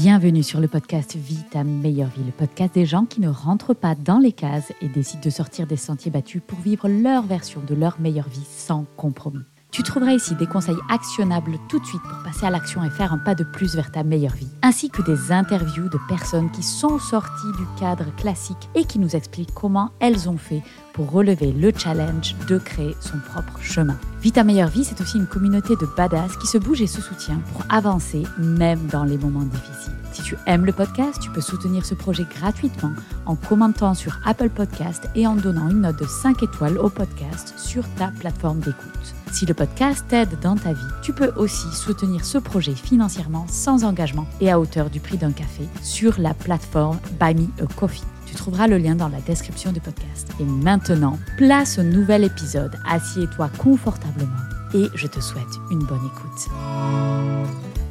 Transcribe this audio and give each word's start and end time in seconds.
Bienvenue 0.00 0.44
sur 0.44 0.60
le 0.60 0.68
podcast 0.68 1.16
Vie 1.16 1.42
ta 1.50 1.64
meilleure 1.64 2.10
vie, 2.10 2.22
le 2.24 2.30
podcast 2.30 2.72
des 2.72 2.86
gens 2.86 3.04
qui 3.04 3.20
ne 3.20 3.28
rentrent 3.28 3.74
pas 3.74 3.96
dans 3.96 4.20
les 4.20 4.30
cases 4.30 4.72
et 4.80 4.86
décident 4.86 5.22
de 5.24 5.28
sortir 5.28 5.66
des 5.66 5.76
sentiers 5.76 6.12
battus 6.12 6.40
pour 6.46 6.60
vivre 6.60 6.88
leur 6.88 7.24
version 7.24 7.60
de 7.66 7.74
leur 7.74 7.98
meilleure 7.98 8.28
vie 8.28 8.46
sans 8.48 8.86
compromis. 8.96 9.42
Tu 9.70 9.82
trouveras 9.82 10.12
ici 10.12 10.34
des 10.34 10.46
conseils 10.46 10.78
actionnables 10.88 11.58
tout 11.68 11.78
de 11.78 11.84
suite 11.84 12.02
pour 12.02 12.22
passer 12.22 12.46
à 12.46 12.50
l'action 12.50 12.82
et 12.84 12.90
faire 12.90 13.12
un 13.12 13.18
pas 13.18 13.34
de 13.34 13.44
plus 13.44 13.74
vers 13.76 13.92
ta 13.92 14.02
meilleure 14.02 14.34
vie, 14.34 14.48
ainsi 14.62 14.88
que 14.88 15.02
des 15.02 15.30
interviews 15.30 15.88
de 15.88 15.98
personnes 16.08 16.50
qui 16.50 16.62
sont 16.62 16.98
sorties 16.98 17.52
du 17.56 17.64
cadre 17.78 18.06
classique 18.16 18.68
et 18.74 18.84
qui 18.84 18.98
nous 18.98 19.14
expliquent 19.14 19.52
comment 19.54 19.90
elles 20.00 20.28
ont 20.28 20.38
fait 20.38 20.62
pour 20.94 21.12
relever 21.12 21.52
le 21.52 21.70
challenge 21.76 22.34
de 22.48 22.58
créer 22.58 22.96
son 23.00 23.18
propre 23.18 23.60
chemin. 23.60 23.96
Vie 24.22 24.32
ta 24.32 24.42
meilleure 24.42 24.70
vie, 24.70 24.84
c'est 24.84 25.00
aussi 25.02 25.18
une 25.18 25.26
communauté 25.26 25.76
de 25.76 25.86
badass 25.96 26.36
qui 26.38 26.46
se 26.46 26.58
bouge 26.58 26.80
et 26.80 26.86
se 26.86 27.02
soutient 27.02 27.40
pour 27.52 27.62
avancer 27.68 28.24
même 28.38 28.84
dans 28.86 29.04
les 29.04 29.18
moments 29.18 29.44
difficiles. 29.44 29.92
Si 30.12 30.22
tu 30.22 30.36
aimes 30.46 30.64
le 30.64 30.72
podcast, 30.72 31.20
tu 31.20 31.30
peux 31.30 31.42
soutenir 31.42 31.84
ce 31.84 31.94
projet 31.94 32.26
gratuitement 32.40 32.92
en 33.26 33.36
commentant 33.36 33.94
sur 33.94 34.18
Apple 34.24 34.48
Podcast 34.48 35.08
et 35.14 35.26
en 35.26 35.36
donnant 35.36 35.68
une 35.68 35.82
note 35.82 36.00
de 36.00 36.06
5 36.06 36.42
étoiles 36.42 36.78
au 36.78 36.88
podcast 36.88 37.54
sur 37.56 37.84
ta 37.94 38.08
plateforme 38.08 38.60
d'écoute. 38.60 39.14
Si 39.32 39.46
le 39.46 39.54
podcast 39.54 40.04
t'aide 40.08 40.40
dans 40.40 40.56
ta 40.56 40.72
vie, 40.72 40.80
tu 41.02 41.12
peux 41.12 41.32
aussi 41.36 41.68
soutenir 41.72 42.24
ce 42.24 42.38
projet 42.38 42.74
financièrement 42.74 43.46
sans 43.48 43.84
engagement 43.84 44.26
et 44.40 44.50
à 44.50 44.58
hauteur 44.58 44.90
du 44.90 45.00
prix 45.00 45.18
d'un 45.18 45.32
café 45.32 45.64
sur 45.82 46.18
la 46.18 46.34
plateforme 46.34 46.98
Buy 47.20 47.48
a 47.62 47.66
Coffee. 47.76 48.02
Tu 48.26 48.34
trouveras 48.34 48.66
le 48.66 48.78
lien 48.78 48.94
dans 48.94 49.08
la 49.08 49.20
description 49.20 49.72
du 49.72 49.80
podcast. 49.80 50.28
Et 50.40 50.44
maintenant, 50.44 51.18
place 51.36 51.78
au 51.78 51.82
nouvel 51.82 52.24
épisode. 52.24 52.76
Assieds-toi 52.88 53.50
confortablement 53.58 54.28
et 54.74 54.88
je 54.94 55.06
te 55.06 55.20
souhaite 55.20 55.44
une 55.70 55.84
bonne 55.84 56.06
écoute. 56.06 56.48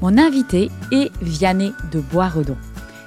Mon 0.02 0.17
invité 0.17 0.70
est 0.92 1.12
Vianney 1.22 1.72
de 1.92 2.00
Boisredon. 2.00 2.58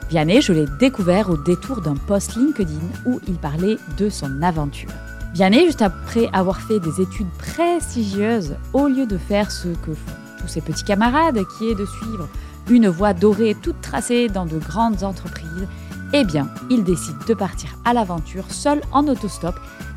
Vianney, 0.09 0.41
je 0.41 0.52
l'ai 0.52 0.66
découvert 0.80 1.30
au 1.30 1.37
détour 1.37 1.83
d'un 1.83 1.95
post 1.95 2.37
LinkedIn 2.37 2.80
où 3.07 3.21
il 3.29 3.35
parlait 3.35 3.76
de 3.97 4.09
son 4.09 4.43
aventure. 4.43 4.91
Vianney, 5.32 5.66
juste 5.66 5.82
après 5.82 6.28
avoir 6.32 6.60
fait 6.60 6.80
des 6.80 7.00
études 7.00 7.30
prestigieuses, 7.38 8.56
au 8.73 8.88
lieu 8.88 9.06
de 9.06 9.16
faire 9.16 9.50
ce 9.50 9.68
que 9.68 9.95
font 9.95 10.12
tous 10.40 10.48
ses 10.48 10.60
petits 10.60 10.84
camarades, 10.84 11.40
qui 11.56 11.68
est 11.68 11.74
de 11.74 11.86
suivre 11.86 12.28
une 12.68 12.88
voie 12.88 13.14
dorée 13.14 13.56
toute 13.60 13.80
tracée 13.80 14.28
dans 14.28 14.46
de 14.46 14.58
grandes 14.58 15.02
entreprises, 15.02 15.68
eh 16.12 16.24
bien, 16.24 16.48
il 16.68 16.82
décide 16.82 17.18
de 17.26 17.34
partir 17.34 17.70
à 17.84 17.92
l'aventure 17.92 18.51
seul 18.51 18.80
en 18.92 19.06
autostop, 19.06 19.54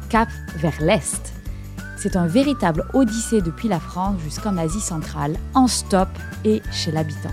cap 0.10 0.30
vers 0.58 0.80
l'Est. 0.80 1.34
C'est 1.98 2.16
un 2.16 2.28
véritable 2.28 2.86
odyssée 2.94 3.42
depuis 3.42 3.70
la 3.70 3.80
France 3.80 4.20
jusqu'en 4.24 4.58
Asie 4.58 4.82
centrale, 4.82 5.38
en 5.56 5.68
stop 5.68 6.10
et 6.46 6.62
chez 6.72 6.92
l'habitant. 6.92 7.32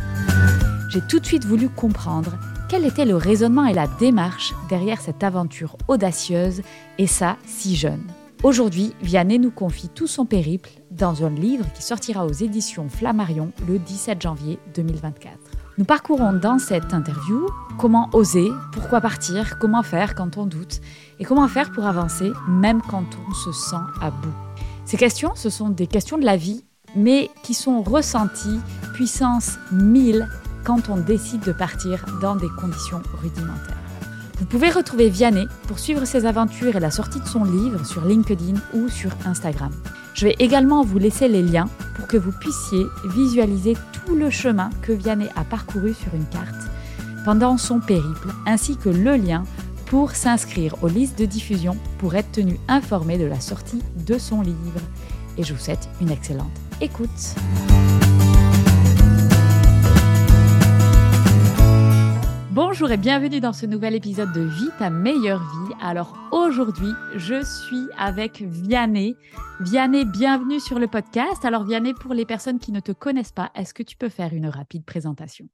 J'ai 0.89 1.01
tout 1.03 1.21
de 1.21 1.27
suite 1.27 1.45
voulu 1.45 1.69
comprendre 1.69 2.33
quel 2.71 2.87
était 2.87 3.05
le 3.05 3.17
raisonnement 3.17 3.67
et 3.67 3.75
la 3.75 3.89
démarche 3.89 4.55
derrière 4.69 5.01
cette 5.01 5.25
aventure 5.25 5.77
audacieuse 5.89 6.63
et 6.99 7.09
ça 7.09 7.37
si 7.45 7.75
jeune? 7.75 8.05
Aujourd'hui, 8.45 8.95
Vianney 9.03 9.41
nous 9.41 9.51
confie 9.51 9.89
tout 9.89 10.07
son 10.07 10.25
périple 10.25 10.71
dans 10.93 11.25
un 11.25 11.31
livre 11.31 11.67
qui 11.75 11.83
sortira 11.83 12.25
aux 12.25 12.33
éditions 12.33 12.89
Flammarion 12.89 13.51
le 13.67 13.81
17 13.81 14.23
janvier 14.23 14.61
2024. 14.73 15.37
Nous 15.79 15.85
parcourons 15.85 16.33
dans 16.33 16.61
cette 16.61 16.95
interview 16.95 17.49
comment 17.77 18.09
oser, 18.13 18.49
pourquoi 18.73 19.01
partir, 19.01 19.59
comment 19.59 19.83
faire 19.83 20.15
quand 20.15 20.37
on 20.37 20.47
doute 20.47 20.81
et 21.19 21.25
comment 21.25 21.49
faire 21.49 21.73
pour 21.73 21.87
avancer 21.87 22.31
même 22.49 22.83
quand 22.83 23.05
on 23.29 23.35
se 23.35 23.51
sent 23.51 23.83
à 24.01 24.13
bout. 24.13 24.35
Ces 24.85 24.97
questions, 24.97 25.33
ce 25.35 25.51
sont 25.51 25.71
des 25.71 25.89
questions 25.89 26.19
de 26.19 26.25
la 26.25 26.37
vie, 26.37 26.65
mais 26.95 27.31
qui 27.43 27.55
sont 27.55 27.83
ressenties 27.83 28.61
puissance 28.95 29.59
1000 29.73 30.29
quand 30.65 30.89
on 30.89 30.97
décide 30.97 31.43
de 31.43 31.53
partir 31.53 32.05
dans 32.21 32.37
des 32.37 32.49
conditions 32.61 33.03
rudimentaires. 33.21 33.77
Vous 34.39 34.47
pouvez 34.47 34.71
retrouver 34.71 35.11
Vianney 35.11 35.47
pour 35.69 35.79
suivre 35.79 36.05
ses 36.07 36.25
aventures 36.25 36.77
et 36.77 36.81
la 36.81 36.91
sortie 36.91 37.21
de 37.21 37.29
son 37.29 37.45
livre 37.45 37.85
sur 37.85 38.05
LinkedIn 38.05 38.59
ou 38.73 38.89
sur 38.89 39.11
Instagram. 39.27 39.71
Je 40.15 40.27
vais 40.27 40.37
également 40.39 40.83
vous 40.83 40.99
laisser 40.99 41.29
les 41.29 41.43
liens 41.43 41.69
pour 41.95 42.07
que 42.07 42.17
vous 42.17 42.33
puissiez 42.33 42.87
visualiser 43.05 43.77
tout 44.07 44.17
le 44.17 44.31
chemin 44.31 44.71
que 44.83 44.93
Vianney 44.93 45.29
a 45.37 45.45
parcouru 45.45 45.95
sur 45.95 46.15
une 46.15 46.27
carte 46.27 46.71
pendant 47.25 47.59
son 47.59 47.81
périple, 47.81 48.29
ainsi 48.47 48.77
que 48.77 48.89
le 48.89 49.17
lien 49.17 49.45
pour 49.87 50.13
s'inscrire 50.13 50.75
aux 50.83 50.89
listes 50.89 51.19
de 51.19 51.27
diffusion 51.27 51.77
pour 51.99 52.15
être 52.15 52.33
tenu 52.33 52.59
informé 52.69 53.19
de 53.19 53.27
la 53.27 53.41
sortie 53.41 53.83
de 54.07 54.19
son 54.19 54.41
livre. 54.41 54.81
Et 55.37 55.43
je 55.43 55.53
vous 55.53 55.61
souhaite 55.61 55.89
une 56.01 56.11
excellente 56.11 56.51
écoute. 56.81 57.35
Bonjour 62.63 62.91
et 62.91 62.99
bienvenue 62.99 63.41
dans 63.41 63.55
ce 63.55 63.65
nouvel 63.65 63.95
épisode 63.95 64.35
de 64.35 64.43
Vie 64.43 64.69
ta 64.79 64.91
meilleure 64.91 65.41
vie. 65.41 65.75
Alors 65.81 66.15
aujourd'hui, 66.31 66.91
je 67.17 67.43
suis 67.43 67.89
avec 67.97 68.43
Vianney. 68.43 69.17
Vianney, 69.61 70.05
bienvenue 70.05 70.61
sur 70.61 70.79
le 70.79 70.87
podcast. 70.87 71.43
Alors 71.47 71.65
Vianney, 71.65 71.95
pour 71.95 72.13
les 72.13 72.27
personnes 72.27 72.59
qui 72.59 72.71
ne 72.71 72.81
te 72.81 72.93
connaissent 72.93 73.33
pas, 73.33 73.51
est-ce 73.55 73.73
que 73.73 73.83
tu 73.83 73.97
peux 73.97 74.11
faire 74.11 74.35
une 74.35 74.47
rapide 74.47 74.85
présentation? 74.85 75.47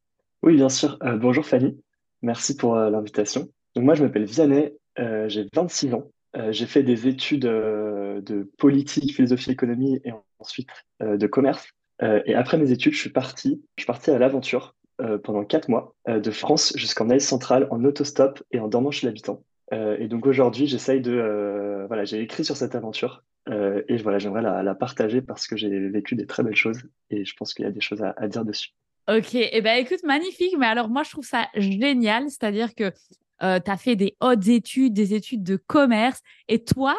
Oui, 0.43 0.57
bien 0.57 0.69
sûr. 0.69 0.99
Euh, 1.05 1.17
bonjour 1.17 1.47
Fanny. 1.47 1.81
Merci 2.23 2.57
pour 2.57 2.75
euh, 2.75 2.91
l'invitation. 2.91 3.49
Moi, 3.77 3.95
je 3.95 4.03
m'appelle 4.03 4.25
Vianney, 4.25 4.73
euh, 4.99 5.29
j'ai 5.29 5.47
26 5.55 5.95
ans. 5.95 6.11
j'ai 6.51 6.67
fait 6.67 6.83
des 6.83 7.07
études 7.07 7.43
de 7.43 8.51
politique, 8.59 9.15
philosophie, 9.15 9.53
économie 9.53 10.01
et 10.05 10.13
ensuite 10.41 10.71
de 11.01 11.27
commerce. 11.29 11.69
et 12.03 12.35
après 12.35 12.59
mes 12.59 12.73
études, 12.73 12.95
je 12.95 12.99
suis 12.99 13.13
parti, 13.13 13.63
je 13.77 13.83
suis 13.83 13.87
parti 13.87 14.11
à 14.11 14.19
l'aventure 14.19 14.75
euh, 15.03 15.19
pendant 15.19 15.45
quatre 15.45 15.69
mois, 15.69 15.95
euh, 16.09 16.21
de 16.21 16.31
France 16.31 16.73
jusqu'en 16.75 17.11
Asie 17.11 17.27
centrale, 17.27 17.69
en 17.71 17.85
autostop 17.85 18.43
et 18.51 18.61
en 18.61 18.69
dormant 18.69 18.91
chez 18.91 19.07
l'habitant. 19.07 19.43
Euh, 19.75 19.97
et 19.99 20.09
donc 20.09 20.25
aujourd'hui, 20.25 20.67
j'essaye 20.67 21.03
de... 21.03 21.85
voilà, 21.87 22.05
j'ai 22.05 22.21
écrit 22.21 22.47
sur 22.47 22.57
cette 22.57 22.75
aventure 22.75 23.23
et 23.49 23.99
voilà, 23.99 24.19
j'aimerais 24.19 24.43
la, 24.43 24.75
partager 24.75 25.23
parce 25.23 25.47
que 25.47 25.57
j'ai 25.57 25.89
vécu 25.89 26.17
des 26.17 26.27
très 26.27 26.43
belles 26.43 26.57
choses 26.57 26.83
et 27.11 27.25
je 27.25 27.37
pense 27.37 27.55
qu'il 27.55 27.65
y 27.65 27.69
a 27.69 27.71
des 27.71 27.81
choses 27.81 28.03
à, 28.03 28.27
dire 28.27 28.45
dessus. 28.45 28.71
Ok, 29.09 29.37
et 29.37 29.51
eh 29.53 29.61
ben 29.61 29.79
écoute, 29.79 30.03
magnifique. 30.03 30.57
Mais 30.59 30.67
alors 30.67 30.89
moi, 30.89 31.05
je 31.05 31.11
trouve 31.11 31.25
ça 31.25 31.47
génial, 31.55 32.25
c'est-à-dire 32.29 32.75
que 32.75 32.91
tu 32.91 33.71
as 33.71 33.77
fait 33.77 33.95
des 33.95 34.17
hautes 34.21 34.49
études, 34.49 34.95
des 34.95 35.15
études 35.15 35.45
de 35.45 35.57
commerce, 35.57 36.23
et 36.49 36.65
toi, 36.65 36.97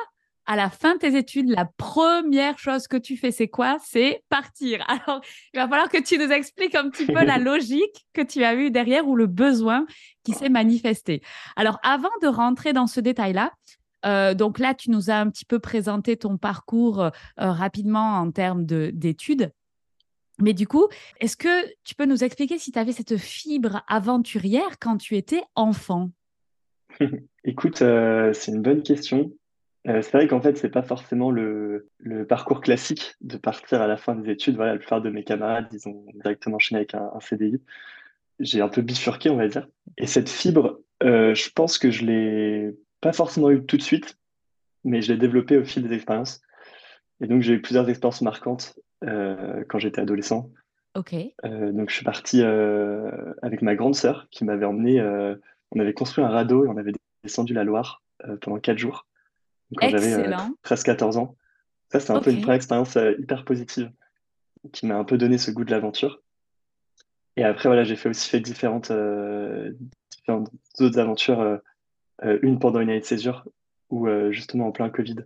à 0.47 0.56
la 0.56 0.69
fin 0.69 0.96
de 0.96 1.00
tes 1.00 1.18
études, 1.18 1.50
la 1.50 1.66
première 1.66 2.58
chose 2.58 2.88
que 2.88 2.96
tu 2.97 3.18
fais, 3.18 3.31
c'est 3.31 3.50
quoi? 3.50 3.78
C'est 3.84 4.24
partir. 4.30 4.84
Alors, 4.88 5.22
il 5.53 5.59
va 5.59 5.68
falloir 5.68 5.90
que 5.90 6.02
tu 6.02 6.18
nous 6.18 6.31
expliques 6.31 6.75
un 6.75 6.90
petit 6.90 7.06
peu 7.06 7.24
la 7.24 7.38
logique 7.38 8.08
que 8.13 8.22
tu 8.22 8.44
as 8.44 8.56
eue 8.56 8.72
derrière 8.72 9.07
ou 9.07 9.16
le 9.16 9.28
besoin 9.28 9.86
qui 10.24 10.31
s'est 10.34 10.50
manifesté. 10.50 11.22
Alors, 11.56 11.80
avant 11.84 12.09
de 12.22 12.28
rentrer 12.28 12.74
dans 12.74 12.88
ce 12.88 13.02
détail-là, 13.02 13.52
euh, 14.06 14.34
donc 14.34 14.59
là, 14.59 14.74
tu 14.74 14.90
nous 14.90 15.09
as 15.09 15.16
un 15.16 15.30
petit 15.30 15.46
peu 15.46 15.59
présenté 15.59 16.16
ton 16.16 16.38
parcours 16.38 17.02
euh, 17.02 17.12
rapidement 17.38 18.18
en 18.19 18.31
termes 18.31 18.66
d'études. 18.66 19.52
Mais 20.40 20.53
du 20.53 20.68
coup, 20.68 20.88
est-ce 21.19 21.36
que 21.36 21.68
tu 21.84 21.96
peux 21.96 22.06
nous 22.06 22.24
expliquer 22.24 22.57
si 22.57 22.72
tu 22.72 22.80
avais 22.80 22.91
cette 22.91 23.18
fibre 23.18 23.84
aventurière 23.88 24.80
quand 24.80 24.97
tu 24.97 25.18
étais 25.18 25.41
enfant? 25.56 26.12
Écoute, 27.44 27.81
euh, 27.81 28.31
c'est 28.34 28.52
une 28.52 28.62
bonne 28.62 28.84
question. 28.84 29.31
Euh, 29.88 30.02
c'est 30.02 30.18
vrai 30.18 30.28
qu'en 30.28 30.42
fait, 30.42 30.58
c'est 30.58 30.70
pas 30.70 30.81
forcément 30.81 31.31
le, 31.31 31.88
le, 32.00 32.25
parcours 32.25 32.59
classique 32.62 33.16
de 33.22 33.38
partir 33.38 33.81
à 33.81 33.88
la 33.88 33.96
fin 33.96 34.16
des 34.16 34.30
études. 34.31 34.56
Voilà, 34.56 34.74
la 34.74 34.80
plupart 34.80 35.02
de 35.02 35.09
mes 35.09 35.24
camarades, 35.24 35.68
ils 35.72 35.88
ont 35.88 36.06
directement 36.16 36.58
enchaîné 36.58 36.80
avec 36.80 36.94
un, 36.94 37.20
CDI. 37.22 37.62
J'ai 38.40 38.62
un 38.62 38.68
peu 38.68 38.81
bifurqué, 38.81 39.30
on 39.30 39.38
va 39.38 39.48
dire. 39.48 39.68
Et 39.98 40.06
cette 40.06 40.30
fibre, 40.30 40.81
euh, 41.03 41.34
je 41.34 41.50
pense 41.52 41.78
que 41.78 41.90
je 41.90 42.06
l'ai 42.06 42.75
pas 43.00 43.14
forcément 43.14 43.50
eu 43.50 43.64
tout 43.66 43.78
de 43.78 43.81
suite, 43.81 44.18
mais 44.84 45.02
je 45.02 45.14
l'ai 45.14 45.18
développée 45.18 45.58
au 45.58 45.64
fil 45.64 45.88
des 45.88 45.96
expériences. 45.96 46.42
Et 47.22 47.28
donc, 47.28 47.42
j'ai 47.42 47.54
eu 47.54 47.62
plusieurs 47.62 47.90
expériences 47.90 48.22
marquantes 48.22 48.78
euh, 49.06 49.64
quand 49.69 49.80
j'étais 49.80 50.02
adolescent. 50.02 50.50
Ok. 50.96 51.14
donc, 51.44 51.90
je 51.90 51.96
suis 51.96 52.04
parti 52.04 52.42
avec 52.42 53.62
ma 53.62 53.75
grande 53.75 53.94
sœur 53.94 54.28
qui 54.31 54.44
m'avait 54.44 54.66
emmené. 54.66 55.00
on 55.72 55.80
avait 55.80 55.94
construit 55.94 56.24
un 56.24 56.30
radeau 56.30 56.66
et 56.66 56.68
on 56.68 56.75
avait 56.75 56.92
descendu 57.24 57.54
la 57.54 57.63
Loire 57.63 58.01
pendant 58.42 58.57
quatre 58.57 58.80
jours 58.80 59.06
quand 59.75 59.90
j'avais 59.90 60.28
13-14 60.64 61.16
euh, 61.16 61.19
ans. 61.19 61.36
Ça, 61.92 62.00
c'était 62.00 62.12
un 62.12 62.19
peu 62.19 62.31
une 62.31 62.42
première 62.42 62.56
expérience 62.56 62.98
euh, 62.98 63.14
hyper 63.18 63.46
positive 63.46 63.92
qui 64.74 64.86
m'a 64.86 64.96
un 64.96 65.04
peu 65.04 65.18
donné 65.18 65.38
ce 65.38 65.52
goût 65.52 65.64
de 65.64 65.72
l'aventure. 65.72 66.22
Et 67.38 67.44
après, 67.44 67.69
voilà, 67.69 67.84
j'ai 67.84 67.96
fait 67.96 68.10
aussi 68.10 68.30
fait 68.30 68.40
différentes, 68.40 68.92
euh, 68.92 69.72
différentes 70.12 70.50
autres 70.80 71.00
aventures. 71.00 71.60
une 72.24 72.60
pendant 72.60 72.80
une 72.80 72.90
année 72.90 73.00
de 73.00 73.06
césure, 73.06 73.46
où 73.90 74.10
justement 74.31 74.68
en 74.68 74.72
plein 74.72 74.90
Covid, 74.90 75.18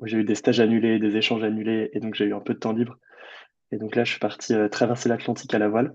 où 0.00 0.06
j'ai 0.06 0.18
eu 0.18 0.24
des 0.24 0.34
stages 0.34 0.58
annulés, 0.58 0.98
des 0.98 1.16
échanges 1.16 1.44
annulés, 1.44 1.90
et 1.92 2.00
donc 2.00 2.14
j'ai 2.14 2.24
eu 2.24 2.34
un 2.34 2.40
peu 2.40 2.54
de 2.54 2.58
temps 2.58 2.72
libre. 2.72 2.98
Et 3.70 3.76
donc 3.76 3.94
là, 3.94 4.02
je 4.02 4.10
suis 4.10 4.20
parti 4.20 4.54
traverser 4.70 5.08
l'Atlantique 5.08 5.54
à 5.54 5.58
la 5.58 5.68
voile. 5.68 5.94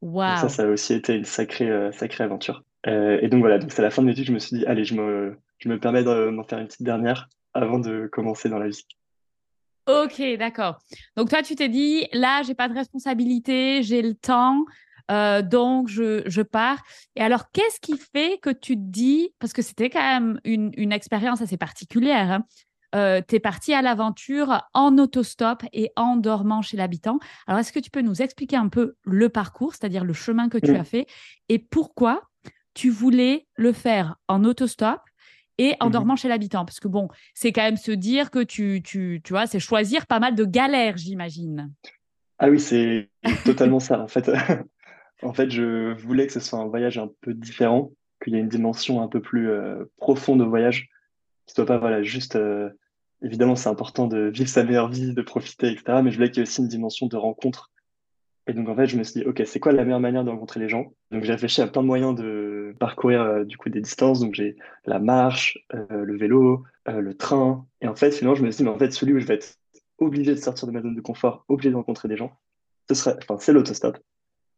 Wow. 0.00 0.36
ça, 0.36 0.48
ça 0.48 0.62
a 0.62 0.66
aussi 0.66 0.94
été 0.94 1.14
une 1.14 1.24
sacrée, 1.24 1.90
sacrée 1.92 2.22
aventure. 2.22 2.62
et 2.86 3.28
donc 3.28 3.40
voilà, 3.40 3.58
donc 3.58 3.72
c'est 3.72 3.80
à 3.80 3.84
la 3.84 3.90
fin 3.90 4.02
de 4.02 4.06
l'étude, 4.06 4.26
je 4.26 4.32
me 4.32 4.38
suis 4.38 4.58
dit, 4.58 4.66
allez, 4.66 4.84
je 4.84 4.94
me, 4.94 5.36
je 5.64 5.70
me 5.70 5.80
permets 5.80 6.04
d'en 6.04 6.44
faire 6.44 6.58
une 6.58 6.66
petite 6.66 6.82
dernière 6.82 7.28
avant 7.54 7.78
de 7.78 8.08
commencer 8.12 8.48
dans 8.48 8.58
la 8.58 8.68
vie. 8.68 8.86
Ok, 9.86 10.22
d'accord. 10.38 10.78
Donc 11.16 11.30
toi, 11.30 11.42
tu 11.42 11.56
t'es 11.56 11.68
dit, 11.68 12.06
là, 12.12 12.42
j'ai 12.42 12.54
pas 12.54 12.68
de 12.68 12.74
responsabilité, 12.74 13.82
j'ai 13.82 14.02
le 14.02 14.14
temps. 14.14 14.64
donc, 15.08 15.88
je, 15.88 16.42
pars. 16.42 16.82
Et 17.16 17.22
alors, 17.22 17.50
qu'est-ce 17.50 17.80
qui 17.80 17.96
fait 17.96 18.38
que 18.42 18.50
tu 18.50 18.76
te 18.76 18.82
dis, 18.82 19.30
parce 19.38 19.52
que 19.52 19.62
c'était 19.62 19.88
quand 19.88 20.00
même 20.00 20.40
une, 20.44 20.92
expérience 20.92 21.40
assez 21.40 21.56
particulière, 21.56 22.30
hein, 22.30 22.44
euh, 22.94 23.20
tu 23.26 23.36
es 23.36 23.40
parti 23.40 23.72
à 23.74 23.82
l'aventure 23.82 24.62
en 24.72 24.98
autostop 24.98 25.64
et 25.72 25.90
en 25.96 26.16
dormant 26.16 26.62
chez 26.62 26.76
l'habitant. 26.76 27.18
Alors, 27.46 27.60
est-ce 27.60 27.72
que 27.72 27.80
tu 27.80 27.90
peux 27.90 28.02
nous 28.02 28.20
expliquer 28.22 28.56
un 28.56 28.68
peu 28.68 28.96
le 29.02 29.28
parcours, 29.30 29.74
c'est-à-dire 29.74 30.04
le 30.04 30.12
chemin 30.12 30.48
que 30.48 30.58
tu 30.58 30.76
as 30.76 30.84
fait 30.84 31.06
et 31.48 31.58
pourquoi 31.58 32.22
tu 32.74 32.90
voulais 32.90 33.46
le 33.56 33.72
faire 33.72 34.16
en 34.28 34.44
autostop 34.44 35.00
et 35.58 35.76
en 35.80 35.88
mmh 35.88 35.92
dormant 35.92 36.16
chez 36.16 36.28
l'habitant 36.28 36.64
Parce 36.64 36.80
que 36.80 36.88
bon, 36.88 37.08
c'est 37.34 37.52
quand 37.52 37.62
même 37.62 37.76
se 37.76 37.92
dire 37.92 38.30
que 38.30 38.42
tu, 38.42 38.82
tu, 38.82 39.20
tu 39.22 39.32
vois, 39.32 39.46
c'est 39.46 39.60
choisir 39.60 40.06
pas 40.06 40.20
mal 40.20 40.34
de 40.34 40.44
galères, 40.44 40.96
j'imagine. 40.96 41.72
Ah 42.38 42.48
oui, 42.48 42.60
c'est 42.60 43.10
totalement 43.44 43.80
ça. 43.80 44.00
En 44.00 44.08
fait, 44.08 44.30
en 45.22 45.32
fait, 45.32 45.50
je 45.50 45.92
voulais 45.94 46.26
que 46.26 46.32
ce 46.32 46.40
soit 46.40 46.58
un 46.58 46.66
voyage 46.66 46.98
un 46.98 47.10
peu 47.20 47.34
différent, 47.34 47.92
qu'il 48.22 48.34
y 48.34 48.36
ait 48.36 48.40
une 48.40 48.48
dimension 48.48 49.02
un 49.02 49.08
peu 49.08 49.20
plus 49.20 49.50
euh, 49.50 49.84
profonde 49.98 50.40
au 50.40 50.48
voyage, 50.48 50.88
qu'il 51.46 51.54
soit 51.54 51.66
pas 51.66 51.78
voilà, 51.78 52.02
juste 52.02 52.36
euh, 52.36 52.70
évidemment, 53.22 53.56
c'est 53.56 53.68
important 53.68 54.06
de 54.06 54.28
vivre 54.28 54.48
sa 54.48 54.64
meilleure 54.64 54.88
vie, 54.88 55.14
de 55.14 55.22
profiter, 55.22 55.70
etc. 55.70 56.00
Mais 56.02 56.10
je 56.10 56.16
voulais 56.16 56.30
qu'il 56.30 56.38
y 56.38 56.40
ait 56.40 56.48
aussi 56.48 56.60
une 56.60 56.68
dimension 56.68 57.06
de 57.06 57.16
rencontre. 57.16 57.70
Et 58.46 58.52
donc, 58.52 58.68
en 58.68 58.76
fait, 58.76 58.86
je 58.86 58.98
me 58.98 59.04
suis 59.04 59.20
dit, 59.20 59.26
OK, 59.26 59.42
c'est 59.46 59.58
quoi 59.58 59.72
la 59.72 59.84
meilleure 59.84 60.00
manière 60.00 60.24
de 60.24 60.30
rencontrer 60.30 60.60
les 60.60 60.68
gens? 60.68 60.92
Donc, 61.10 61.24
j'ai 61.24 61.32
réfléchi 61.32 61.62
à 61.62 61.66
plein 61.66 61.82
de 61.82 61.86
moyens 61.86 62.14
de 62.14 62.74
parcourir 62.78 63.22
euh, 63.22 63.44
du 63.44 63.56
coup 63.56 63.70
des 63.70 63.80
distances. 63.80 64.20
Donc, 64.20 64.34
j'ai 64.34 64.56
la 64.84 64.98
marche, 64.98 65.58
euh, 65.72 66.04
le 66.04 66.16
vélo, 66.16 66.64
euh, 66.88 67.00
le 67.00 67.16
train. 67.16 67.66
Et 67.80 67.88
en 67.88 67.94
fait, 67.94 68.12
finalement, 68.12 68.34
je 68.34 68.42
me 68.42 68.50
suis 68.50 68.58
dit, 68.58 68.64
mais 68.64 68.70
en 68.70 68.78
fait, 68.78 68.90
celui 68.90 69.14
où 69.14 69.18
je 69.18 69.26
vais 69.26 69.34
être 69.34 69.56
obligé 69.98 70.32
de 70.32 70.40
sortir 70.40 70.68
de 70.68 70.72
ma 70.72 70.82
zone 70.82 70.94
de 70.94 71.00
confort, 71.00 71.44
obligé 71.48 71.70
de 71.70 71.76
rencontrer 71.76 72.08
des 72.08 72.16
gens, 72.16 72.32
ce 72.88 72.94
serait, 72.94 73.16
enfin, 73.22 73.38
c'est 73.40 73.52
l'autostop. 73.52 73.98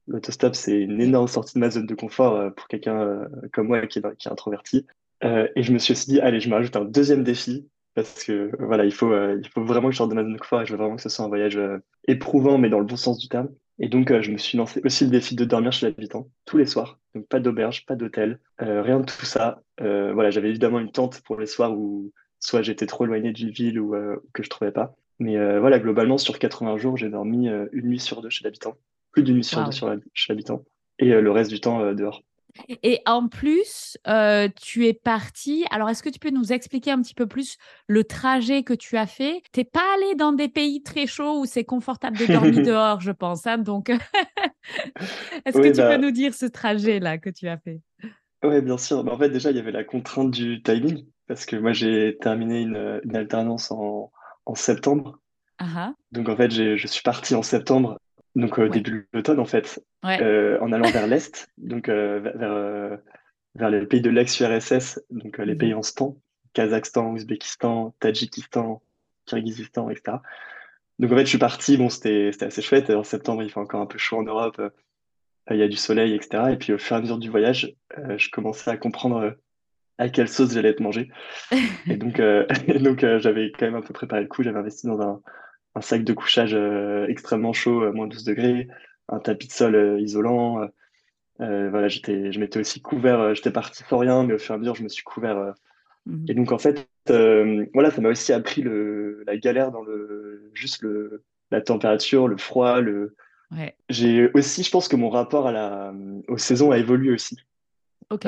L'autostop, 0.09 0.57
c'est 0.57 0.81
une 0.81 1.01
énorme 1.01 1.29
sortie 1.29 1.55
de 1.55 1.61
ma 1.61 1.71
zone 1.71 1.87
de 1.87 1.95
confort 1.95 2.55
pour 2.55 2.69
quelqu'un 2.69 3.29
comme 3.53 3.69
moi 3.69 3.87
qui 3.87 3.99
est, 3.99 4.17
qui 4.17 4.29
est 4.29 4.31
introverti. 4.31 4.87
et 5.23 5.63
je 5.63 5.73
me 5.73 5.79
suis 5.79 5.93
aussi 5.93 6.11
dit, 6.11 6.21
allez, 6.21 6.41
je 6.41 6.49
me 6.49 6.55
rajoute 6.55 6.77
un 6.77 6.85
deuxième 6.85 7.25
défi, 7.25 7.69
parce 7.97 8.25
que 8.25 8.51
voilà, 8.59 8.85
il 8.85 8.93
faut, 8.93 9.11
euh, 9.11 9.41
il 9.43 9.49
faut 9.49 9.65
vraiment 9.65 9.89
que 9.89 9.93
je 9.93 9.97
sorte 9.97 10.11
de 10.11 10.15
ma 10.15 10.23
zone 10.23 10.35
de 10.35 10.39
confort 10.39 10.61
et 10.61 10.67
je 10.67 10.73
veux 10.73 10.79
vraiment 10.79 10.97
que 10.97 11.03
ce 11.03 11.09
soit 11.09 11.25
un 11.25 11.29
voyage 11.29 11.57
euh, 11.57 11.79
éprouvant, 12.07 12.59
mais 12.59 12.69
dans 12.69 12.79
le 12.79 12.85
bon 12.85 12.97
sens 12.97 13.19
du 13.19 13.29
terme. 13.29 13.49
Et 13.79 13.89
donc, 13.89 14.11
euh, 14.11 14.21
je 14.21 14.31
me 14.31 14.37
suis 14.37 14.59
lancé 14.59 14.83
aussi 14.85 15.05
le 15.05 15.11
défi 15.11 15.35
de 15.35 15.47
dormir 15.47 15.73
chez 15.73 15.87
l'habitant 15.87 16.29
tous 16.45 16.59
les 16.59 16.67
soirs. 16.67 17.01
Donc, 17.15 17.27
pas 17.27 17.41
d'auberge, 17.41 17.87
pas 17.87 17.97
d'hôtel, 17.97 18.39
rien 18.59 19.01
de 19.01 19.07
tout 19.07 19.25
ça. 19.25 19.63
voilà, 19.79 20.31
j'avais 20.31 20.51
évidemment 20.51 20.79
une 20.79 20.93
tente 20.93 21.23
pour 21.23 21.41
les 21.41 21.47
soirs 21.47 21.73
où 21.77 22.13
soit 22.39 22.61
j'étais 22.61 22.85
trop 22.85 23.05
éloigné 23.05 23.33
d'une 23.33 23.51
ville 23.51 23.81
ou 23.81 23.95
que 24.35 24.43
je 24.43 24.51
trouvais 24.51 24.73
pas. 24.73 24.95
Mais 25.19 25.59
voilà, 25.59 25.79
globalement, 25.79 26.19
sur 26.19 26.39
80 26.39 26.77
jours, 26.77 26.99
j'ai 26.99 27.09
dormi 27.09 27.49
une 27.49 27.89
nuit 27.89 28.01
sur 28.01 28.21
deux 28.21 28.29
chez 28.29 28.45
l'habitant. 28.45 28.77
Plus 29.13 29.23
d'une 29.23 29.37
nuit 29.37 29.45
sur 29.45 29.65
deux 29.65 29.73
sur 29.73 29.91
chez 30.13 30.33
l'habitant. 30.33 30.63
Et 30.99 31.09
le 31.09 31.31
reste 31.31 31.51
du 31.51 31.61
temps 31.61 31.95
dehors. 31.95 32.23
Et 32.83 33.01
en 33.07 33.29
plus, 33.29 33.99
euh, 34.07 34.49
tu 34.61 34.87
es 34.87 34.93
parti. 34.93 35.65
Alors, 35.71 35.89
est-ce 35.89 36.03
que 36.03 36.09
tu 36.09 36.19
peux 36.19 36.31
nous 36.31 36.53
expliquer 36.53 36.91
un 36.91 37.01
petit 37.01 37.15
peu 37.15 37.27
plus 37.27 37.59
le 37.87 38.05
trajet 38.05 38.63
que 38.63 38.75
tu 38.75 38.97
as 38.97 39.07
fait? 39.07 39.43
Tu 39.53 39.61
n'es 39.61 39.65
pas 39.65 39.85
allé 39.97 40.15
dans 40.15 40.33
des 40.33 40.49
pays 40.49 40.83
très 40.83 41.07
chauds 41.07 41.41
où 41.41 41.45
c'est 41.45 41.65
confortable 41.65 42.19
de 42.19 42.27
dormir 42.27 42.63
dehors, 42.67 43.01
je 43.01 43.13
pense. 43.13 43.47
Hein, 43.47 43.59
donc, 43.59 43.91
est-ce 45.45 45.57
que 45.57 45.69
tu 45.69 45.73
peux 45.73 45.89
bah 45.89 45.99
nous 45.99 46.11
dire 46.11 46.35
ce 46.35 46.47
trajet-là 46.47 47.19
que 47.19 47.31
tu 47.31 47.49
as 47.49 47.59
fait? 47.59 47.81
Oui, 48.43 48.61
bien 48.61 48.79
sûr. 48.79 49.05
Bah, 49.05 49.13
en 49.13 49.19
fait, 49.19 49.31
déjà, 49.31 49.51
il 49.51 49.57
y 49.57 49.61
avait 49.61 49.73
la 49.73 49.85
contrainte 49.85 50.31
du 50.31 50.63
timing 50.63 51.07
parce 51.27 51.47
que 51.47 51.57
moi, 51.57 51.73
j'ai 51.73 52.17
terminé 52.21 52.61
une, 52.63 53.01
alternance 53.15 53.71
en, 53.71 54.11
septembre. 54.55 55.19
Ah 55.59 55.67
ah. 55.77 55.95
Donc, 56.13 56.29
en 56.29 56.37
fait, 56.37 56.51
je 56.51 56.87
suis 56.87 57.03
parti 57.03 57.35
en 57.35 57.43
septembre 57.43 57.99
donc 58.37 58.59
au 58.59 58.69
début 58.69 58.91
de 58.91 59.07
l'automne 59.15 59.41
en 59.41 59.47
fait, 59.47 59.83
euh, 60.05 60.59
en 60.61 60.71
allant 60.71 60.91
vers 60.91 61.07
l'est, 61.09 61.49
donc 61.57 61.89
euh, 61.89 62.21
vers, 62.21 62.53
euh, 62.53 62.97
vers 63.55 63.71
les 63.71 63.87
pays 63.87 64.03
de 64.03 64.11
l'ex-URSS, 64.11 65.01
donc 65.11 65.39
les 65.39 65.55
mhm. 65.55 65.59
pays 65.59 65.75
en 65.75 65.83
stan, 65.83 66.17
Kazakhstan, 66.53 67.13
Ouzbékistan, 67.13 67.95
Tadjikistan, 67.99 68.83
Kirghizistan, 69.25 69.89
etc. 69.89 70.19
Donc 70.99 71.13
en 71.13 71.17
fait, 71.17 71.25
je 71.25 71.31
suis 71.31 71.39
parti, 71.39 71.77
bon, 71.79 71.89
c'était 71.89 72.31
assez 72.41 72.63
chouette. 72.63 72.91
En 72.91 73.05
septembre, 73.05 73.43
il 73.43 73.51
fait 73.51 73.61
encore 73.61 73.81
un 73.81 73.87
peu 73.87 73.99
chaud 73.99 74.19
en 74.19 74.23
Europe, 74.23 74.61
il 75.51 75.57
y 75.57 75.63
a 75.63 75.69
du 75.69 75.77
soleil, 75.77 76.15
etc. 76.15 76.45
Et 76.53 76.57
puis 76.57 76.75
au 76.75 76.79
fur 76.79 76.97
et 76.97 76.99
à 76.99 77.03
mesure 77.03 77.19
du 77.19 77.31
voyage, 77.31 77.75
je 78.17 78.31
commençais 78.31 78.71
à 78.71 78.77
comprendre 78.77 79.35
à 79.99 80.09
quelle 80.11 80.29
sauce 80.29 80.53
j'allais 80.53 80.71
être 80.71 80.81
mangé. 80.81 81.11
et 81.87 81.97
donc, 81.97 82.21
donc 82.81 83.01
j'avais 83.19 83.51
quand 83.53 83.67
même 83.67 83.77
un 83.77 83.83
peu 83.83 83.95
préparé 83.95 84.23
le 84.23 84.29
coup, 84.29 84.43
j'avais 84.43 84.59
investi 84.59 84.87
dans 84.87 85.01
un, 85.01 85.23
un 85.77 85.83
sac 85.83 86.03
de 86.05 86.13
couchage 86.15 86.55
euh, 86.55 87.07
extrêmement 87.07 87.53
chaud, 87.53 87.83
à 87.83 87.93
moins 87.93 88.07
12 88.07 88.25
degrés, 88.25 88.67
un 89.11 89.19
tapis 89.19 89.47
de 89.47 89.53
sol 89.53 89.75
euh, 89.75 90.01
isolant. 90.01 90.63
Euh, 91.41 91.69
voilà, 91.69 91.89
j'étais, 91.89 92.33
je 92.33 92.41
m'étais 92.41 92.59
aussi 92.59 92.81
couvert, 92.81 93.35
j'étais 93.35 93.51
parti 93.51 93.85
sans 93.87 93.99
rien, 93.99 94.25
mais 94.25 94.35
au 94.35 94.39
fur 94.39 94.55
et 94.55 94.57
à 94.57 94.59
mesure, 94.59 94.75
je 94.75 94.83
me 94.83 94.89
suis 94.89 95.05
couvert. 95.05 95.55
Mhm. 96.07 96.25
Et 96.29 96.35
donc, 96.35 96.51
en 96.51 96.59
fait, 96.59 96.89
voilà, 97.07 97.91
ça 97.91 98.01
m'a 98.01 98.09
aussi 98.09 98.33
appris 98.33 98.63
le, 98.63 99.23
la 99.27 99.37
galère 99.37 99.71
dans 99.71 99.83
le, 99.83 100.51
juste 100.55 100.81
le, 100.81 101.23
la 101.51 101.61
température, 101.61 102.27
le 102.27 102.39
froid, 102.39 102.81
le. 102.81 103.15
J'ai 103.91 104.31
aussi, 104.33 104.65
je 104.65 104.71
pense 104.71 104.89
que 104.89 104.97
mon 104.97 105.11
rapport 105.11 105.47
à 105.47 105.53
la, 105.53 105.95
aux 106.27 106.39
saisons 106.39 106.73
a 106.73 106.79
évolué 106.79 107.13
aussi. 107.13 107.37
Ok. 108.11 108.27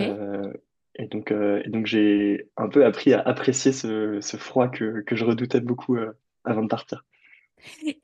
et 0.97 1.07
donc, 1.07 1.33
et 1.33 1.69
donc 1.69 1.87
j'ai 1.87 2.49
un 2.57 2.69
peu 2.69 2.85
appris 2.85 3.15
à 3.15 3.21
apprécier 3.21 3.73
ce, 3.73 4.21
ce 4.21 4.37
froid 4.37 4.69
que, 4.69 5.01
que, 5.01 5.17
je 5.17 5.25
redoutais 5.25 5.61
beaucoup 5.61 5.97
avant 6.45 6.63
de 6.63 6.69
partir. 6.69 7.05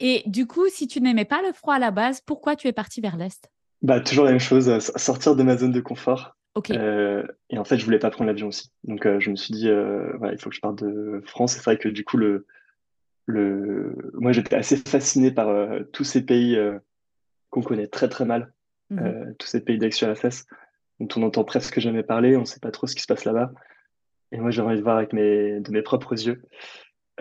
Et 0.01 0.23
du 0.27 0.47
coup, 0.47 0.69
si 0.69 0.87
tu 0.87 1.01
n'aimais 1.01 1.25
pas 1.25 1.43
le 1.43 1.53
froid 1.53 1.75
à 1.75 1.79
la 1.79 1.91
base, 1.91 2.21
pourquoi 2.21 2.56
tu 2.56 2.69
es 2.69 2.73
parti 2.73 3.01
vers 3.01 3.17
l'Est? 3.17 3.51
Bah, 3.83 4.01
Toujours 4.01 4.25
la 4.25 4.31
même 4.31 4.41
chose, 4.41 4.69
euh, 4.69 4.81
sortir 4.81 5.37
de 5.37 5.43
ma 5.43 5.56
zone 5.56 5.73
de 5.73 5.81
confort. 5.81 6.37
Euh, 6.71 7.27
et 7.51 7.59
en 7.59 7.65
fait, 7.65 7.79
je 7.79 7.85
voulais 7.85 7.99
pas 7.99 8.11
prendre 8.11 8.29
l'avion 8.29 8.49
aussi. 8.49 8.71
Donc, 8.85 9.06
euh, 9.06 9.19
je 9.19 9.31
me 9.31 9.37
suis 9.37 9.53
dit, 9.53 9.67
il 9.67 10.39
faut 10.39 10.51
que 10.51 10.56
je 10.56 10.61
parte 10.61 10.83
de 10.83 11.23
France. 11.27 11.55
C'est 11.55 11.65
vrai 11.65 11.79
que 11.79 11.89
du 11.89 12.05
coup, 12.05 12.17
le, 12.17 12.47
le... 13.27 14.12
moi, 14.15 14.33
j'étais 14.33 14.56
assez 14.56 14.77
fasciné 14.77 15.33
par 15.33 15.49
tous 15.93 16.05
ces 16.05 16.25
pays 16.25 16.59
qu'on 17.51 17.62
connaît 17.62 17.89
très 17.89 18.09
très 18.09 18.25
mal, 18.25 18.53
mmh 18.91 19.35
tous 19.39 19.49
ces 19.49 19.61
pays 19.61 19.79
d'ex-URSS, 19.79 20.47
dont 21.01 21.09
on 21.17 21.23
entend 21.25 21.43
presque 21.45 21.81
jamais 21.81 22.03
parler, 22.03 22.37
on 22.37 22.41
ne 22.41 22.45
sait 22.45 22.61
pas 22.61 22.71
trop 22.71 22.87
ce 22.87 22.95
qui 22.95 23.03
se 23.03 23.06
passe 23.06 23.25
là-bas. 23.25 23.53
Et 24.31 24.39
moi, 24.39 24.51
j'ai 24.51 24.62
envie 24.62 24.77
de 24.77 24.83
voir 24.83 24.97
avec 24.97 25.12
mes, 25.12 25.61
de 25.61 25.71
mes 25.71 25.83
propres 25.83 26.12
yeux. 26.12 26.43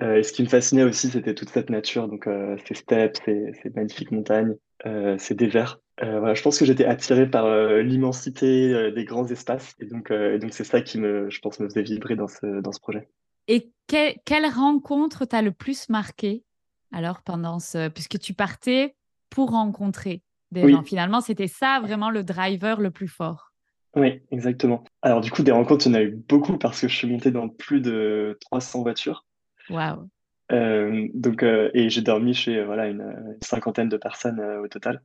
Euh, 0.01 0.17
et 0.17 0.23
ce 0.23 0.33
qui 0.33 0.43
me 0.43 0.47
fascinait 0.47 0.83
aussi, 0.83 1.09
c'était 1.09 1.35
toute 1.35 1.49
cette 1.49 1.69
nature, 1.69 2.07
donc 2.07 2.27
euh, 2.27 2.57
ces 2.67 2.73
steppes, 2.73 3.17
ces, 3.25 3.53
ces 3.61 3.69
magnifiques 3.69 4.11
montagnes, 4.11 4.55
euh, 4.85 5.17
ces 5.19 5.35
déserts. 5.35 5.79
voilà, 6.01 6.33
je 6.33 6.41
pense 6.41 6.57
que 6.57 6.65
j'étais 6.65 6.85
attiré 6.85 7.29
par 7.29 7.47
l'immensité 7.83 8.91
des 8.91 9.05
grands 9.05 9.27
espaces, 9.27 9.75
et 9.79 9.85
donc, 9.85 10.11
donc 10.11 10.51
c'est 10.51 10.63
ça 10.63 10.81
qui 10.81 10.99
me, 10.99 11.29
je 11.29 11.39
pense, 11.39 11.59
me 11.59 11.67
faisait 11.67 11.83
vibrer 11.83 12.15
dans 12.15 12.27
ce, 12.27 12.61
dans 12.61 12.71
ce 12.71 12.79
projet. 12.79 13.07
Et 13.47 13.71
quelle 13.87 14.47
rencontre 14.47 15.25
t'a 15.25 15.41
le 15.41 15.51
plus 15.51 15.89
marqué 15.89 16.43
alors 16.91 17.21
pendant 17.21 17.59
ce, 17.59 17.89
puisque 17.89 18.17
tu 18.19 18.33
partais 18.33 18.95
pour 19.29 19.51
rencontrer 19.51 20.23
des 20.51 20.71
gens? 20.71 20.83
Finalement, 20.83 21.21
c'était 21.21 21.47
ça 21.47 21.79
vraiment 21.81 22.09
le 22.09 22.23
driver 22.23 22.81
le 22.81 22.89
plus 22.89 23.07
fort. 23.07 23.51
Oui, 23.95 24.21
exactement. 24.31 24.83
Alors 25.03 25.21
du 25.21 25.29
coup, 25.29 25.43
des 25.43 25.51
rencontres, 25.51 25.85
il 25.85 25.93
y 25.93 25.95
en 25.95 25.99
a 25.99 26.01
eu 26.01 26.11
beaucoup 26.11 26.57
parce 26.57 26.81
que 26.81 26.87
je 26.87 26.95
suis 26.95 27.07
monté 27.07 27.29
dans 27.29 27.47
plus 27.47 27.81
de 27.81 28.37
300 28.41 28.81
voitures. 28.81 29.25
Waouh. 29.69 30.09
Euh, 30.51 31.07
donc, 31.13 31.43
euh, 31.43 31.71
et 31.73 31.89
j'ai 31.89 32.01
dormi 32.01 32.33
chez 32.33 32.57
euh, 32.57 32.65
voilà, 32.65 32.87
une, 32.87 33.37
cinquantaine 33.41 33.89
de 33.89 33.97
personnes 33.97 34.39
au 34.39 34.67
total. 34.67 35.01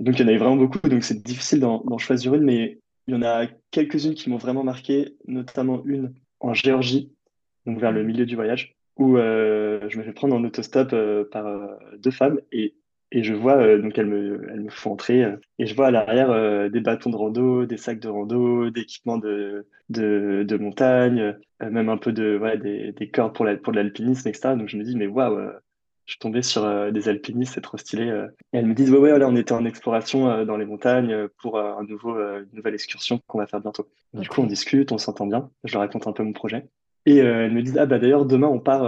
Donc, 0.00 0.18
il 0.18 0.22
y 0.22 0.24
en 0.24 0.28
avait 0.28 0.38
vraiment 0.38 0.56
beaucoup. 0.56 0.78
Donc, 0.88 1.04
c'est 1.04 1.22
difficile 1.22 1.60
d'en 1.60 1.98
choisir 1.98 2.34
une, 2.34 2.42
mais 2.42 2.78
il 3.06 3.14
y 3.14 3.16
en 3.16 3.22
a 3.22 3.46
quelques-unes 3.70 4.14
qui 4.14 4.30
m'ont 4.30 4.36
vraiment 4.36 4.64
marqué, 4.64 5.16
notamment 5.26 5.82
une 5.84 6.14
en 6.40 6.52
Géorgie, 6.52 7.12
donc 7.64 7.78
vers 7.78 7.92
le 7.92 8.02
mmh. 8.02 8.06
milieu 8.06 8.26
du 8.26 8.34
voyage, 8.34 8.76
où 8.96 9.16
je 9.16 9.98
me 9.98 10.02
fais 10.02 10.12
prendre 10.12 10.34
en 10.34 10.44
autostop 10.44 10.94
par 11.30 11.46
deux 11.98 12.10
femmes. 12.10 12.40
Et 12.52 12.74
et 13.12 13.22
je 13.22 13.34
vois, 13.34 13.56
euh, 13.56 13.80
donc 13.80 13.96
elles 13.98 14.06
me, 14.06 14.48
elles 14.50 14.62
me 14.62 14.70
font 14.70 14.92
entrer, 14.92 15.24
euh, 15.24 15.36
et 15.58 15.66
je 15.66 15.74
vois 15.74 15.88
à 15.88 15.90
l'arrière 15.90 16.30
euh, 16.30 16.68
des 16.68 16.80
bâtons 16.80 17.10
de 17.10 17.16
rando, 17.16 17.64
des 17.64 17.76
sacs 17.76 18.00
de 18.00 18.08
rando, 18.08 18.70
d'équipements 18.70 19.18
de, 19.18 19.66
de, 19.90 20.44
de, 20.46 20.56
montagne, 20.56 21.36
même 21.60 21.88
un 21.88 21.98
peu 21.98 22.12
de, 22.12 22.36
ouais, 22.36 22.58
des, 22.58 22.92
des 22.92 23.08
cordes 23.10 23.34
pour, 23.34 23.44
la, 23.44 23.56
pour 23.56 23.72
de 23.72 23.78
l'alpinisme, 23.78 24.28
etc. 24.28 24.56
Donc 24.56 24.68
je 24.68 24.76
me 24.76 24.82
dis, 24.82 24.96
mais 24.96 25.06
waouh, 25.06 25.38
je 26.06 26.12
suis 26.12 26.18
tombé 26.18 26.42
sur 26.42 26.92
des 26.92 27.08
alpinistes, 27.08 27.54
c'est 27.54 27.60
trop 27.60 27.76
stylé. 27.76 28.06
Et 28.52 28.58
elles 28.58 28.66
me 28.66 28.74
disent, 28.74 28.90
ouais, 28.90 28.98
ouais, 28.98 29.18
là, 29.18 29.28
on 29.28 29.36
était 29.36 29.52
en 29.52 29.64
exploration 29.64 30.44
dans 30.44 30.56
les 30.56 30.66
montagnes 30.66 31.28
pour 31.40 31.58
un 31.58 31.82
nouveau, 31.84 32.16
une 32.16 32.48
nouvelle 32.52 32.74
excursion 32.74 33.20
qu'on 33.26 33.38
va 33.38 33.46
faire 33.46 33.60
bientôt. 33.60 33.88
Du 34.14 34.28
coup, 34.28 34.40
on 34.40 34.46
discute, 34.46 34.92
on 34.92 34.98
s'entend 34.98 35.26
bien, 35.26 35.50
je 35.64 35.72
leur 35.72 35.82
raconte 35.82 36.06
un 36.06 36.12
peu 36.12 36.22
mon 36.22 36.32
projet. 36.32 36.68
Et 37.06 37.18
elles 37.18 37.52
me 37.52 37.62
disent, 37.62 37.78
ah 37.78 37.86
bah 37.86 37.98
d'ailleurs, 37.98 38.26
demain, 38.26 38.48
on 38.48 38.58
part, 38.58 38.82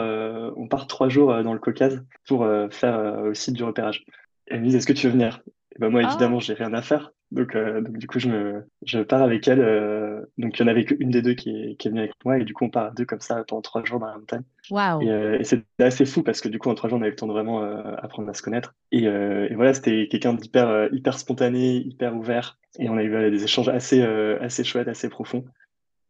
on 0.56 0.66
part 0.66 0.86
trois 0.88 1.08
jours 1.08 1.42
dans 1.42 1.52
le 1.52 1.60
Caucase 1.60 2.04
pour 2.26 2.46
faire 2.70 3.22
aussi 3.24 3.52
du 3.52 3.62
repérage. 3.62 4.04
elles 4.48 4.60
me 4.60 4.66
disent, 4.66 4.74
est-ce 4.76 4.86
que 4.86 4.92
tu 4.92 5.06
veux 5.06 5.12
venir? 5.12 5.40
Et 5.76 5.78
bah, 5.78 5.88
Moi, 5.88 6.02
ah. 6.04 6.08
évidemment, 6.08 6.40
j'ai 6.40 6.54
rien 6.54 6.74
à 6.74 6.82
faire. 6.82 7.12
Donc, 7.30 7.54
euh, 7.54 7.82
donc, 7.82 7.98
du 7.98 8.06
coup, 8.06 8.18
je, 8.18 8.28
me, 8.28 8.64
je 8.84 9.00
pars 9.00 9.22
avec 9.22 9.46
elle. 9.48 9.60
Euh, 9.60 10.22
donc, 10.38 10.58
il 10.58 10.62
n'y 10.62 10.68
en 10.68 10.72
avait 10.72 10.84
qu'une 10.84 11.10
des 11.10 11.20
deux 11.20 11.34
qui 11.34 11.50
est, 11.50 11.76
qui 11.76 11.88
est 11.88 11.90
venue 11.90 12.00
avec 12.00 12.14
moi. 12.24 12.38
Et 12.38 12.44
du 12.44 12.54
coup, 12.54 12.64
on 12.64 12.70
part 12.70 12.86
à 12.86 12.90
deux 12.90 13.04
comme 13.04 13.20
ça 13.20 13.44
pendant 13.46 13.60
trois 13.60 13.84
jours 13.84 14.00
dans 14.00 14.06
la 14.06 14.16
montagne. 14.16 14.42
Waouh! 14.70 15.02
Et, 15.02 15.10
euh, 15.10 15.38
et 15.38 15.44
c'était 15.44 15.84
assez 15.84 16.06
fou 16.06 16.22
parce 16.22 16.40
que 16.40 16.48
du 16.48 16.58
coup, 16.58 16.70
en 16.70 16.74
trois 16.74 16.88
jours, 16.88 16.98
on 16.98 17.02
avait 17.02 17.10
le 17.10 17.16
temps 17.16 17.26
de 17.26 17.32
vraiment 17.32 17.62
apprendre 17.98 18.28
à 18.30 18.34
se 18.34 18.42
connaître. 18.42 18.74
Et, 18.92 19.04
et 19.04 19.54
voilà, 19.54 19.74
c'était 19.74 20.08
quelqu'un 20.10 20.34
d'hyper 20.34 20.88
hyper 20.92 21.18
spontané, 21.18 21.76
hyper 21.76 22.16
ouvert. 22.16 22.58
Et 22.78 22.88
on 22.88 22.96
a 22.96 23.02
eu 23.02 23.30
des 23.30 23.44
échanges 23.44 23.68
assez, 23.68 24.02
assez 24.02 24.64
chouettes, 24.64 24.88
assez 24.88 25.08
profonds. 25.08 25.44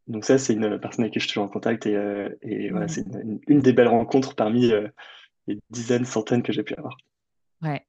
Donc 0.08 0.24
ça, 0.24 0.38
c'est 0.38 0.54
une 0.54 0.78
personne 0.80 1.04
avec 1.04 1.12
qui 1.12 1.20
je 1.20 1.24
suis 1.24 1.34
toujours 1.34 1.44
en 1.44 1.48
contact. 1.48 1.86
Et, 1.86 1.96
et 2.42 2.70
voilà, 2.70 2.86
mmh. 2.86 2.88
c'est 2.88 3.06
une, 3.06 3.40
une, 3.46 3.60
des 3.60 3.72
belles 3.72 3.88
rencontres 3.88 4.34
parmi 4.34 4.72
les 5.46 5.58
dizaines, 5.70 6.04
centaines 6.04 6.42
que 6.42 6.52
j'ai 6.52 6.62
pu 6.62 6.74
avoir. 6.74 6.96
Ouais. 7.62 7.86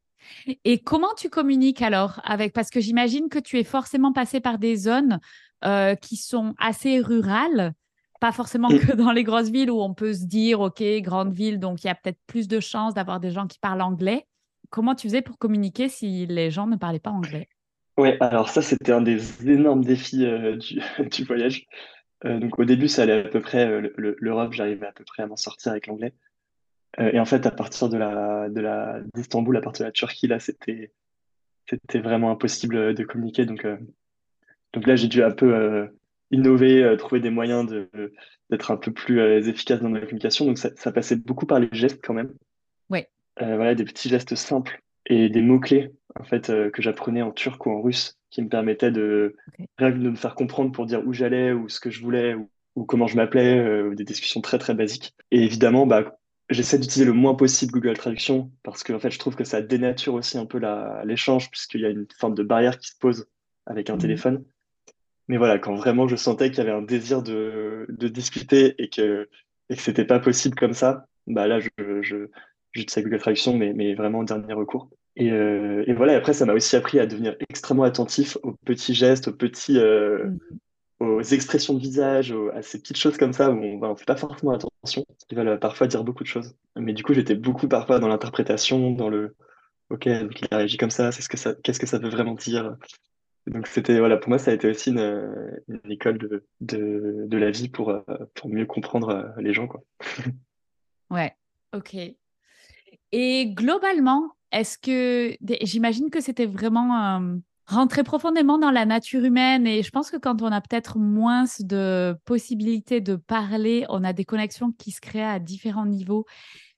Et 0.66 0.80
comment 0.80 1.14
tu 1.18 1.30
communiques 1.30 1.82
alors 1.82 2.20
avec 2.24 2.54
Parce 2.54 2.70
que 2.70 2.80
j'imagine 2.80 3.30
que 3.30 3.40
tu 3.40 3.58
es 3.58 3.64
forcément 3.64 4.14
passé 4.14 4.40
par 4.40 4.58
des 4.58 4.76
zones 4.76 5.20
euh, 5.66 5.96
qui 5.96 6.16
sont 6.16 6.54
assez 6.58 7.00
rurales, 7.00 7.74
pas 8.20 8.32
forcément 8.32 8.70
que 8.70 8.94
dans 8.96 9.12
les 9.12 9.24
grosses 9.24 9.50
villes 9.50 9.72
où 9.72 9.82
on 9.82 9.94
peut 9.94 10.14
se 10.14 10.26
dire, 10.26 10.62
OK, 10.62 10.82
grande 11.02 11.34
ville, 11.34 11.60
donc 11.60 11.84
il 11.84 11.88
y 11.88 11.90
a 11.90 11.96
peut-être 11.96 12.20
plus 12.28 12.48
de 12.48 12.60
chances 12.60 12.94
d'avoir 12.94 13.20
des 13.20 13.32
gens 13.32 13.48
qui 13.48 13.60
parlent 13.60 13.82
anglais. 13.82 14.26
Comment 14.70 14.96
tu 14.96 15.08
faisais 15.08 15.22
pour 15.22 15.38
communiquer 15.38 15.90
si 15.90 16.26
les 16.28 16.52
gens 16.52 16.68
ne 16.68 16.76
parlaient 16.76 17.00
pas 17.00 17.10
anglais? 17.10 17.50
Oui, 17.98 18.12
alors 18.22 18.48
ça, 18.48 18.62
c'était 18.62 18.94
un 18.94 19.02
des 19.02 19.50
énormes 19.50 19.84
défis 19.84 20.26
euh, 20.26 20.58
du, 20.58 21.24
voyage. 21.28 21.66
Euh, 22.26 22.40
donc 22.40 22.60
au 22.60 22.66
début, 22.66 22.88
ça 22.88 23.04
allait 23.04 23.26
à 23.26 23.30
peu 23.30 23.40
près, 23.40 23.82
l'Europe, 23.98 24.54
j'arrivais 24.54 24.88
à 24.88 24.92
peu 24.92 25.04
près 25.04 25.24
à 25.24 25.28
m'en 25.28 25.38
sortir 25.38 25.72
avec 25.72 25.88
l'anglais. 25.88 26.14
Euh, 27.00 27.12
et 27.14 27.20
en 27.20 27.26
fait, 27.26 27.46
à 27.46 27.52
partir 27.52 27.90
de 27.90 27.98
la, 27.98 28.50
de 28.50 28.60
la, 28.60 29.00
d'Istanbul, 29.14 29.56
à 29.58 29.62
partir 29.62 29.84
de 29.84 29.90
la 29.90 29.92
Turquie, 29.92 30.28
là, 30.28 30.40
c'était, 30.40 30.92
c'était 31.70 32.00
vraiment 32.00 32.32
impossible 32.32 32.94
de 32.94 33.04
communiquer. 33.04 33.46
Donc, 33.46 33.66
euh, 33.66 33.78
donc 34.74 34.88
là, 34.88 34.96
j'ai 34.96 35.08
dû 35.08 35.24
un 35.24 35.32
peu 35.32 35.54
euh, 35.54 35.88
innover, 36.32 36.96
trouver 36.98 37.22
des 37.22 37.30
moyens 37.30 37.68
de, 37.68 37.90
d'être 38.50 38.72
un 38.72 38.78
peu 38.78 38.92
plus 38.92 39.22
efficace 39.48 39.82
dans 39.82 39.90
ma 39.90 40.00
communication. 40.02 40.46
Donc, 40.46 40.58
ça, 40.58 40.70
ça, 40.76 40.92
passait 40.92 41.16
beaucoup 41.16 41.46
par 41.46 41.60
les 41.60 41.70
gestes 41.72 42.04
quand 42.04 42.14
même. 42.14 42.34
Ouais. 42.90 43.08
voilà, 43.38 43.76
des 43.76 43.86
petits 43.86 44.10
gestes 44.10 44.36
simples 44.36 44.82
et 45.06 45.29
des 45.29 45.41
mots-clés, 45.41 45.91
en 46.20 46.24
fait, 46.24 46.48
que 46.72 46.82
j'apprenais 46.82 47.22
en 47.22 47.32
turc 47.32 47.65
ou 47.65 47.72
en 47.72 47.82
russe, 47.82 48.18
qui 48.29 48.41
me 48.41 48.50
permettaient 48.50 48.91
de, 48.91 49.36
de 49.79 50.10
me 50.10 50.15
faire 50.15 50.36
comprendre 50.36 50.72
pour 50.72 50.86
dire 50.86 51.06
où 51.06 51.13
j'allais 51.13 51.51
ou 51.51 51.70
ce 51.70 51.79
que 51.79 51.89
je 51.89 52.01
voulais 52.01 52.36
ou, 52.36 52.50
ou 52.75 52.86
comment 52.86 53.08
je 53.08 53.15
m'appelais, 53.15 53.96
des 53.96 54.03
discussions 54.03 54.41
très, 54.41 54.60
très 54.60 54.74
basiques. 54.74 55.13
Et 55.32 55.44
évidemment, 55.44 55.88
bah, 55.88 56.20
J'essaie 56.50 56.79
d'utiliser 56.79 57.06
le 57.06 57.13
moins 57.13 57.36
possible 57.36 57.72
Google 57.72 57.96
Traduction 57.96 58.51
parce 58.63 58.84
que 58.84 58.91
en 58.91 59.00
fait, 59.00 59.12
je 59.12 59.20
trouve 59.20 59.36
que 59.36 59.44
ça 59.44 59.62
dénature 59.62 60.15
aussi 60.15 60.38
un 60.39 60.48
peu 60.48 60.60
l'échange 61.06 61.51
puisqu'il 61.51 61.82
y 61.82 61.86
a 61.86 61.89
une 61.89 62.08
forme 62.18 62.34
de 62.34 62.41
barrière 62.41 62.79
qui 62.79 62.88
se 62.88 62.98
pose 62.98 63.27
avec 63.68 63.91
un 63.91 63.96
mmh. 63.96 64.00
téléphone. 64.00 64.46
Mais 65.27 65.38
voilà, 65.38 65.60
quand 65.60 65.75
vraiment 65.75 66.08
je 66.08 66.15
sentais 66.15 66.50
qu'il 66.50 66.58
y 66.58 66.62
avait 66.62 66.72
un 66.72 66.82
désir 66.82 67.22
de, 67.22 67.86
de 67.88 68.08
discuter 68.08 68.74
et 68.79 68.89
que, 68.89 69.29
et 69.70 69.75
que 69.75 69.82
c'était 69.82 70.06
pas 70.06 70.20
possible 70.20 70.56
comme 70.56 70.74
ça, 70.74 71.06
bah 71.27 71.46
là, 71.46 71.60
je, 71.60 71.70
je, 72.01 72.32
j'utilisais 72.72 73.04
Google 73.04 73.20
Traduction, 73.20 73.58
mais, 73.58 73.74
mais 73.74 73.96
vraiment 73.96 74.20
en 74.20 74.24
dernier 74.24 74.54
recours. 74.54 74.90
Et, 75.16 75.32
euh, 75.32 75.84
et 75.88 75.94
voilà, 75.94 76.16
après, 76.16 76.34
ça 76.34 76.46
m'a 76.46 76.54
aussi 76.54 76.76
appris 76.76 77.00
à 77.00 77.06
devenir 77.06 77.36
extrêmement 77.50 77.84
attentif 77.84 78.38
aux 78.44 78.54
petits 78.66 78.94
gestes, 78.94 79.30
aux 79.30 79.34
petits, 79.34 79.78
euh, 79.78 80.26
mmh 80.26 80.40
aux 81.00 81.22
expressions 81.22 81.74
de 81.74 81.80
visage, 81.80 82.36
à 82.54 82.62
ces 82.62 82.80
petites 82.80 82.98
choses 82.98 83.18
comme 83.18 83.32
ça 83.32 83.52
où 83.52 83.56
on 83.58 83.90
ne 83.90 83.96
fait 83.96 84.06
pas 84.06 84.18
forcément 84.18 84.52
attention, 84.52 85.06
qui 85.28 85.36
veulent 85.36 85.58
parfois 85.60 85.88
dire 85.88 86.04
beaucoup 86.04 86.24
de 86.24 86.28
choses. 86.28 86.56
Mais 86.76 86.94
du 86.94 87.04
coup, 87.04 87.14
j'étais 87.14 87.36
beaucoup 87.36 87.68
parfois 87.68 88.00
dans 88.00 88.10
l'interprétation, 88.10 88.92
dans 88.92 89.10
le 89.10 89.36
OK, 89.90 90.08
donc 90.08 90.42
il 90.42 90.48
a 90.52 90.58
réagi 90.58 90.78
comme 90.78 90.92
ça, 90.92 91.12
c'est 91.12 91.22
ce 91.22 91.30
que 91.30 91.38
ça 91.38 91.56
qu'est-ce 91.64 91.80
que 91.80 91.88
ça 91.88 91.98
veut 91.98 92.10
vraiment 92.10 92.36
dire? 92.36 92.76
Donc 93.48 93.66
c'était 93.68 93.98
voilà, 94.00 94.18
pour 94.18 94.30
moi 94.30 94.38
ça 94.38 94.52
a 94.52 94.54
été 94.54 94.70
aussi 94.70 94.92
une, 94.92 95.56
une 95.68 95.92
école 95.92 96.18
de, 96.18 96.46
de, 96.62 97.26
de, 97.28 97.38
la 97.38 97.50
vie 97.50 97.70
pour, 97.70 97.98
pour 98.36 98.50
mieux 98.50 98.66
comprendre 98.66 99.34
les 99.38 99.54
gens 99.54 99.68
quoi. 99.68 99.82
ouais, 101.10 101.34
OK. 101.74 101.96
Et 103.12 103.48
globalement, 103.54 104.32
est-ce 104.51 104.78
que 104.78 105.36
j'imagine 105.63 106.10
que 106.10 106.22
c'était 106.22 106.46
vraiment 106.46 107.39
rentrer 107.70 108.04
profondément 108.04 108.58
dans 108.58 108.72
la 108.72 108.86
nature 108.86 109.24
humaine. 109.24 109.68
Et 109.68 109.84
je 109.84 109.92
pense 109.92 110.10
que 110.10 110.18
quand 110.18 110.42
on 110.42 110.48
a 110.48 110.60
peut-être 110.60 110.98
moins 110.98 111.46
de 111.60 112.18
possibilités 112.25 113.00
de 113.00 113.16
parler, 113.16 113.86
on 113.89 114.04
a 114.04 114.12
des 114.12 114.25
connexions 114.25 114.72
qui 114.72 114.92
se 114.92 115.00
créent 115.00 115.24
à 115.24 115.39
différents 115.39 115.86
niveaux. 115.86 116.25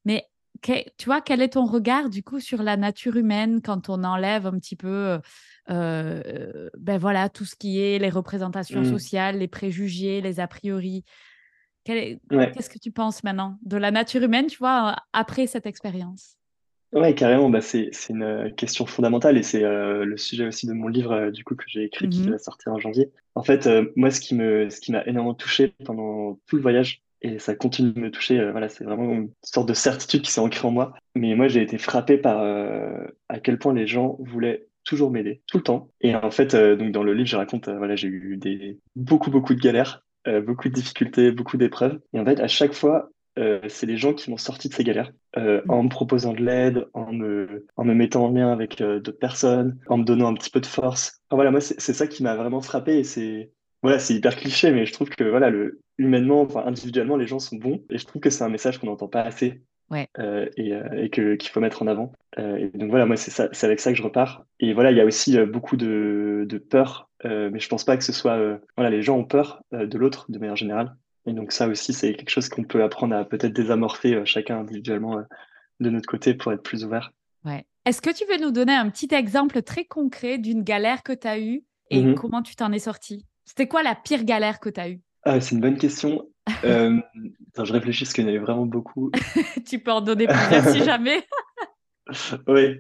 Mais 0.03 0.27
tu 0.61 1.05
vois, 1.05 1.21
quel 1.21 1.41
est 1.41 1.53
ton 1.53 1.65
regard 1.65 2.09
du 2.09 2.23
coup 2.23 2.39
sur 2.39 2.61
la 2.61 2.77
nature 2.77 3.15
humaine 3.15 3.61
quand 3.63 3.89
on 3.89 4.03
enlève 4.03 4.45
un 4.45 4.59
petit 4.59 4.75
peu, 4.75 5.19
euh, 5.69 6.69
ben 6.77 6.97
voilà, 6.97 7.29
tout 7.29 7.45
ce 7.45 7.55
qui 7.55 7.79
est 7.79 7.97
les 7.97 8.09
représentations 8.09 8.81
mmh. 8.81 8.91
sociales, 8.91 9.37
les 9.39 9.47
préjugés, 9.47 10.21
les 10.21 10.39
a 10.39 10.47
priori? 10.47 11.03
Qu'est-ce 11.83 12.69
que 12.69 12.79
tu 12.79 12.91
penses 12.91 13.23
maintenant 13.23 13.57
de 13.63 13.77
la 13.77 13.91
nature 13.91 14.21
humaine, 14.21 14.47
tu 14.47 14.57
vois, 14.57 14.95
après 15.13 15.47
cette 15.47 15.65
expérience? 15.65 16.37
Ouais, 16.93 17.15
carrément, 17.15 17.49
bah, 17.49 17.61
c'est, 17.61 17.89
une 18.09 18.23
euh, 18.23 18.49
question 18.49 18.85
fondamentale 18.85 19.37
et 19.37 19.43
c'est 19.43 19.63
euh, 19.63 20.03
le 20.03 20.17
sujet 20.17 20.45
aussi 20.45 20.67
de 20.67 20.73
mon 20.73 20.89
livre 20.89 21.13
euh, 21.13 21.31
du 21.31 21.45
coup 21.45 21.55
que 21.55 21.63
j'ai 21.67 21.85
écrit 21.85 22.09
qui 22.09 22.21
mmh 22.21 22.31
va 22.31 22.37
sortir 22.37 22.73
en 22.73 22.79
janvier. 22.79 23.09
En 23.35 23.43
fait, 23.43 23.69
moi, 23.95 24.11
ce 24.11 24.19
qui 24.19 24.35
me, 24.35 24.69
ce 24.69 24.81
qui 24.81 24.91
m'a 24.91 25.03
énormément 25.05 25.33
touché 25.33 25.73
pendant 25.85 26.37
tout 26.47 26.57
le 26.57 26.61
voyage 26.61 27.01
et 27.21 27.39
ça 27.39 27.55
continue 27.55 27.93
de 27.93 27.99
me 27.99 28.11
toucher, 28.11 28.43
voilà, 28.51 28.67
c'est 28.67 28.83
vraiment 28.83 29.09
une 29.09 29.29
sorte 29.41 29.69
de 29.69 29.73
certitude 29.73 30.21
qui 30.23 30.31
s'est 30.31 30.41
ancrée 30.41 30.67
en 30.67 30.71
moi. 30.71 30.93
Mais 31.15 31.33
moi, 31.35 31.47
j'ai 31.47 31.61
été 31.61 31.77
frappé 31.77 32.17
par 32.17 32.43
à 33.29 33.39
quel 33.39 33.57
point 33.57 33.73
les 33.73 33.87
gens 33.87 34.17
voulaient 34.19 34.67
toujours 34.83 35.11
m'aider 35.11 35.41
tout 35.47 35.57
le 35.57 35.63
temps. 35.63 35.89
Et 36.01 36.13
en 36.13 36.31
fait, 36.31 36.55
donc 36.55 36.91
dans 36.91 37.03
le 37.03 37.13
livre, 37.13 37.29
je 37.29 37.37
raconte, 37.37 37.69
voilà, 37.69 37.95
j'ai 37.95 38.09
eu 38.09 38.35
des 38.35 38.79
beaucoup 38.97 39.31
beaucoup 39.31 39.53
de 39.53 39.61
galères, 39.61 40.03
beaucoup 40.45 40.69
de 40.69 40.73
difficultés, 40.73 41.31
beaucoup 41.31 41.57
d'épreuves. 41.57 41.99
Et 42.13 42.19
en 42.19 42.25
fait, 42.25 42.39
à 42.39 42.47
chaque 42.47 42.73
fois, 42.73 43.09
euh, 43.39 43.61
c'est 43.69 43.85
les 43.85 43.97
gens 43.97 44.13
qui 44.13 44.29
m'ont 44.29 44.37
sorti 44.37 44.67
de 44.67 44.73
ces 44.73 44.83
galères 44.83 45.11
euh, 45.37 45.61
en 45.69 45.83
me 45.83 45.89
proposant 45.89 46.33
de 46.33 46.43
l'aide, 46.43 46.87
en 46.93 47.13
me, 47.13 47.65
en 47.77 47.85
me 47.85 47.93
mettant 47.93 48.25
en 48.25 48.31
lien 48.31 48.51
avec 48.51 48.81
euh, 48.81 48.99
d'autres 48.99 49.19
personnes, 49.19 49.79
en 49.87 49.97
me 49.97 50.03
donnant 50.03 50.27
un 50.27 50.33
petit 50.33 50.49
peu 50.49 50.59
de 50.59 50.65
force. 50.65 51.21
Enfin, 51.29 51.37
voilà, 51.37 51.51
moi, 51.51 51.61
c'est 51.61 51.93
ça 51.93 52.07
qui 52.07 52.23
m'a 52.23 52.35
vraiment 52.35 52.61
frappé 52.61 52.99
et 52.99 53.03
c'est 53.03 53.51
voilà, 53.83 53.97
hyper 54.09 54.35
cliché, 54.35 54.71
mais 54.71 54.85
je 54.85 54.93
trouve 54.93 55.09
que 55.09 55.23
voilà, 55.23 55.49
le, 55.49 55.79
humainement, 55.97 56.41
enfin, 56.41 56.63
individuellement, 56.65 57.15
les 57.15 57.25
gens 57.25 57.39
sont 57.39 57.55
bons 57.55 57.83
et 57.89 57.97
je 57.97 58.05
trouve 58.05 58.21
que 58.21 58.29
c'est 58.29 58.43
un 58.43 58.49
message 58.49 58.79
qu'on 58.79 58.87
n'entend 58.87 59.07
pas 59.07 59.21
assez 59.21 59.61
ouais. 59.91 60.07
et, 60.57 60.73
et 60.95 61.09
que 61.09 61.35
qu'il 61.35 61.51
faut 61.51 61.59
mettre 61.59 61.83
en 61.83 61.87
avant. 61.87 62.11
et 62.37 62.69
donc 62.73 62.89
voilà, 62.89 63.05
moi, 63.05 63.17
c'est 63.17 63.63
avec 63.63 63.79
ça 63.79 63.91
que 63.91 63.97
je 63.97 64.03
repars. 64.03 64.45
Et 64.59 64.73
voilà, 64.73 64.91
il 64.91 64.97
y 64.97 65.01
a 65.01 65.05
aussi 65.05 65.37
beaucoup 65.45 65.77
de, 65.77 66.45
de 66.47 66.57
peur, 66.57 67.09
mais 67.23 67.59
je 67.59 67.69
pense 67.69 67.83
pas 67.83 67.97
que 67.97 68.03
ce 68.03 68.13
soit 68.13 68.39
voilà, 68.75 68.89
les 68.89 69.01
gens 69.01 69.17
ont 69.17 69.25
peur 69.25 69.61
de 69.71 69.97
l'autre 69.97 70.25
de 70.29 70.39
manière 70.39 70.55
générale. 70.55 70.95
Et 71.25 71.33
donc 71.33 71.51
ça 71.51 71.67
aussi, 71.67 71.93
c'est 71.93 72.13
quelque 72.13 72.29
chose 72.29 72.49
qu'on 72.49 72.63
peut 72.63 72.83
apprendre 72.83 73.15
à 73.15 73.25
peut-être 73.25 73.53
désamorcer 73.53 74.15
euh, 74.15 74.25
chacun 74.25 74.59
individuellement 74.59 75.19
euh, 75.19 75.23
de 75.79 75.89
notre 75.89 76.07
côté 76.07 76.33
pour 76.33 76.51
être 76.51 76.63
plus 76.63 76.83
ouvert. 76.83 77.11
Ouais. 77.45 77.65
Est-ce 77.85 78.01
que 78.01 78.11
tu 78.11 78.25
veux 78.25 78.39
nous 78.39 78.51
donner 78.51 78.73
un 78.73 78.89
petit 78.89 79.13
exemple 79.13 79.61
très 79.61 79.85
concret 79.85 80.37
d'une 80.37 80.63
galère 80.63 81.03
que 81.03 81.13
tu 81.13 81.27
as 81.27 81.39
eue 81.39 81.63
et 81.89 82.01
mhm. 82.01 82.15
comment 82.15 82.41
tu 82.41 82.55
t'en 82.55 82.71
es 82.71 82.79
sorti 82.79 83.25
C'était 83.45 83.67
quoi 83.67 83.83
la 83.83 83.95
pire 83.95 84.23
galère 84.23 84.59
que 84.59 84.69
tu 84.69 84.79
as 84.79 84.89
eue? 84.89 85.01
Ah, 85.23 85.41
C'est 85.41 85.55
une 85.55 85.61
bonne 85.61 85.77
question. 85.77 86.27
Euh, 86.63 86.99
je 87.57 87.73
réfléchis 87.73 88.03
parce 88.03 88.13
qu'il 88.13 88.23
y 88.23 88.27
en 88.27 88.29
avait 88.29 88.39
vraiment 88.39 88.65
beaucoup. 88.65 89.11
tu 89.67 89.79
peux 89.79 89.91
en 89.91 90.01
donner 90.01 90.27
plusieurs 90.27 90.65
si 90.69 90.83
jamais. 90.83 91.23
oui. 92.47 92.79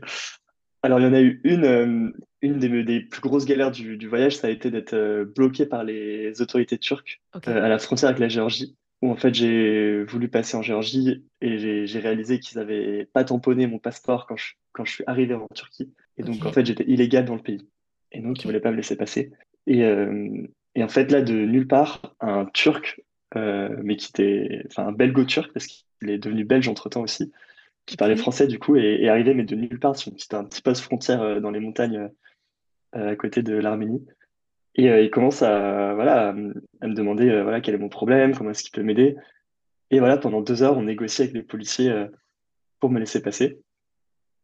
Alors, 0.83 0.99
il 0.99 1.03
y 1.03 1.07
en 1.07 1.13
a 1.13 1.21
eu 1.21 1.41
une, 1.43 1.65
euh, 1.65 2.09
une 2.41 2.59
des, 2.59 3.01
plus 3.01 3.21
grosses 3.21 3.45
galères 3.45 3.71
du, 3.71 4.07
voyage, 4.07 4.37
ça 4.37 4.47
a 4.47 4.49
été 4.49 4.71
d'être 4.71 4.93
euh, 4.93 5.25
bloqué 5.25 5.65
par 5.65 5.83
les 5.83 6.41
autorités 6.41 6.77
turques 6.77 7.21
euh, 7.47 7.63
à 7.63 7.69
la 7.69 7.77
frontière 7.77 8.09
avec 8.09 8.19
la 8.19 8.29
Géorgie, 8.29 8.75
où 9.01 9.11
en 9.11 9.15
fait 9.15 9.33
j'ai 9.33 10.03
voulu 10.03 10.27
passer 10.27 10.57
en 10.57 10.63
Géorgie 10.63 11.23
et 11.39 11.85
j'ai 11.85 11.99
réalisé 11.99 12.39
qu'ils 12.39 12.57
n'avaient 12.57 13.07
pas 13.13 13.23
tamponné 13.23 13.67
mon 13.67 13.77
passeport 13.77 14.25
quand 14.25 14.37
je, 14.37 14.53
quand 14.71 14.85
je 14.85 14.91
suis 14.91 15.03
arrivé 15.05 15.35
en 15.35 15.47
Turquie. 15.53 15.93
Et 16.17 16.23
donc, 16.23 16.45
en 16.45 16.51
fait, 16.51 16.65
j'étais 16.65 16.83
illégal 16.87 17.25
dans 17.25 17.35
le 17.35 17.41
pays. 17.41 17.67
Et 18.11 18.19
donc, 18.19 18.37
ils 18.39 18.47
ne 18.47 18.51
voulaient 18.51 18.59
pas 18.59 18.71
me 18.71 18.75
laisser 18.75 18.95
passer. 18.95 19.31
Et, 19.65 19.79
et, 19.79 20.83
en 20.83 20.87
fait, 20.87 21.09
là, 21.09 21.21
de 21.21 21.33
nulle 21.33 21.67
part, 21.67 22.01
un 22.19 22.45
Turc, 22.45 23.00
mais 23.35 23.95
qui 23.95 24.09
était, 24.09 24.63
enfin, 24.67 24.87
un 24.87 24.91
belgo-turc, 24.91 25.51
parce 25.53 25.67
qu'il 25.67 26.09
est 26.09 26.17
devenu 26.17 26.43
belge 26.43 26.67
entre-temps 26.67 27.01
aussi, 27.01 27.31
qui 27.85 27.97
parlait 27.97 28.15
français 28.15 28.47
du 28.47 28.59
coup 28.59 28.75
et 28.75 29.03
est 29.03 29.09
arrivé 29.09 29.33
mais 29.33 29.43
de 29.43 29.55
nulle 29.55 29.79
part 29.79 29.95
sur 29.95 30.11
un 30.31 30.45
petit 30.45 30.61
poste 30.61 30.81
frontière 30.81 31.21
euh, 31.21 31.39
dans 31.39 31.51
les 31.51 31.59
montagnes 31.59 32.09
euh, 32.95 33.11
à 33.11 33.15
côté 33.15 33.43
de 33.43 33.53
l'Arménie. 33.53 34.05
Et 34.75 34.89
euh, 34.89 35.01
il 35.01 35.09
commence 35.09 35.41
à 35.41 35.93
voilà 35.93 36.29
à, 36.29 36.33
me 36.33 36.93
demander 36.93 37.41
voilà 37.41 37.61
quel 37.61 37.75
est 37.75 37.79
mon 37.79 37.89
problème 37.89 38.35
comment 38.35 38.51
est-ce 38.51 38.63
qu'il 38.63 38.71
peut 38.71 38.83
m'aider. 38.83 39.15
Et 39.89 39.99
voilà 39.99 40.17
pendant 40.17 40.41
deux 40.41 40.63
heures 40.63 40.77
on 40.77 40.83
négocie 40.83 41.23
avec 41.23 41.33
les 41.33 41.43
policiers 41.43 41.93
pour 42.79 42.89
me 42.89 42.99
laisser 42.99 43.21
passer. 43.21 43.59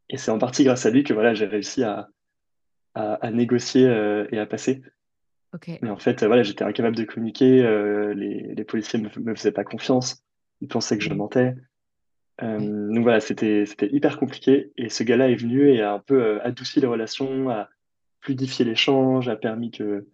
Et 0.10 0.18
c'est 0.18 0.32
en 0.32 0.40
partie 0.40 0.64
grâce 0.64 0.86
à 0.86 0.90
lui 0.90 1.04
que 1.04 1.14
voilà 1.14 1.34
j'ai 1.34 1.46
réussi 1.46 1.84
à, 1.84 2.10
à, 2.96 3.32
négocier 3.32 3.84
et 4.32 4.40
à 4.40 4.46
passer 4.46 4.82
mais 5.82 5.90
en 5.90 5.98
fait 5.98 6.24
voilà 6.24 6.44
j'étais 6.44 6.64
incapable 6.64 6.96
de 6.96 7.04
communiquer 7.04 7.62
les, 8.16 8.54
les 8.56 8.64
policiers 8.64 9.00
me, 9.00 9.10
me 9.20 9.36
faisaient 9.36 9.52
pas 9.52 9.64
confiance. 9.64 10.24
Ils 10.62 10.68
pensaient 10.68 10.98
que 10.98 11.04
je 11.04 11.14
mentais. 11.14 11.56
Euh, 12.44 12.94
donc 12.94 13.04
voilà, 13.04 13.20
c'était 13.20 13.66
hyper 13.82 14.18
compliqué. 14.18 14.72
Et 14.78 14.90
ce 14.90 15.04
gars-là 15.04 15.30
est 15.30 15.36
venu 15.36 15.70
et 15.70 15.82
a 15.82 15.94
un 15.94 16.00
peu 16.00 16.22
euh, 16.22 16.46
adouci 16.46 16.80
les 16.80 16.88
relations, 16.88 17.50
a, 17.50 17.70
fluidifié 18.22 18.66
l'échange, 18.66 19.30
a 19.30 19.36
permis 19.36 19.72
que, 19.72 20.08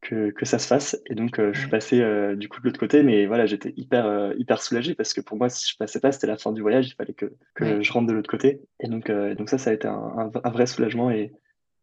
que, 0.00 0.44
ça 0.44 0.58
se 0.58 0.66
fasse. 0.66 1.00
Et 1.06 1.14
donc, 1.14 1.40
je 1.40 1.58
suis 1.58 1.68
passé 1.68 1.98
du 2.36 2.48
coup 2.48 2.60
de 2.60 2.66
l'autre 2.66 2.80
côté, 2.80 3.02
mais 3.02 3.26
voilà, 3.26 3.46
j'étais 3.46 3.72
hyper, 3.76 4.34
hyper 4.36 4.60
soulagé 4.60 4.94
parce 4.94 5.14
que 5.14 5.20
pour 5.20 5.36
moi, 5.38 5.48
si 5.48 5.70
je 5.70 5.76
passais 5.76 6.00
pas, 6.00 6.12
c'était 6.12 6.26
la 6.26 6.36
fin 6.36 6.52
du 6.52 6.60
voyage, 6.60 6.88
il 6.88 6.94
fallait 6.94 7.14
que, 7.14 7.32
que 7.54 7.80
je 7.80 7.92
rentre 7.92 8.08
de 8.08 8.12
l'autre 8.12 8.30
côté. 8.30 8.60
Et 8.80 8.88
donc, 8.88 9.10
donc 9.10 9.48
ça, 9.48 9.58
ça 9.58 9.70
a 9.70 9.72
été 9.72 9.86
un, 9.86 10.30
un, 10.42 10.50
vrai 10.50 10.66
soulagement 10.66 11.10
et, 11.10 11.32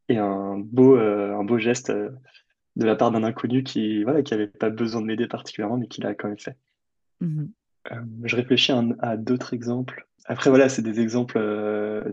et 0.09 0.17
un, 0.17 0.57
beau, 0.59 0.97
un 0.97 1.43
beau 1.45 1.57
geste 1.57 1.91
de 2.79 2.85
la 2.85 2.95
part 2.95 3.11
d'un 3.11 3.23
inconnu 3.23 3.63
qui 3.63 4.03
voilà 4.03 4.23
qui 4.23 4.33
avait 4.33 4.47
pas 4.47 4.69
besoin 4.69 5.01
de 5.01 5.05
m'aider 5.05 5.27
particulièrement, 5.27 5.77
mais 5.77 5.87
qui 5.87 6.01
l'a 6.01 6.15
quand 6.15 6.27
même 6.27 6.39
fait. 6.39 6.57
Mmh 7.21 7.45
je 8.23 8.35
réfléchis 8.35 8.71
à, 8.99 9.17
d'autres 9.17 9.55
exemples. 9.55 10.05
Après, 10.25 10.51
voilà, 10.51 10.69
c'est 10.69 10.83
des 10.83 10.99
exemples 10.99 11.39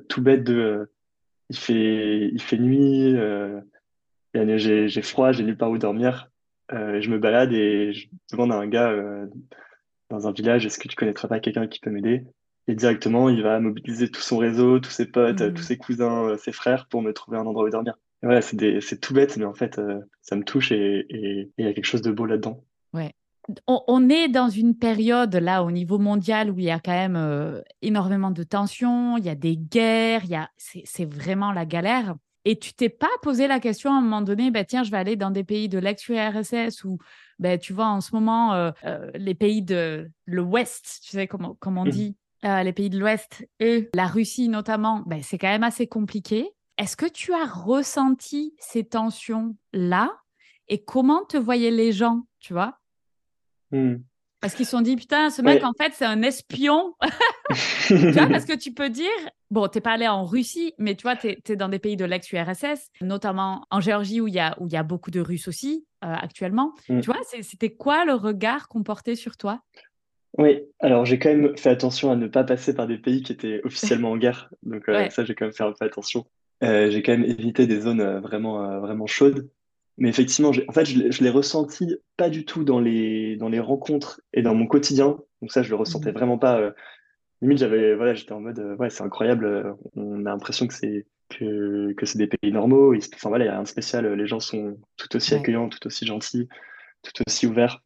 tout 0.09 0.23
bêtes 0.23 0.45
de 0.45 0.89
il 1.51 1.57
fait, 1.57 2.29
il 2.29 2.41
fait 2.41 2.59
nuit, 2.59 3.15
euh, 3.17 3.61
j'ai 4.35 5.03
froid, 5.03 5.33
j'ai 5.33 5.45
nulle 5.45 5.57
part 5.57 5.71
où 5.71 5.79
dormir. 5.79 6.31
Euh, 6.73 7.01
je 7.01 7.11
me 7.11 7.19
balade 7.19 7.53
et 7.53 7.93
je 7.93 8.09
demande 8.33 8.53
à 8.53 8.57
un 8.57 8.67
gars 8.67 8.91
euh, 8.91 9.27
dans 10.11 10.27
un 10.27 10.33
village, 10.33 10.67
est-ce 10.67 10.79
que 10.79 10.89
tu 10.89 10.97
connaîtrais 10.97 11.29
pas 11.29 11.39
quelqu'un 11.39 11.69
qui 11.69 11.79
peut 11.79 11.91
m'aider? 11.91 12.25
Et 12.67 12.75
directement, 12.75 13.29
il 13.29 13.43
va 13.43 13.61
mobiliser 13.61 14.11
tout 14.11 14.21
son 14.21 14.39
réseau, 14.39 14.81
tous 14.81 14.91
ses 14.91 15.07
potes, 15.07 15.41
mmh. 15.41 15.55
tous 15.55 15.63
ses 15.63 15.77
cousins, 15.77 16.37
ses 16.37 16.51
frères 16.51 16.87
pour 16.89 17.03
me 17.03 17.13
trouver 17.13 17.39
un 17.39 17.47
endroit 17.47 17.65
où 17.65 17.71
dormir. 17.71 17.97
Voilà, 18.23 18.41
c'est 18.41 19.01
tout 19.01 19.15
bête, 19.15 19.37
mais 19.37 19.45
en 19.45 19.55
fait, 19.55 19.81
ça 20.23 20.37
me 20.37 20.45
touche 20.45 20.73
et 20.73 21.07
il 21.11 21.65
y 21.65 21.69
a 21.69 21.73
quelque 21.73 21.85
chose 21.85 22.03
de 22.03 22.11
beau 22.11 22.27
là-dedans. 22.27 22.65
Ouais 22.93 23.15
on, 23.67 24.09
est 24.09 24.29
dans 24.29 24.49
une 24.49 24.77
période 24.77 25.35
là 25.35 25.63
au 25.63 25.71
niveau 25.71 25.99
mondial 25.99 26.51
où 26.51 26.59
il 26.59 26.65
y 26.65 26.71
a 26.71 26.81
quand 26.81 26.93
même 26.93 27.17
euh, 27.17 27.61
énormément 27.83 28.31
de 28.31 28.43
tensions, 28.43 29.17
il 29.19 29.25
y 29.25 29.29
a 29.29 29.35
des 29.35 29.57
guerres, 29.57 30.23
il 30.25 30.31
y 30.31 30.37
a, 30.37 30.51
c'est 30.57 31.05
vraiment 31.05 31.53
la 31.53 31.67
galère. 31.67 32.17
Et 32.45 32.59
tu 32.59 32.75
t'es 32.75 32.89
pas 32.89 33.09
posé 33.23 33.49
la 33.49 33.59
question 33.59 33.93
à 33.93 33.99
un 33.99 34.01
moment 34.01 34.23
donné, 34.23 34.51
bah, 34.53 34.65
tiens, 34.65 34.85
je 34.85 34.91
vais 34.91 34.97
aller 34.97 35.17
dans 35.17 35.31
des 35.31 35.43
pays 35.43 35.69
de 35.69 35.79
l'ex-URSS 35.79 36.85
ou, 36.85 36.99
bah, 37.41 37.59
tu 37.59 37.73
vois, 37.73 37.89
en 37.89 38.01
ce 38.01 38.15
moment, 38.15 38.55
euh, 38.55 38.71
euh, 38.85 39.11
les 39.15 39.35
pays 39.35 39.63
de 39.63 40.09
l'Ouest, 40.27 41.01
tu 41.05 41.11
sais 41.11 41.27
comment, 41.27 41.57
comment 41.59 41.83
on 41.83 41.87
mmh. 41.87 41.91
dit, 41.91 42.17
les 42.43 42.73
pays 42.73 42.91
de 42.91 43.01
l'Ouest 43.01 43.45
et 43.59 43.91
la 43.95 44.07
Russie 44.07 44.49
notamment, 44.49 45.03
bah, 45.07 45.17
c'est 45.23 45.39
quand 45.39 45.49
même 45.49 45.65
assez 45.65 45.89
compliqué. 45.89 46.53
Est-ce 46.79 46.97
que 46.97 47.07
tu 47.07 47.33
as 47.33 47.47
ressenti 47.47 48.55
ces 48.59 48.85
tensions-là 48.85 50.13
et 50.69 50.85
comment 50.85 51.25
te 51.25 51.37
voyaient 51.37 51.71
les 51.71 51.93
gens, 51.93 52.27
tu 52.41 52.53
vois? 52.53 52.79
Hmm. 53.71 53.97
Parce 54.41 54.55
qu'ils 54.55 54.67
se 54.67 54.73
sont 54.73 54.83
dit, 54.83 54.97
putain, 54.97 55.31
ce 55.31 55.41
mec, 55.41 55.65
en 55.65 55.73
fait, 55.73 55.93
c'est 55.95 56.05
un 56.05 56.23
espion. 56.23 56.95
tu 57.89 58.11
vois, 58.13 58.27
parce 58.27 58.45
que 58.45 58.57
tu 58.57 58.73
peux 58.73 58.91
dire, 58.91 59.09
bon, 59.51 59.67
t'es 59.67 59.81
pas 59.81 59.93
allé 59.93 60.07
en 60.07 60.25
Russie, 60.25 60.75
mais 60.79 60.95
tu 60.95 61.03
vois, 61.03 61.17
tu 61.17 61.29
es, 61.29 61.57
dans 61.57 61.69
des 61.69 61.79
pays 61.79 61.97
de 61.97 62.05
l'ex-URSS, 62.05 62.91
notamment 63.01 63.65
en 63.71 63.81
Géorgie 63.81 64.21
où 64.21 64.29
il 64.29 64.35
y 64.35 64.39
a, 64.39 64.55
où 64.61 64.69
y 64.69 64.77
a 64.77 64.83
beaucoup 64.83 65.11
de 65.11 65.21
Russes 65.21 65.49
aussi 65.49 65.87
euh, 66.05 66.13
actuellement. 66.13 66.75
Hmm. 66.89 67.01
Tu 67.01 67.07
vois, 67.07 67.21
c'était 67.41 67.75
quoi 67.75 68.05
le 68.05 68.13
regard 68.13 68.69
qu'on 68.69 68.83
portait 68.83 69.17
sur 69.17 69.37
toi? 69.37 69.63
Oui, 70.39 70.63
alors 70.81 71.07
j'ai 71.07 71.19
quand 71.19 71.31
même 71.31 71.57
fait 71.57 71.71
attention 71.71 72.11
à 72.11 72.17
ne 72.17 72.27
pas 72.27 72.45
passer 72.45 72.75
par 72.75 72.87
des 72.87 72.99
pays 72.99 73.23
qui 73.23 73.33
étaient 73.33 73.63
officiellement 73.65 74.11
en 74.11 74.17
guerre. 74.19 74.51
Donc 74.63 74.89
euh, 74.89 75.09
ça, 75.09 75.25
j'ai 75.25 75.35
quand 75.35 75.47
même 75.47 75.55
fait 75.55 75.65
un 75.65 75.73
peu 75.73 75.85
attention. 75.85 76.27
Euh, 76.63 76.91
j'ai 76.91 77.03
quand 77.03 77.13
même 77.13 77.25
évité 77.25 77.67
des 77.67 77.81
zones 77.81 78.19
vraiment, 78.21 78.81
vraiment 78.81 79.07
chaudes. 79.07 79.49
Mais 79.99 80.11
effectivement, 80.11 80.51
en 80.69 80.73
fait, 80.73 80.85
je, 80.85 81.23
l'ai 81.23 81.31
ressenti 81.31 81.97
pas 82.17 82.29
du 82.29 82.45
tout 82.45 82.65
dans 82.65 82.81
les, 82.81 83.37
dans 83.37 83.49
les 83.49 83.61
rencontres 83.61 84.21
et 84.35 84.43
dans 84.43 84.55
mon 84.55 84.67
quotidien. 84.67 85.19
Donc 85.41 85.53
ça, 85.53 85.63
je 85.63 85.71
le 85.71 85.77
ressentais 85.77 86.11
mmh. 86.11 86.15
vraiment 86.15 86.39
pas. 86.39 86.61
Euh, 86.61 86.71
limite, 87.41 87.59
j'avais, 87.59 87.95
voilà, 87.95 88.13
j'étais 88.13 88.33
en 88.33 88.41
mode, 88.41 88.59
euh, 88.59 88.77
ouais, 88.77 88.91
c'est 88.91 89.03
incroyable. 89.03 89.47
Euh, 89.47 89.73
on 89.95 90.27
a 90.27 90.31
l'impression 90.31 90.67
que 90.67 90.75
c'est 90.75 91.07
que, 91.31 91.93
que 91.95 92.07
c'est 92.07 92.19
des 92.19 92.27
pays 92.27 92.53
normaux. 92.53 92.95
enfin 93.15 93.31
voilà, 93.31 93.47
il 93.47 93.49
y 93.49 93.51
a 93.51 93.55
rien 93.55 93.63
de 93.63 93.69
spécial. 93.69 94.07
Les 94.13 94.27
gens 94.27 94.41
sont 94.41 94.79
tout 94.97 95.17
aussi 95.17 95.35
accueillants, 95.35 95.69
tout 95.71 95.85
aussi 95.87 96.05
gentils, 96.07 96.49
tout 97.03 97.23
aussi 97.27 97.47
ouverts. 97.47 97.83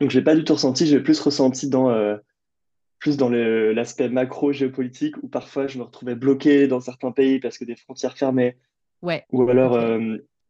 Donc 0.00 0.10
je 0.10 0.18
l'ai 0.18 0.24
pas 0.24 0.36
du 0.36 0.44
tout 0.44 0.54
ressenti. 0.54 0.86
J'ai 0.86 1.00
plus 1.00 1.20
ressenti 1.20 1.68
dans 1.68 1.90
plus 3.06 3.16
dans 3.16 3.28
l'aspect 3.28 4.08
macro 4.08 4.52
géopolitique 4.52 5.14
où 5.22 5.28
parfois 5.28 5.68
je 5.68 5.78
me 5.78 5.84
retrouvais 5.84 6.16
bloqué 6.16 6.66
dans 6.66 6.80
certains 6.80 7.12
pays 7.12 7.38
parce 7.38 7.56
que 7.56 7.64
des 7.64 7.76
frontières 7.76 8.18
fermaient. 8.18 8.56
Ouais. 9.00 9.24
Ou 9.30 9.48
alors 9.48 9.76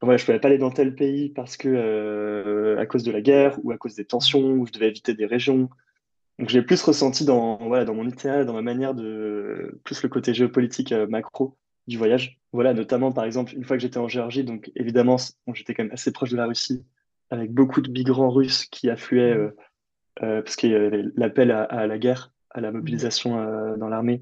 ouais, 0.03 0.19
je 0.19 0.25
pouvais 0.25 0.41
pas 0.41 0.49
aller 0.49 0.59
dans 0.59 0.71
tel 0.71 0.95
pays 0.95 1.31
parce 1.31 1.57
que 1.57 1.69
euh, 1.69 2.79
à 2.79 2.87
cause 2.87 3.03
de 3.03 3.13
la 3.13 3.21
guerre 3.21 3.59
ou 3.63 3.71
à 3.73 3.79
cause 3.79 3.95
des 3.95 4.05
tensions, 4.05 4.53
où 4.53 4.67
je 4.67 4.73
devais 4.73 4.89
éviter 4.89 5.15
des 5.15 5.27
régions. 5.27 5.69
Donc 6.39 6.49
j'ai 6.49 6.63
plus 6.63 6.83
ressenti 6.83 7.25
dans, 7.25 7.57
voilà, 7.59 7.85
dans 7.85 7.95
mon 7.95 8.07
itinéraire, 8.07 8.45
dans 8.45 8.53
ma 8.53 8.63
manière 8.63 8.95
de 8.95 9.81
plus 9.85 10.03
le 10.03 10.09
côté 10.09 10.35
géopolitique 10.35 10.93
euh, 10.93 11.07
macro 11.07 11.57
du 11.87 11.97
voyage. 11.97 12.39
Voilà, 12.53 12.75
notamment 12.75 13.13
par 13.13 13.25
exemple 13.25 13.55
une 13.55 13.65
fois 13.65 13.77
que 13.77 13.83
j'étais 13.83 13.99
en 13.99 14.09
Géorgie, 14.09 14.45
donc 14.45 14.71
évidemment 14.75 15.17
j'étais 15.53 15.75
quand 15.75 15.85
même 15.85 15.93
assez 15.93 16.13
proche 16.13 16.31
de 16.31 16.37
la 16.37 16.47
Russie, 16.47 16.83
avec 17.31 17.53
beaucoup 17.53 17.81
de 17.81 17.91
migrants 17.91 18.31
russes 18.31 18.67
qui 18.67 18.91
affluaient 18.91 19.37
mmh. 19.37 19.53
euh, 20.23 20.43
parce 20.43 20.57
qu'il 20.57 20.71
y 20.71 20.75
avait 20.75 21.05
l'appel 21.17 21.51
à, 21.51 21.63
à, 21.63 21.87
la 21.87 21.99
guerre, 21.99 22.33
à 22.57 22.61
la 22.61 22.73
mobilisation 22.73 23.77
dans 23.77 23.89
l'armée. 23.89 24.21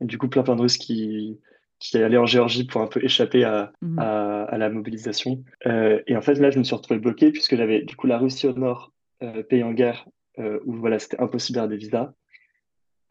Du 0.00 0.18
coup 0.18 0.28
plein 0.28 0.42
plein 0.42 0.56
de 0.56 0.60
Russes 0.60 0.76
qui 0.76 1.38
qui 1.78 1.98
allé 1.98 2.16
en 2.16 2.26
Géorgie 2.26 2.64
pour 2.64 2.80
un 2.80 2.86
peu 2.86 3.04
échapper 3.04 3.44
à, 3.44 3.72
mhm. 3.82 3.98
à, 3.98 4.56
la 4.56 4.70
mobilisation. 4.70 5.44
Euh, 5.66 6.00
et 6.06 6.16
en 6.16 6.22
fait, 6.22 6.34
là, 6.34 6.50
je 6.50 6.58
me 6.58 6.64
suis 6.64 6.74
retrouvé 6.74 6.98
bloqué 6.98 7.30
puisque 7.30 7.56
j'avais 7.56 7.82
du 7.82 7.96
coup 7.96 8.06
la 8.06 8.18
Russie 8.18 8.46
au 8.46 8.52
nord, 8.52 8.92
euh, 9.22 9.42
pays 9.42 9.62
en 9.62 9.72
guerre, 9.72 10.06
euh, 10.38 10.58
où 10.64 10.74
voilà, 10.74 10.98
c'était 10.98 11.20
impossible 11.20 11.56
d'avoir 11.56 11.70
des 11.70 11.76
visas. 11.76 12.12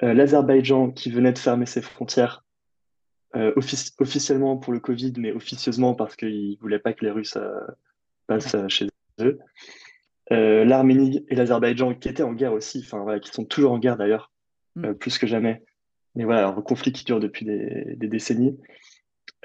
L'Azerbaïdjan 0.01 0.91
qui 0.91 1.09
venait 1.09 1.31
de 1.31 1.38
fermer 1.38 1.65
ses 1.65 1.81
frontières 1.81 2.43
officiellement 3.33 4.57
pour 4.57 4.73
le 4.73 4.81
Covid, 4.81 5.13
mais 5.17 5.31
officieusement 5.31 5.93
parce 5.93 6.17
qu'ils 6.17 6.51
ne 6.51 6.59
voulaient 6.59 6.79
pas 6.79 6.91
que 6.91 7.05
les 7.05 7.11
Russes 7.11 7.38
passent 8.27 8.57
chez 8.67 8.88
eux. 9.21 9.39
L'Arménie 10.29 11.25
et 11.29 11.35
l'Azerbaïdjan 11.35 11.93
qui 11.95 12.09
étaient 12.09 12.23
en 12.23 12.33
guerre 12.33 12.51
aussi, 12.51 12.83
enfin 12.85 13.03
voilà, 13.03 13.21
qui 13.21 13.31
sont 13.31 13.45
toujours 13.45 13.71
en 13.71 13.79
guerre 13.79 13.95
d'ailleurs, 13.95 14.33
mm. 14.75 14.93
plus 14.95 15.17
que 15.17 15.27
jamais 15.27 15.61
mais 16.15 16.23
voilà, 16.23 16.47
un 16.47 16.61
conflit 16.61 16.91
qui 16.91 17.03
dure 17.03 17.19
depuis 17.19 17.45
des, 17.45 18.07
décennies. 18.07 18.57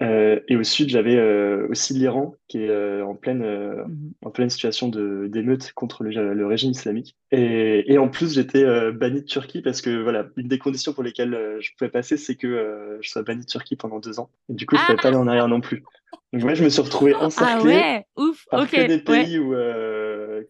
Euh, 0.02 0.40
et 0.48 0.56
au 0.56 0.62
sud, 0.62 0.88
j'avais 0.88 1.16
euh, 1.16 1.66
aussi 1.68 1.92
l'Iran, 1.92 2.34
qui 2.48 2.62
est 2.62 2.70
euh, 2.70 3.04
en, 3.04 3.14
pleine, 3.14 3.42
mhm. 3.42 4.12
en 4.24 4.30
pleine 4.30 4.48
situation 4.48 4.88
d'émeute 4.88 5.72
contre 5.72 6.04
le, 6.04 6.46
régime 6.46 6.70
islamique. 6.70 7.16
Et, 7.32 7.92
et 7.92 7.98
en 7.98 8.08
plus, 8.08 8.34
j'étais 8.34 8.64
banni 8.92 9.20
de 9.20 9.26
Turquie 9.26 9.60
parce 9.60 9.82
que 9.82 10.02
voilà, 10.02 10.28
une 10.36 10.48
des 10.48 10.58
conditions 10.58 10.94
pour 10.94 11.02
lesquelles 11.02 11.58
je 11.60 11.70
pouvais 11.76 11.90
passer, 11.90 12.16
c'est 12.16 12.36
que 12.36 12.98
je 13.00 13.10
sois 13.10 13.22
banni 13.22 13.42
de 13.42 13.50
Turquie 13.50 13.76
pendant 13.76 13.98
deux 13.98 14.20
ans. 14.20 14.30
Et 14.48 14.54
du 14.54 14.64
coup, 14.64 14.76
je 14.76 14.80
ne 14.80 14.86
pouvais 14.86 14.96
pas 14.96 15.08
aller 15.08 15.16
en 15.16 15.26
arrière 15.26 15.48
non 15.48 15.60
plus. 15.60 15.82
Donc 16.32 16.42
moi, 16.42 16.54
je 16.54 16.62
me 16.62 16.68
suis 16.68 16.80
retrouvé 16.80 17.12
ah 17.16 17.24
encerclé 17.24 17.74
ah 17.74 17.86
ouais 17.88 18.06
Ouf, 18.16 18.46
par 18.48 18.70
que 18.70 18.86
des 18.86 18.98
pays 18.98 19.38
où, 19.38 19.52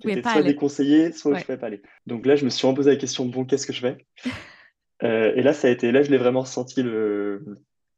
qui 0.01 0.11
étaient 0.11 0.29
soit 0.29 0.43
déconseillés, 0.43 1.13
soit 1.13 1.33
où 1.33 1.35
je 1.35 1.41
ne 1.41 1.45
pouvais 1.45 1.59
pas 1.59 1.67
aller. 1.67 1.83
Donc 2.07 2.27
là, 2.27 2.37
je 2.37 2.45
me 2.45 2.51
suis 2.51 2.73
posé 2.75 2.91
la 2.91 2.97
question, 2.97 3.25
bon, 3.25 3.45
qu'est-ce 3.45 3.67
que 3.67 3.73
je 3.73 3.81
fais? 3.81 4.07
Euh, 5.03 5.33
et 5.35 5.43
là, 5.43 5.53
ça 5.53 5.69
a 5.69 5.71
été, 5.71 5.93
là, 5.93 6.03
je 6.03 6.11
l'ai 6.11 6.19
vraiment 6.19 6.41
ressenti 6.41 6.83
le, 6.83 7.45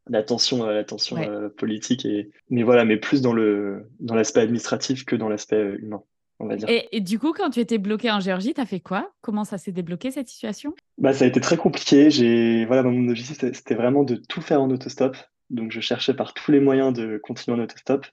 la 0.09 0.23
tension, 0.23 0.67
la 0.67 0.85
tension 0.85 1.17
euh, 1.17 1.49
politique 1.49 2.05
et, 2.05 2.31
mais 2.51 2.63
voilà, 2.63 2.85
mais 2.85 2.97
plus 2.97 3.23
dans 3.23 3.33
le, 3.33 3.89
dans 4.01 4.15
l'aspect 4.15 4.41
administratif 4.41 5.05
que 5.05 5.17
dans 5.17 5.29
l'aspect 5.29 5.57
euh, 5.57 5.79
humain. 5.81 6.03
On 6.39 6.47
va 6.47 6.57
dire. 6.57 6.69
Et, 6.69 7.01
du 7.01 7.21
coup, 7.21 7.33
quand 7.33 7.51
tu 7.51 7.61
étais 7.61 7.79
bloqué 7.79 8.11
en 8.11 8.19
Géorgie, 8.19 8.53
tu 8.53 8.61
as 8.61 8.67
fait 8.67 8.81
quoi? 8.81 9.13
Comment 9.21 9.45
ça 9.45 9.59
s'est 9.59 9.71
débloqué 9.71 10.11
cette 10.11 10.27
situation? 10.27 10.75
Bah, 10.99 11.13
Ça 11.13 11.25
a 11.25 11.29
été 11.29 11.41
très 11.41 11.57
compliqué. 11.57 12.11
J'ai, 12.11 12.65
voilà, 12.65 12.83
mon 12.83 13.09
objectif, 13.09 13.39
c'était 13.39 13.77
vraiment 13.77 14.03
de 14.03 14.17
tout 14.17 14.41
faire 14.41 14.61
en 14.61 14.69
autostop. 14.69 15.17
Donc, 15.51 15.71
je 15.71 15.79
cherchais 15.79 16.15
par 16.15 16.35
tous 16.35 16.51
les 16.51 16.59
moyens 16.59 16.93
de 16.93 17.19
continuer 17.19 17.57
en 17.57 17.63
autostop. 17.63 18.07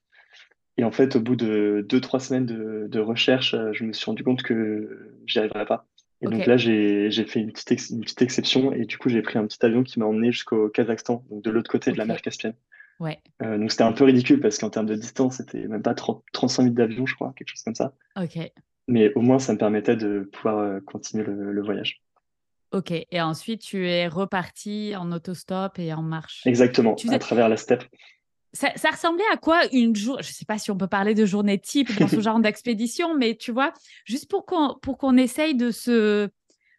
Et 0.77 0.83
en 0.83 0.91
fait, 0.91 1.15
au 1.15 1.21
bout 1.21 1.35
de 1.35 1.83
deux, 1.89 2.01
trois 2.01 2.19
semaines 2.19 2.45
de, 2.45 2.85
de 2.87 2.99
recherche, 2.99 3.55
je 3.71 3.83
me 3.83 3.93
suis 3.93 4.05
rendu 4.05 4.23
compte 4.23 4.43
que 4.43 5.11
j'y 5.25 5.39
arriverais 5.39 5.65
pas. 5.65 5.87
Et 6.21 6.27
donc 6.27 6.45
là, 6.45 6.57
j'ai 6.57 7.09
fait 7.25 7.39
une 7.39 7.51
petite, 7.51 7.89
une 7.89 8.01
petite 8.01 8.21
exception 8.21 8.73
et 8.73 8.85
du 8.85 8.97
coup, 8.97 9.09
j'ai 9.09 9.21
pris 9.21 9.37
un 9.37 9.45
petit 9.45 9.63
avion 9.65 9.83
qui 9.83 9.99
m'a 9.99 10.05
emmené 10.05 10.31
jusqu'au 10.31 10.69
Kazakhstan, 10.69 11.23
donc 11.29 11.43
de 11.43 11.49
l'autre 11.49 11.71
côté 11.71 11.91
de 11.91 11.97
la 11.97 12.05
mer 12.05 12.21
Caspienne. 12.21 12.55
Ouais. 12.99 13.19
Euh, 13.41 13.57
donc 13.57 13.71
c'était 13.71 13.83
un 13.83 13.93
peu 13.93 14.03
ridicule 14.03 14.41
parce 14.41 14.57
qu'en 14.57 14.69
termes 14.69 14.85
de 14.85 14.95
distance, 14.95 15.37
c'était 15.37 15.65
même 15.67 15.81
pas 15.81 15.93
30, 15.93 16.23
35 16.33 16.63
minutes 16.63 16.77
d'avion, 16.77 17.05
je 17.05 17.15
crois, 17.15 17.33
quelque 17.37 17.49
chose 17.49 17.63
comme 17.63 17.75
ça. 17.75 17.93
Ok. 18.17 18.37
Mais 18.87 19.13
au 19.13 19.21
moins, 19.21 19.39
ça 19.39 19.53
me 19.53 19.57
permettait 19.57 19.95
de 19.95 20.29
pouvoir 20.33 20.57
euh, 20.57 20.79
continuer 20.81 21.23
le, 21.25 21.63
voyage. 21.63 22.01
Ok. 22.71 22.91
Et 22.91 23.21
ensuite, 23.21 23.61
tu 23.61 23.87
es 23.87 24.07
reparti 24.07 24.95
en 24.97 25.11
autostop 25.11 25.79
et 25.79 25.93
en 25.93 26.01
marche. 26.01 26.45
Exactement, 26.45 26.95
à 27.09 27.19
travers 27.19 27.47
la 27.47 27.57
steppe. 27.57 27.83
Ça, 28.53 28.71
ressemblait 28.91 29.23
à 29.31 29.37
quoi 29.37 29.61
une 29.71 29.95
journée 29.95 30.23
Je 30.23 30.29
ne 30.29 30.33
sais 30.33 30.45
pas 30.45 30.57
si 30.57 30.71
on 30.71 30.77
peut 30.77 30.87
parler 30.87 31.13
de 31.13 31.25
journée 31.25 31.59
type 31.59 31.97
dans 31.99 32.07
ce 32.07 32.19
genre 32.21 32.39
d'expédition, 32.39 33.15
mais 33.15 33.35
tu 33.35 33.51
vois, 33.51 33.73
juste 34.05 34.29
pour 34.29 34.45
qu'on 34.45 34.75
pour 34.81 34.97
qu'on 34.97 35.17
essaye 35.17 35.55
de 35.55 35.71
se 35.71 36.29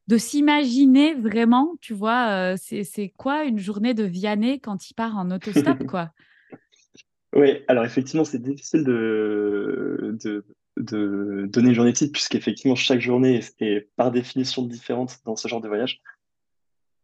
de 0.09 0.17
s'imaginer 0.17 1.15
vraiment, 1.15 1.77
tu 1.81 1.95
vois, 1.95 2.55
euh, 2.55 2.57
c'est 2.59 3.13
quoi 3.17 3.45
une 3.45 3.59
journée 3.59 3.95
de 3.95 4.03
Vianney 4.03 4.59
quand 4.59 4.91
il 4.91 4.95
part 4.95 5.17
en 5.17 5.31
autostop, 5.31 5.87
quoi? 5.87 6.11
Oui, 7.33 7.63
alors 7.69 7.85
effectivement, 7.85 8.25
c'est 8.25 8.43
difficile 8.43 8.83
de, 8.83 10.19
de, 10.25 10.45
de, 10.77 11.47
donner 11.47 11.69
une 11.69 11.75
journée 11.75 11.93
type, 11.93 12.11
puisqu'effectivement, 12.11 12.75
chaque 12.75 13.01
journée 13.01 13.41
est, 13.61 13.89
par 13.95 14.11
définition 14.11 14.63
différente 14.65 15.19
dans 15.25 15.37
ce 15.37 15.47
genre 15.47 15.61
de 15.61 15.69
voyage. 15.69 16.01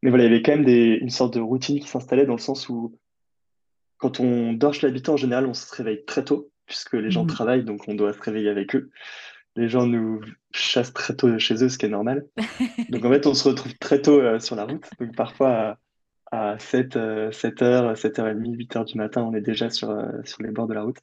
Mais 0.03 0.11
voilà, 0.11 0.25
il 0.25 0.33
y 0.33 0.35
avait 0.35 0.43
quand 0.43 0.57
même 0.57 0.65
des, 0.65 0.99
une 1.01 1.11
sorte 1.11 1.35
de 1.35 1.41
routine 1.41 1.79
qui 1.79 1.87
s'installait 1.87 2.27
dans 2.27 2.35
le 2.35 2.41
sens 2.41 2.69
où 2.69 2.99
quand 3.99 4.21
on 4.21 4.53
dort 4.53 4.75
chez 4.75 4.87
l'habitant, 4.87 5.15
en 5.15 5.17
général, 5.17 5.47
on 5.47 5.55
se 5.55 5.75
réveille 5.75 6.05
très 6.05 6.25
tôt, 6.25 6.51
puisque 6.67 6.95
les 6.95 7.11
gens 7.11 7.25
mmh 7.25 7.29
travaillent, 7.29 7.65
donc 7.65 7.89
on 7.89 7.95
doit 7.95 8.13
se 8.13 8.21
réveiller 8.21 8.51
avec 8.51 8.75
eux. 8.75 8.91
Les 9.57 9.69
gens 9.69 9.87
nous 9.87 10.21
chassent 10.53 10.93
très 10.93 11.17
tôt 11.17 11.31
de 11.31 11.39
chez 11.39 11.65
eux, 11.65 11.69
ce 11.69 11.79
qui 11.79 11.87
est 11.87 11.91
normal. 11.91 12.27
donc 12.91 13.05
en 13.05 13.11
fait, 13.11 13.27
on 13.27 13.35
se 13.35 13.49
retrouve 13.49 13.75
très 13.79 14.03
tôt 14.03 14.21
euh, 14.21 14.39
sur 14.39 14.55
la 14.55 14.65
route. 14.65 14.85
Donc 15.01 15.17
parfois, 15.17 15.79
à, 16.31 16.59
7, 16.59 16.97
7h, 16.97 17.95
7h30, 17.95 18.57
8h 18.57 18.85
du 18.85 18.99
matin, 18.99 19.23
on 19.23 19.35
est 19.35 19.41
déjà 19.41 19.71
sur, 19.71 19.91
euh, 19.91 20.05
sur 20.25 20.43
les 20.43 20.51
bords 20.51 20.67
de 20.67 20.75
la 20.75 20.83
route. 20.83 20.99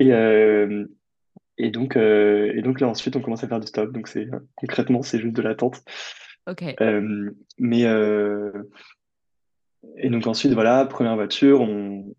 Et, 0.00 0.12
euh, 0.12 0.86
et, 1.56 1.70
donc, 1.70 1.96
et 1.96 2.62
donc 2.62 2.80
là, 2.80 2.88
ensuite, 2.88 3.14
on 3.14 3.20
commence 3.20 3.44
à 3.44 3.48
faire 3.48 3.60
du 3.60 3.66
stop. 3.66 3.92
Donc 3.92 4.08
c'est 4.08 4.26
concrètement, 4.56 5.02
c'est 5.02 5.20
juste 5.20 5.36
de 5.36 5.42
l'attente. 5.42 5.82
Ok. 6.48 6.64
mais 7.58 7.84
et 9.96 10.10
donc 10.10 10.26
ensuite, 10.26 10.52
voilà, 10.52 10.84
première 10.84 11.14
voiture, 11.14 11.60
on, 11.60 12.14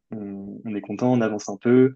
est 0.74 0.82
content, 0.82 1.12
on 1.12 1.22
avance 1.22 1.50
un 1.50 1.58
peu. 1.58 1.96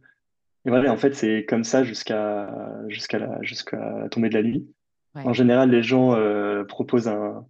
Et 0.66 0.70
voilà, 0.70 0.92
en 0.92 0.98
fait, 0.98 1.16
c'est 1.16 1.46
comme 1.46 1.64
ça 1.64 1.84
jusqu'à 1.84 2.50
jusqu'à 2.88 3.20
la, 3.20 3.42
jusqu'à 3.42 3.78
la 3.78 4.10
tombée 4.10 4.30
de 4.30 4.36
la 4.36 4.44
nuit. 4.44 4.68
En 5.16 5.34
général, 5.34 5.70
les 5.70 5.82
gens 5.82 6.14
euh, 6.16 6.66
proposent 6.66 7.08
un, 7.08 7.46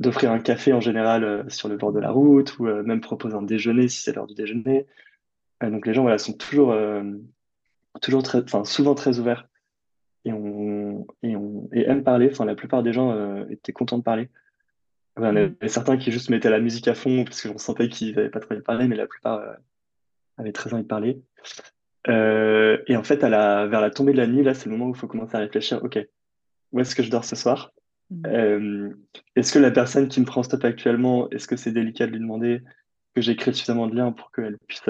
d'offrir 0.00 0.30
un 0.32 0.38
café 0.38 0.72
en 0.72 0.80
général 0.80 1.24
euh, 1.24 1.48
sur 1.48 1.68
le 1.68 1.76
bord 1.76 1.92
de 1.92 2.00
la 2.00 2.10
route 2.10 2.58
ou 2.58 2.66
euh, 2.66 2.82
même 2.82 3.00
proposent 3.00 3.34
un 3.34 3.42
déjeuner 3.42 3.88
si 3.88 4.02
c'est 4.02 4.12
l'heure 4.12 4.26
du 4.26 4.34
déjeuner. 4.34 4.86
donc 5.62 5.86
les 5.86 5.94
gens 5.94 6.02
voilà, 6.02 6.18
sont 6.18 6.34
toujours, 6.34 6.76
toujours 8.02 8.22
très, 8.22 8.42
souvent 8.64 8.94
très 8.94 9.18
ouverts 9.18 9.48
et, 10.26 10.32
on, 10.32 11.06
et, 11.22 11.36
on, 11.36 11.70
et 11.72 11.86
aiment 11.86 12.04
parler. 12.04 12.28
Enfin, 12.30 12.44
la 12.44 12.54
plupart 12.54 12.82
des 12.82 12.92
gens 12.92 13.46
étaient 13.48 13.72
contents 13.72 13.98
de 13.98 14.02
parler. 14.02 14.28
Il 15.16 15.22
y 15.22 15.26
en 15.26 15.36
avait 15.36 15.68
certains 15.68 15.96
qui 15.96 16.10
juste 16.10 16.28
mettaient 16.30 16.50
la 16.50 16.58
musique 16.58 16.88
à 16.88 16.94
fond 16.94 17.24
parce 17.24 17.40
qu'on 17.42 17.58
sentait 17.58 17.88
qu'ils 17.88 18.16
n'avaient 18.16 18.30
pas 18.30 18.40
très 18.40 18.54
envie 18.54 18.60
de 18.60 18.64
parler, 18.64 18.88
mais 18.88 18.96
la 18.96 19.06
plupart 19.06 19.38
euh, 19.38 19.52
avaient 20.38 20.52
très 20.52 20.74
envie 20.74 20.82
de 20.82 20.88
parler. 20.88 21.22
Euh, 22.08 22.78
et 22.88 22.96
en 22.96 23.04
fait, 23.04 23.22
à 23.22 23.28
la, 23.28 23.66
vers 23.66 23.80
la 23.80 23.90
tombée 23.90 24.12
de 24.12 24.18
la 24.18 24.26
nuit, 24.26 24.42
là, 24.42 24.54
c'est 24.54 24.68
le 24.68 24.72
moment 24.72 24.86
où 24.86 24.94
il 24.94 24.98
faut 24.98 25.06
commencer 25.06 25.36
à 25.36 25.40
réfléchir. 25.40 25.82
OK, 25.84 25.98
où 26.72 26.80
est-ce 26.80 26.96
que 26.96 27.04
je 27.04 27.10
dors 27.10 27.24
ce 27.24 27.36
soir? 27.36 27.72
Mm. 28.10 28.26
euh, 28.26 28.90
Est-ce 29.36 29.52
que 29.52 29.60
la 29.60 29.70
personne 29.70 30.08
qui 30.08 30.20
me 30.20 30.26
prend 30.26 30.40
en 30.40 30.44
stop 30.44 30.64
actuellement, 30.64 31.30
est-ce 31.30 31.46
que 31.46 31.56
c'est 31.56 31.70
délicat 31.70 32.06
de 32.06 32.12
lui 32.12 32.20
demander 32.20 32.62
que 33.14 33.20
j'écris 33.20 33.54
suffisamment 33.54 33.86
de 33.86 33.94
liens 33.94 34.10
pour 34.10 34.32
qu'elle 34.32 34.58
puisse 34.66 34.82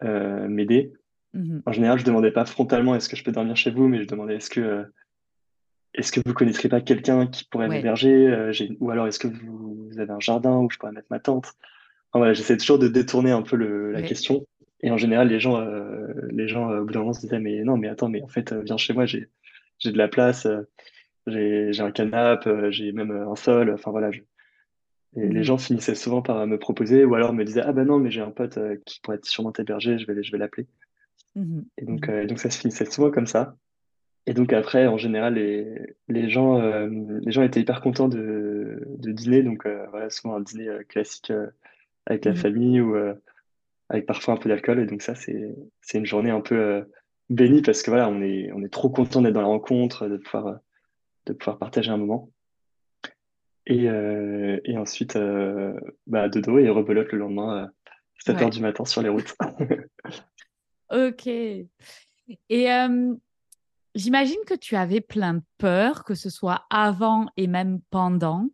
m'aider? 0.00 0.92
Mm-hmm. 1.34 1.62
En 1.66 1.72
général, 1.72 1.98
je 1.98 2.04
demandais 2.04 2.30
pas 2.30 2.44
frontalement 2.44 2.94
est-ce 2.94 3.08
que 3.08 3.16
je 3.16 3.24
peux 3.24 3.32
dormir 3.32 3.56
chez 3.56 3.72
vous, 3.72 3.88
mais 3.88 4.02
je 4.02 4.06
demandais 4.06 4.36
est-ce 4.36 4.50
que 4.50 4.84
est-ce 5.94 6.12
que 6.12 6.20
vous 6.24 6.34
connaîtriez 6.34 6.68
pas 6.68 6.80
quelqu'un 6.80 7.26
qui 7.26 7.44
pourrait 7.44 7.68
m'héberger 7.68 8.28
euh, 8.28 8.52
Ou 8.80 8.90
alors 8.90 9.06
est-ce 9.06 9.18
que 9.18 9.28
vous, 9.28 9.90
avez 9.98 10.10
un 10.10 10.20
jardin 10.20 10.58
où 10.58 10.70
je 10.70 10.78
pourrais 10.78 10.92
mettre 10.92 11.08
ma 11.10 11.18
tente? 11.18 11.46
Enfin, 12.10 12.20
voilà, 12.20 12.32
J'essaie 12.32 12.56
toujours 12.56 12.78
de 12.78 12.88
détourner 12.88 13.32
un 13.32 13.42
peu 13.42 13.56
le, 13.56 13.92
la 13.92 14.02
question. 14.02 14.46
Et 14.82 14.90
en 14.90 14.96
général, 14.96 15.28
les 15.28 15.40
gens, 15.40 15.60
euh, 15.60 16.06
les 16.30 16.48
gens 16.48 16.70
euh, 16.70 16.80
au 16.80 16.84
bout 16.84 16.92
d'un 16.92 17.00
moment 17.00 17.12
se 17.12 17.20
disaient 17.20 17.40
mais 17.40 17.62
non, 17.64 17.76
mais 17.76 17.88
attends, 17.88 18.08
mais 18.08 18.22
en 18.22 18.28
fait, 18.28 18.52
viens 18.52 18.76
chez 18.76 18.94
moi, 18.94 19.04
j'ai 19.04 19.28
de 19.84 19.98
la 19.98 20.08
place, 20.08 20.46
j'ai 21.26 21.72
j'ai 21.72 21.82
un 21.82 21.90
canapé, 21.90 22.68
j'ai 22.70 22.92
même 22.92 23.10
un 23.10 23.36
sol. 23.36 23.72
Enfin 23.74 23.90
voilà. 23.90 24.10
Et 25.16 25.26
les 25.26 25.40
mmh 25.40 25.42
gens 25.42 25.58
finissaient 25.58 25.96
souvent 25.96 26.22
par 26.22 26.46
me 26.46 26.56
proposer, 26.56 27.04
ou 27.04 27.14
alors 27.16 27.32
me 27.32 27.44
disaient 27.44 27.62
ah 27.64 27.72
ben 27.72 27.84
non, 27.84 27.98
mais 27.98 28.10
j'ai 28.10 28.20
un 28.20 28.30
pote 28.30 28.58
qui 28.86 29.00
pourrait 29.00 29.18
sûrement 29.24 29.50
t'héberger, 29.50 29.98
je 29.98 30.06
vais 30.06 30.22
je 30.22 30.32
vais 30.32 30.38
l'appeler. 30.38 30.66
Mmh 31.34 31.60
et 31.78 31.84
donc 31.84 32.08
mmh 32.08 32.26
donc 32.26 32.38
ça 32.38 32.48
se 32.48 32.58
finissait 32.60 32.84
souvent 32.86 33.10
comme 33.10 33.26
ça. 33.26 33.56
Et 34.26 34.34
donc 34.34 34.52
après, 34.52 34.86
en 34.86 34.98
général, 34.98 35.34
les, 35.34 35.96
les 36.08 36.28
gens, 36.28 36.60
euh, 36.60 36.88
les 37.22 37.32
gens 37.32 37.42
étaient 37.42 37.60
hyper 37.60 37.80
contents 37.80 38.08
de, 38.08 38.82
de 38.98 39.12
dîner. 39.12 39.42
Donc 39.42 39.66
euh, 39.66 39.86
voilà, 39.90 40.10
souvent 40.10 40.36
un 40.36 40.40
dîner 40.40 40.68
euh, 40.68 40.82
classique 40.84 41.32
avec 42.06 42.24
la 42.24 42.32
mmh. 42.32 42.36
famille 42.36 42.80
ou 42.80 42.96
avec 43.88 44.06
parfois 44.06 44.34
un 44.34 44.36
peu 44.36 44.48
d'alcool. 44.48 44.80
Et 44.80 44.86
donc 44.86 45.02
ça, 45.02 45.14
c'est, 45.14 45.54
c'est 45.80 45.98
une 45.98 46.06
journée 46.06 46.30
un 46.30 46.40
peu 46.40 46.84
bénie 47.28 47.62
parce 47.62 47.82
que 47.82 47.90
voilà, 47.90 48.08
on 48.08 48.20
est, 48.22 48.50
on 48.52 48.62
est 48.62 48.72
trop 48.72 48.90
content 48.90 49.22
d'être 49.22 49.34
dans 49.34 49.42
la 49.42 49.46
rencontre, 49.46 50.08
de 50.08 50.16
pouvoir, 50.16 50.60
de 51.26 51.32
pouvoir 51.32 51.58
partager 51.58 51.90
un 51.90 51.96
moment. 51.96 52.30
Et, 53.66 53.84
et 54.64 54.78
ensuite, 54.78 55.16
bah, 56.06 56.28
de 56.28 56.40
dos 56.40 56.58
et 56.58 56.68
rebelote 56.68 57.12
le 57.12 57.18
lendemain, 57.18 57.70
7 58.24 58.36
h 58.36 58.50
du 58.50 58.60
matin 58.60 58.84
sur 58.84 59.02
les 59.02 59.08
routes. 59.08 59.36
ok. 60.90 61.26
Et 61.26 62.68
J'imagine 63.94 64.38
que 64.46 64.54
tu 64.54 64.76
avais 64.76 65.00
plein 65.00 65.34
de 65.34 65.42
peurs, 65.58 66.04
que 66.04 66.14
ce 66.14 66.30
soit 66.30 66.66
avant 66.70 67.26
et 67.36 67.46
même 67.46 67.80
pendant. 67.90 68.48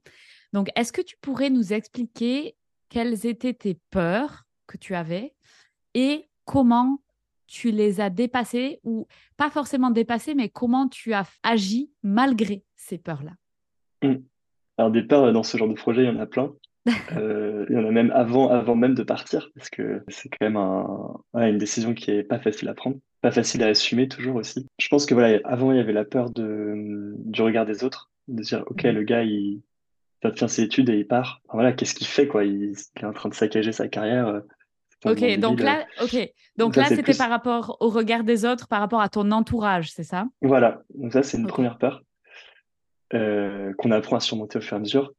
Donc, 0.53 0.71
est-ce 0.77 0.93
que 0.93 1.03
tu 1.03 1.17
pourrais 1.21 1.51
nous 1.51 1.73
expliquer 1.73 2.57
quelles 2.89 3.27
étaient 3.27 3.55
tes 3.55 3.79
peurs 3.91 4.45
que 4.67 4.79
tu 4.79 4.95
avais 4.95 5.35
et 5.95 6.29
comment 6.45 7.03
tu 7.47 7.71
les 7.71 8.01
as 8.01 8.11
dépassées 8.11 8.81
ou 8.83 9.07
pas 9.37 9.51
forcément 9.51 9.91
dépassées, 9.91 10.35
mais 10.35 10.49
comment 10.49 10.89
tu 10.89 11.13
as 11.13 11.27
agi 11.43 11.91
malgré 12.03 12.65
ces 12.75 12.99
peurs-là? 12.99 13.33
Mmh. 14.03 14.23
Alors, 14.79 14.91
des 14.91 15.03
peurs 15.03 15.33
dans 15.33 15.43
ce 15.43 15.57
genre 15.57 15.69
de 15.69 15.75
projet, 15.75 16.03
il 16.03 16.07
y 16.07 16.11
en 16.11 16.19
a 16.19 16.27
plein. 16.27 16.53
Euh, 17.17 17.67
il 17.69 17.75
y 17.75 17.79
en 17.79 17.87
a 17.87 17.91
même 17.91 18.13
avant, 18.13 18.49
avant 18.49 18.77
même 18.77 18.95
de 18.95 19.03
partir, 19.03 19.51
parce 19.55 19.71
que 19.71 20.03
c'est 20.09 20.29
quand 20.29 20.49
même 20.49 20.57
une 21.35 21.59
décision 21.59 21.95
qui 21.95 22.11
est 22.11 22.23
pas 22.23 22.39
facile 22.39 22.69
à 22.69 22.75
prendre 22.75 22.97
pas 23.27 23.33
facile 23.33 23.63
à 23.65 23.69
assumer 23.69 24.09
toujours 24.09 24.37
aussi. 24.37 24.67
Je 24.79 24.89
pense 24.89 25.07
que 25.07 25.15
voilà, 25.15 25.41
avant 25.45 25.73
il 25.73 25.79
y 25.79 25.81
avait 25.81 25.93
la 25.93 26.05
peur 26.05 26.31
de, 26.31 27.15
du 27.19 27.43
regard 27.43 27.67
des 27.67 27.83
autres, 27.83 28.11
de 28.29 28.43
dire 28.43 28.65
ok 28.69 28.85
mhm. 28.85 28.91
le 28.93 29.03
gars 29.03 29.23
il 29.23 29.63
va 30.23 30.33
faire 30.33 30.49
ses 30.49 30.63
études 30.63 30.89
et 30.91 30.99
il 30.99 31.07
part. 31.07 31.41
voilà, 31.53 31.73
qu'est-ce 31.73 31.95
qu'il 31.95 32.07
fait 32.07 32.27
quoi? 32.27 32.45
Il, 32.45 32.73
est 32.73 33.05
en 33.05 33.13
train 33.13 33.29
de 33.29 33.35
saccager 33.35 33.73
sa 33.73 33.89
carrière. 33.89 34.29
Euh, 34.29 34.41
ok, 35.05 35.39
donc 35.39 35.61
là, 35.61 35.85
ok, 36.03 36.17
donc 36.57 36.77
là 36.77 36.85
c'était 36.85 37.15
par 37.15 37.31
rapport 37.31 37.77
au 37.81 37.89
regard 37.89 38.23
des 38.23 38.45
autres, 38.45 38.69
par 38.69 38.81
rapport 38.81 39.01
à 39.01 39.09
ton 39.09 39.31
entourage, 39.33 39.91
c'est 39.91 40.05
ça? 40.05 40.27
Voilà, 40.43 40.83
donc 40.95 41.13
ça 41.13 41.23
c'est 41.23 41.37
une 41.37 41.47
première 41.47 41.79
peur 41.79 42.03
euh, 43.15 43.73
qu'on 43.75 43.91
apprend 43.93 44.17
à 44.17 44.21
surmonter 44.21 44.59
au 44.59 44.61
fur 44.61 44.75
et 44.75 44.77
à 44.77 44.81
mesure. 44.81 45.13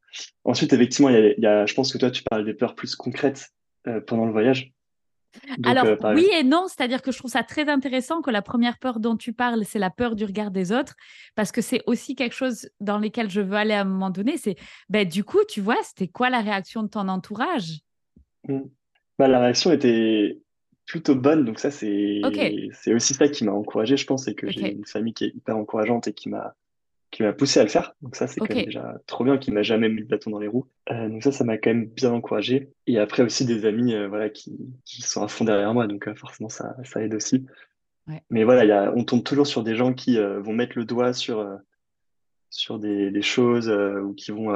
Ensuite, 0.43 0.73
effectivement, 0.73 1.10
il 1.10 1.36
y, 1.38 1.45
a, 1.45 1.65
je 1.65 1.73
pense 1.73 1.93
que 1.93 1.97
toi 1.97 2.12
tu 2.12 2.23
parles 2.23 2.45
des 2.45 2.54
peurs 2.54 2.76
plus 2.76 2.95
concrètes 2.95 3.50
euh, 3.88 4.02
pendant 4.02 4.26
le 4.26 4.32
voyage. 4.32 4.73
Alors, 5.63 5.86
euh, 5.86 6.13
oui 6.15 6.28
et 6.34 6.43
non, 6.43 6.65
c'est-à-dire 6.67 7.02
que 7.02 7.12
je 7.12 7.17
trouve 7.17 7.32
ça 7.32 7.43
très 7.43 7.69
intéressant 7.69 8.21
que 8.21 8.32
la 8.32 8.41
première 8.41 8.80
peur 8.80 9.00
dont 9.00 9.15
tu 9.15 9.34
parles, 9.34 9.63
c'est 9.65 9.80
la 9.80 9.89
peur 9.89 10.15
du 10.15 10.26
regard 10.26 10.52
des 10.52 10.71
autres, 10.71 10.95
parce 11.36 11.52
que 11.52 11.62
c'est 11.62 11.82
aussi 11.86 12.15
quelque 12.15 12.34
chose 12.36 12.69
dans 12.80 12.97
lequel 12.97 13.30
je 13.30 13.41
veux 13.41 13.56
aller 13.56 13.73
à 13.73 13.82
un 13.82 13.86
moment 13.86 14.10
donné. 14.10 14.38
C'est, 14.38 14.56
ben, 14.89 15.08
du 15.08 15.23
coup, 15.23 15.39
tu 15.47 15.62
vois, 15.62 15.78
c'était 15.84 16.08
quoi 16.08 16.30
la 16.30 16.41
réaction 16.41 16.84
de 16.84 16.88
ton 16.88 17.08
entourage? 17.08 17.80
Mmh. 18.47 18.62
bah, 19.19 19.28
La 19.28 19.39
réaction 19.39 19.71
était 19.71 20.39
plutôt 20.86 21.15
bonne, 21.15 21.45
donc 21.45 21.60
ça, 21.60 21.69
c'est 21.69 22.21
c'est 22.73 22.93
aussi 22.93 23.13
ça 23.13 23.28
qui 23.28 23.43
m'a 23.43 23.52
encouragé, 23.52 23.95
je 23.97 24.06
pense, 24.06 24.28
et 24.28 24.36
que 24.36 24.50
j'ai 24.50 24.71
une 24.71 24.86
famille 24.86 25.13
qui 25.13 25.26
est 25.26 25.36
hyper 25.36 25.58
encourageante 25.58 26.08
et 26.08 26.13
qui 26.13 26.30
m'a 26.30 26.56
qui 27.12 27.24
m'a 27.24 27.34
poussé 27.34 27.60
à 27.60 27.63
le 27.63 27.70
faire. 27.70 27.93
Donc 28.02 28.15
ça, 28.15 28.28
c'est 28.28 28.39
quand 28.39 28.54
même 28.54 28.65
déjà 28.65 28.98
trop 29.08 29.24
bien, 29.24 29.38
qui 29.38 29.52
m'a 29.52 29.63
jamais 29.63 29.89
mis 29.89 30.02
le 30.02 30.06
bâton 30.06 30.30
dans 30.30 30.39
les 30.39 30.48
roues. 30.48 30.67
Euh, 30.91 31.10
donc 31.10 31.24
ça, 31.24 31.32
ça 31.32 31.43
m'a 31.43 31.58
quand 31.58 31.70
même 31.70 31.86
bien 31.86 32.12
encouragé. 32.12 32.70
Et 32.86 33.00
après 33.00 33.24
aussi 33.24 33.46
des 33.46 33.65
amis, 33.65 33.93
euh, 33.93 34.08
voilà, 34.08 34.30
qui, 34.30 34.58
qui 34.86 35.02
sont 35.02 35.24
à 35.24 35.28
fond 35.28 35.46
derrière 35.46 35.74
moi, 35.74 35.88
donc 35.88 36.08
euh, 36.08 36.15
forcément 36.15 36.50
ça, 36.50 36.76
ça 36.84 37.02
aide 37.02 37.13
aussi. 37.13 37.46
Mais 38.30 38.46
voilà, 38.46 38.63
y 38.63 38.72
a, 38.72 38.93
on 38.96 39.04
tombe 39.04 39.24
toujours 39.24 39.48
sur 39.48 39.63
des 39.63 39.76
gens 39.76 39.93
qui 39.93 40.17
vont 40.17 40.54
mettre 40.54 40.78
le 40.78 40.86
doigt 40.86 41.12
sur 41.12 41.46
sur 42.50 42.80
des, 42.80 43.12
des 43.12 43.22
choses 43.22 43.70
ou 43.70 44.13
qui 44.13 44.32
vont 44.32 44.50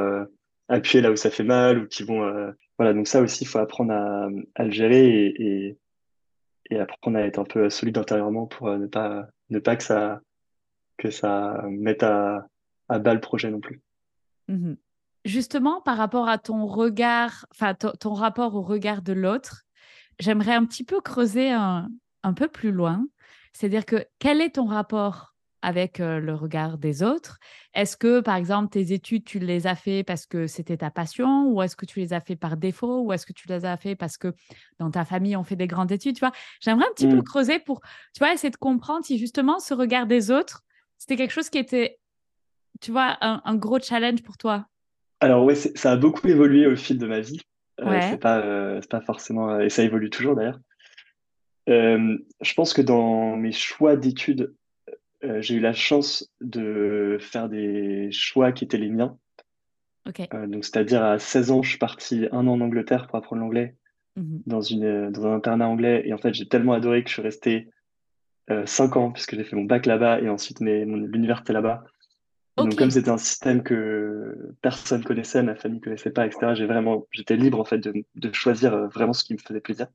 appuyer 0.69 1.01
là 1.01 1.11
où 1.11 1.17
ça 1.17 1.29
fait 1.29 1.43
mal 1.43 1.79
ou 1.79 1.87
qui 1.87 2.03
vont 2.03 2.53
voilà. 2.77 2.93
Donc 2.93 3.09
ça 3.09 3.21
aussi, 3.21 3.43
il 3.43 3.47
faut 3.47 3.59
apprendre 3.59 3.91
à, 3.91 4.29
à 4.55 4.63
le 4.63 4.71
gérer 4.71 5.05
et, 5.05 5.43
et, 5.43 5.77
et 6.69 6.79
apprendre 6.79 7.17
à 7.17 7.23
être 7.23 7.39
un 7.39 7.43
peu 7.43 7.69
solide 7.69 7.97
intérieurement 7.97 8.47
pour 8.47 8.69
ne 8.71 8.87
pas 8.87 9.27
ne 9.49 9.59
pas 9.59 9.75
que 9.75 9.83
ça 9.83 10.21
que 11.01 11.09
ça 11.09 11.63
mette 11.67 12.03
à, 12.03 12.45
à 12.87 12.99
bas 12.99 13.13
le 13.13 13.19
projet 13.19 13.49
non 13.49 13.59
plus. 13.59 13.81
Mhm. 14.47 14.77
Justement, 15.25 15.81
par 15.81 15.97
rapport 15.97 16.29
à 16.29 16.37
ton 16.37 16.65
regard, 16.65 17.45
enfin 17.51 17.73
ton 17.73 18.13
rapport 18.13 18.55
au 18.55 18.61
regard 18.61 19.01
de 19.01 19.13
l'autre, 19.13 19.63
j'aimerais 20.19 20.53
un 20.53 20.65
petit 20.65 20.83
peu 20.83 21.01
creuser 21.01 21.51
un, 21.51 21.89
un 22.23 22.33
peu 22.33 22.47
plus 22.47 22.71
loin. 22.71 23.05
C'est-à-dire 23.53 23.85
que 23.85 24.05
quel 24.19 24.41
est 24.41 24.55
ton 24.55 24.65
rapport 24.65 25.35
avec 25.61 25.99
euh, 25.99 26.19
le 26.19 26.33
regard 26.33 26.77
des 26.77 27.03
autres? 27.03 27.37
Est-ce 27.73 27.97
que, 27.97 28.19
par 28.19 28.35
exemple, 28.35 28.69
tes 28.69 28.93
études, 28.93 29.23
tu 29.23 29.37
les 29.37 29.67
as 29.67 29.75
fait 29.75 30.03
parce 30.03 30.25
que 30.25 30.47
c'était 30.47 30.77
ta 30.77 30.89
passion 30.89 31.47
ou 31.49 31.61
est-ce 31.61 31.75
que 31.75 31.85
tu 31.85 31.99
les 31.99 32.13
as 32.13 32.21
fait 32.21 32.35
par 32.35 32.57
défaut 32.57 33.01
ou 33.01 33.13
est-ce 33.13 33.25
que 33.25 33.33
tu 33.33 33.47
les 33.47 33.65
as 33.65 33.77
fait 33.77 33.95
parce 33.95 34.17
que 34.17 34.33
dans 34.79 34.89
ta 34.89 35.05
famille, 35.05 35.35
on 35.35 35.43
fait 35.43 35.55
des 35.55 35.67
grandes 35.67 35.91
études 35.91 36.15
tu 36.15 36.21
vois? 36.21 36.33
J'aimerais 36.61 36.85
un 36.85 36.93
petit 36.93 37.07
peu 37.07 37.17
mm. 37.17 37.23
creuser 37.23 37.59
pour, 37.59 37.81
tu 38.13 38.19
vois, 38.19 38.33
essayer 38.33 38.51
de 38.51 38.57
comprendre 38.57 39.05
si 39.05 39.19
justement 39.19 39.59
ce 39.59 39.75
regard 39.75 40.07
des 40.07 40.31
autres, 40.31 40.63
c'était 41.01 41.15
quelque 41.15 41.31
chose 41.31 41.49
qui 41.49 41.57
était, 41.57 41.97
tu 42.79 42.91
vois, 42.91 43.17
un, 43.21 43.55
gros 43.55 43.79
challenge 43.79 44.21
pour 44.21 44.37
toi 44.37 44.67
Alors 45.19 45.43
oui, 45.43 45.55
ça 45.55 45.93
a 45.93 45.95
beaucoup 45.97 46.27
évolué 46.27 46.67
au 46.67 46.75
fil 46.75 46.99
de 46.99 47.07
ma 47.07 47.21
vie. 47.21 47.41
Euh, 47.79 47.99
c'est 48.01 48.19
pas, 48.19 48.37
euh, 48.37 48.81
pas 48.87 49.01
forcément, 49.01 49.49
euh, 49.49 49.61
et 49.61 49.69
ça 49.69 49.81
évolue 49.81 50.11
toujours 50.11 50.35
d'ailleurs. 50.35 50.59
je 51.67 52.53
pense 52.53 52.73
que 52.73 52.83
dans 52.83 53.35
mes 53.35 53.51
choix 53.51 53.95
d'études, 53.95 54.53
j'ai 55.23 55.55
eu 55.55 55.59
la 55.59 55.73
chance 55.73 56.31
de 56.39 57.17
faire 57.19 57.49
des 57.49 58.11
choix 58.11 58.51
qui 58.51 58.65
étaient 58.65 58.77
les 58.77 58.89
miens. 58.89 59.17
donc, 60.05 60.65
c'est-à-dire 60.65 61.03
à 61.03 61.17
16 61.17 61.49
ans, 61.49 61.63
je 61.63 61.69
suis 61.69 61.79
parti 61.79 62.27
un 62.31 62.45
an 62.45 62.53
en 62.53 62.61
Angleterre 62.61 63.07
pour 63.07 63.17
apprendre 63.17 63.41
l'anglais. 63.41 63.75
mmh 64.17 64.41
dans, 64.45 64.61
une, 64.61 65.09
dans 65.09 65.25
un 65.25 65.33
internat 65.33 65.67
anglais. 65.67 66.03
Et 66.05 66.13
en 66.13 66.19
fait, 66.19 66.35
j'ai 66.35 66.47
tellement 66.47 66.73
adoré 66.73 67.03
que 67.03 67.09
je 67.09 67.13
suis 67.13 67.23
resté 67.23 67.69
5 68.65 68.97
ans, 68.97 69.11
puisque 69.11 69.35
j'ai 69.35 69.43
fait 69.43 69.55
mon 69.55 69.65
bac 69.65 69.85
là-bas 69.85 70.21
et 70.21 70.29
ensuite 70.29 70.59
l'université 70.59 71.53
là-bas. 71.53 71.83
Donc, 72.57 72.75
comme 72.75 72.91
c'était 72.91 73.09
un 73.09 73.17
système 73.17 73.63
que 73.63 74.53
personne 74.61 75.03
connaissait, 75.03 75.41
ma 75.41 75.55
famille 75.55 75.81
connaissait 75.81 76.11
pas, 76.11 76.25
etc., 76.25 76.53
j'ai 76.53 76.65
vraiment, 76.65 77.07
j'étais 77.11 77.35
libre 77.35 77.59
en 77.59 77.65
fait 77.65 77.79
de, 77.79 77.93
de 78.15 78.33
choisir 78.33 78.73
euh, 78.73 78.87
vraiment 78.87 79.13
ce 79.13 79.23
qui 79.23 79.33
me 79.33 79.39
faisait 79.39 79.61
plaisir. 79.61 79.87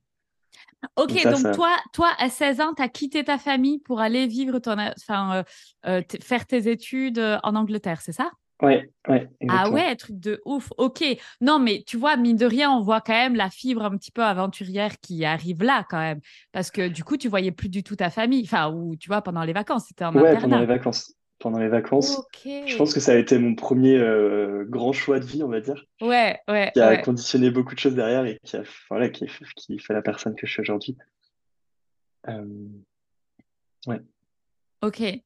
Ok, 0.95 1.23
donc, 1.23 1.53
toi, 1.53 1.75
toi, 1.93 2.11
à 2.17 2.29
16 2.29 2.61
ans, 2.61 2.73
tu 2.75 2.81
as 2.81 2.89
quitté 2.89 3.23
ta 3.23 3.37
famille 3.37 3.79
pour 3.79 3.99
aller 3.99 4.27
vivre 4.27 4.59
ton, 4.59 4.77
enfin, 4.77 5.37
euh, 5.37 5.43
euh, 5.87 6.01
faire 6.21 6.45
tes 6.45 6.69
études 6.69 7.19
en 7.43 7.55
Angleterre, 7.55 8.01
c'est 8.01 8.11
ça? 8.11 8.31
Ouais, 8.61 8.89
ouais. 9.07 9.29
Ah 9.49 9.69
ouais, 9.69 9.95
truc 9.95 10.19
de 10.19 10.41
ouf. 10.45 10.71
Ok. 10.77 11.03
Non, 11.41 11.59
mais 11.59 11.83
tu 11.85 11.95
vois, 11.95 12.17
mine 12.17 12.37
de 12.37 12.45
rien, 12.45 12.71
on 12.71 12.81
voit 12.81 13.01
quand 13.01 13.13
même 13.13 13.35
la 13.35 13.51
fibre 13.51 13.83
un 13.85 13.95
petit 13.95 14.11
peu 14.11 14.23
aventurière 14.23 14.99
qui 14.99 15.25
arrive 15.25 15.61
là 15.61 15.85
quand 15.87 15.99
même. 15.99 16.21
Parce 16.51 16.71
que 16.71 16.87
du 16.87 17.03
coup, 17.03 17.17
tu 17.17 17.29
voyais 17.29 17.51
plus 17.51 17.69
du 17.69 17.83
tout 17.83 17.95
ta 17.95 18.09
famille. 18.09 18.43
Enfin, 18.43 18.71
ou 18.71 18.95
tu 18.95 19.09
vois, 19.09 19.21
pendant 19.21 19.43
les 19.43 19.53
vacances, 19.53 19.85
c'était 19.89 20.05
en 20.05 20.15
ouais, 20.15 20.39
pendant 20.39 20.59
les 20.59 20.65
vacances. 20.65 21.13
Pendant 21.37 21.59
les 21.59 21.67
vacances. 21.67 22.19
Je 22.43 22.75
pense 22.77 22.95
que 22.95 22.99
ça 22.99 23.11
a 23.11 23.15
été 23.15 23.37
mon 23.37 23.53
premier 23.53 23.95
euh, 23.95 24.65
grand 24.67 24.91
choix 24.91 25.19
de 25.19 25.25
vie, 25.25 25.43
on 25.43 25.49
va 25.49 25.61
dire. 25.61 25.85
Ouais, 26.01 26.39
ouais. 26.47 26.71
Qui 26.73 26.81
a 26.81 26.97
conditionné 26.97 27.51
beaucoup 27.51 27.75
de 27.75 27.79
choses 27.79 27.93
derrière 27.93 28.25
et 28.25 28.39
qui 28.43 28.57
a, 28.57 28.63
voilà, 28.89 29.09
qui, 29.09 29.27
qui 29.55 29.77
fait 29.77 29.93
la 29.93 30.01
personne 30.01 30.33
que 30.33 30.47
je 30.47 30.51
suis 30.53 30.61
aujourd'hui. 30.61 30.97
Euh, 32.27 32.43
ouais. 33.85 34.01
Ok. 34.81 35.01
Et, 35.01 35.21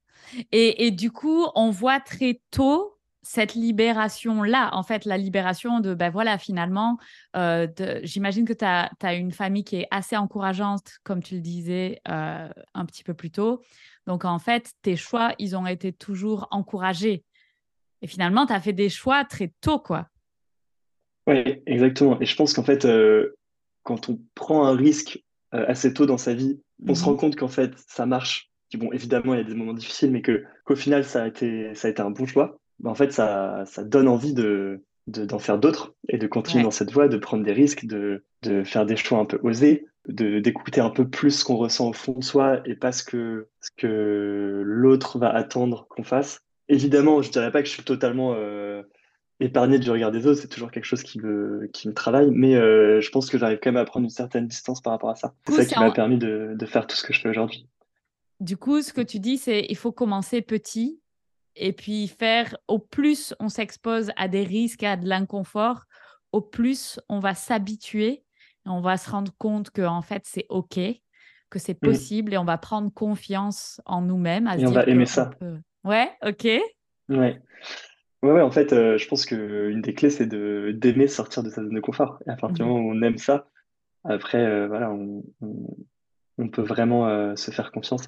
et 0.85 0.91
du 0.91 1.11
coup, 1.11 1.47
on 1.55 1.69
voit 1.69 2.01
très 2.01 2.41
tôt 2.51 2.97
cette 3.23 3.53
libération-là, 3.53 4.71
en 4.73 4.83
fait, 4.83 5.05
la 5.05 5.17
libération 5.17 5.79
de, 5.79 5.93
ben 5.93 6.09
voilà, 6.09 6.37
finalement, 6.37 6.97
euh, 7.35 7.67
j'imagine 8.03 8.45
que 8.45 8.53
tu 8.53 8.65
as, 8.65 9.13
une 9.13 9.31
famille 9.31 9.63
qui 9.63 9.77
est 9.77 9.87
assez 9.91 10.17
encourageante, 10.17 10.93
comme 11.03 11.21
tu 11.21 11.35
le 11.35 11.41
disais 11.41 12.01
euh, 12.07 12.49
un 12.73 12.85
petit 12.85 13.03
peu 13.03 13.13
plus 13.13 13.31
tôt. 13.31 13.61
Donc, 14.07 14.25
en 14.25 14.39
fait, 14.39 14.71
tes 14.81 14.95
choix, 14.95 15.33
ils 15.37 15.55
ont 15.55 15.67
été 15.67 15.93
toujours 15.93 16.47
encouragés. 16.49 17.23
Et 18.01 18.07
finalement, 18.07 18.47
tu 18.47 18.53
as 18.53 18.59
fait 18.59 18.73
des 18.73 18.89
choix 18.89 19.23
très 19.23 19.53
tôt, 19.61 19.79
quoi. 19.79 20.07
Oui, 21.27 21.61
exactement. 21.67 22.19
Et 22.19 22.25
je 22.25 22.35
pense 22.35 22.53
qu'en 22.53 22.63
fait, 22.63 22.85
euh, 22.85 23.35
quand 23.83 24.09
on 24.09 24.19
prend 24.33 24.65
un 24.65 24.75
risque 24.75 25.23
assez 25.51 25.93
tôt 25.93 26.05
dans 26.05 26.17
sa 26.17 26.33
vie, 26.33 26.61
on 26.87 26.95
se 26.95 27.03
rend 27.03 27.13
mmh 27.13 27.17
compte 27.17 27.35
qu'en 27.35 27.49
fait, 27.49 27.73
ça 27.87 28.05
marche. 28.05 28.49
Bon, 28.75 28.91
évidemment, 28.93 29.33
il 29.33 29.37
y 29.37 29.41
a 29.41 29.43
des 29.43 29.53
moments 29.53 29.73
difficiles, 29.73 30.11
mais 30.11 30.21
que, 30.21 30.45
qu'au 30.63 30.77
final, 30.77 31.03
ça 31.03 31.23
a, 31.23 31.27
été, 31.27 31.75
ça 31.75 31.89
a 31.89 31.91
été 31.91 32.01
un 32.01 32.09
bon 32.09 32.25
choix. 32.25 32.60
Bah, 32.81 32.89
en 32.89 32.95
fait, 32.95 33.11
ça, 33.13 33.63
ça 33.65 33.83
donne 33.83 34.07
envie 34.07 34.33
de, 34.33 34.81
d'en 35.07 35.39
faire 35.39 35.59
d'autres 35.59 35.93
et 36.09 36.17
de 36.17 36.27
continuer 36.27 36.63
dans 36.63 36.71
cette 36.71 36.91
voie, 36.91 37.07
de 37.07 37.17
prendre 37.17 37.43
des 37.43 37.53
risques, 37.53 37.85
de, 37.85 38.23
de 38.43 38.63
faire 38.63 38.85
des 38.85 38.95
choix 38.95 39.19
un 39.19 39.25
peu 39.25 39.39
osés, 39.43 39.85
de 40.07 40.39
d'écouter 40.39 40.81
un 40.81 40.89
peu 40.89 41.07
plus 41.07 41.31
ce 41.31 41.45
qu'on 41.45 41.57
ressent 41.57 41.89
au 41.89 41.93
fond 41.93 42.13
de 42.13 42.23
soi 42.23 42.61
et 42.65 42.75
pas 42.75 42.91
ce 42.91 43.03
que, 43.03 43.47
ce 43.59 43.69
que 43.77 44.61
l'autre 44.65 45.19
va 45.19 45.29
attendre 45.29 45.85
qu'on 45.89 46.03
fasse. 46.03 46.41
Évidemment, 46.69 47.21
je 47.21 47.31
dirais 47.31 47.51
pas 47.51 47.61
que 47.61 47.67
je 47.67 47.73
suis 47.73 47.83
totalement 47.83 48.33
euh, 48.35 48.81
épargné 49.39 49.77
du 49.77 49.91
regard 49.91 50.11
des 50.11 50.25
autres, 50.25 50.39
c'est 50.39 50.47
toujours 50.47 50.71
quelque 50.71 50.85
chose 50.85 51.03
qui 51.03 51.19
me, 51.19 51.69
qui 51.73 51.87
me 51.87 51.93
travaille, 51.93 52.31
mais 52.31 52.55
euh, 52.55 53.01
je 53.01 53.11
pense 53.11 53.29
que 53.29 53.37
j'arrive 53.37 53.59
quand 53.61 53.71
même 53.71 53.81
à 53.81 53.85
prendre 53.85 54.05
une 54.05 54.09
certaine 54.09 54.47
distance 54.47 54.81
par 54.81 54.93
rapport 54.93 55.09
à 55.09 55.15
ça. 55.15 55.33
C'est 55.47 55.63
ça 55.63 55.65
qui 55.65 55.79
m'a 55.79 55.91
permis 55.91 56.17
de, 56.17 56.53
de 56.55 56.65
faire 56.65 56.87
tout 56.87 56.95
ce 56.95 57.03
que 57.03 57.13
je 57.13 57.19
fais 57.19 57.29
aujourd'hui. 57.29 57.67
Du 58.39 58.57
coup, 58.57 58.81
ce 58.81 58.93
que 58.93 59.01
tu 59.01 59.19
dis, 59.19 59.37
c'est 59.37 59.65
il 59.69 59.77
faut 59.77 59.91
commencer 59.91 60.41
petit 60.41 61.00
et 61.55 61.73
puis 61.73 62.07
faire 62.07 62.57
au 62.67 62.79
plus 62.79 63.33
on 63.39 63.49
s'expose 63.49 64.11
à 64.15 64.27
des 64.27 64.43
risques, 64.43 64.83
à 64.83 64.97
de 64.97 65.07
l'inconfort, 65.07 65.83
au 66.31 66.41
plus 66.41 66.99
on 67.09 67.19
va 67.19 67.33
s'habituer 67.33 68.23
et 68.65 68.69
on 68.69 68.81
va 68.81 68.97
se 68.97 69.09
rendre 69.09 69.31
compte 69.37 69.71
que 69.71 69.81
en 69.81 70.01
fait 70.01 70.23
c'est 70.25 70.45
ok, 70.49 70.79
que 71.49 71.59
c'est 71.59 71.81
mmh. 71.81 71.85
possible 71.85 72.33
et 72.33 72.37
on 72.37 72.45
va 72.45 72.57
prendre 72.57 72.91
confiance 72.93 73.81
en 73.85 74.01
nous-mêmes. 74.01 74.47
et 74.57 74.65
on 74.65 74.71
va 74.71 74.83
aimer 74.85 75.05
ça. 75.05 75.31
Ouais, 75.83 76.09
ok. 76.25 76.47
Ouais. 77.09 77.41
Ouais, 78.23 78.31
ouais, 78.31 78.41
en 78.41 78.51
fait, 78.51 78.71
euh, 78.71 78.99
je 78.99 79.07
pense 79.07 79.25
qu'une 79.25 79.81
des 79.81 79.95
clés, 79.95 80.11
c'est 80.11 80.27
de, 80.27 80.71
d'aimer 80.75 81.07
sortir 81.07 81.41
de 81.41 81.49
sa 81.49 81.63
zone 81.63 81.73
de 81.73 81.79
confort. 81.79 82.19
Et 82.27 82.29
à 82.29 82.35
partir 82.35 82.65
du 82.65 82.71
mmh. 82.71 82.73
moment 82.73 82.87
où 82.87 82.93
on 82.93 83.01
aime 83.01 83.17
ça, 83.17 83.47
après, 84.03 84.43
euh, 84.43 84.67
voilà, 84.67 84.91
on, 84.91 85.23
on, 86.37 86.47
peut 86.49 86.61
vraiment 86.61 87.07
euh, 87.07 87.35
se 87.35 87.49
faire 87.49 87.71
confiance. 87.71 88.07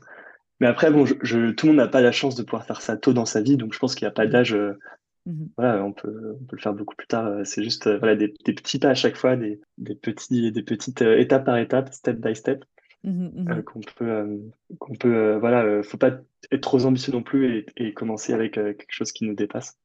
Mais 0.64 0.70
après, 0.70 0.92
bon, 0.92 1.06
je, 1.06 1.52
tout 1.52 1.66
le 1.66 1.74
monde 1.74 1.82
n'a 1.82 1.90
pas 1.90 2.00
la 2.00 2.14
chance 2.14 2.36
de 2.36 2.42
pouvoir 2.42 2.66
faire 2.66 2.82
ça 2.82 2.96
tôt 2.96 3.12
dans 3.12 3.26
sa 3.26 3.42
vie, 3.42 3.58
donc 3.58 3.74
je 3.74 3.80
pense 3.80 3.96
qu'il 3.96 4.06
n'y 4.06 4.12
a 4.12 4.14
pas 4.14 4.28
d'âge. 4.28 4.54
Euh, 4.54 4.80
mhm. 5.26 5.50
Voilà, 5.58 5.84
on 5.84 5.92
peut, 5.92 6.38
on 6.40 6.46
peut 6.46 6.56
le 6.56 6.62
faire 6.62 6.74
beaucoup 6.74 6.96
plus 6.96 7.06
tard. 7.06 7.26
Euh, 7.26 7.44
c'est 7.44 7.62
juste 7.62 7.88
euh, 7.88 7.98
voilà, 7.98 8.16
des, 8.16 8.34
des, 8.46 8.54
petits 8.54 8.80
pas 8.80 8.88
à 8.88 8.94
chaque 8.94 9.18
fois, 9.18 9.36
des, 9.36 9.60
des, 9.78 9.94
petits, 9.94 10.54
des 10.54 10.64
petites 10.64 11.02
étapes 11.02 11.44
par 11.44 11.58
étape, 11.58 11.94
step 11.94 12.16
by 12.16 12.34
step, 12.34 12.64
mhm, 13.04 13.32
mhm. 13.36 13.64
qu'on 13.64 13.82
peut, 13.82 14.40
qu'on 14.80 14.96
peut 14.96 15.36
voilà, 15.36 15.84
faut 15.84 15.98
pas 15.98 16.12
être 16.50 16.62
trop 16.62 16.86
ambitieux 16.86 17.12
non 17.12 17.24
plus 17.24 17.58
et, 17.58 17.66
et 17.76 17.94
commencer 17.94 18.32
avec 18.32 18.54
quelque 18.54 18.86
chose 18.88 19.12
qui 19.12 19.26
nous 19.26 19.36
dépasse. 19.36 19.78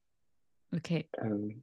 Ok. 0.76 0.92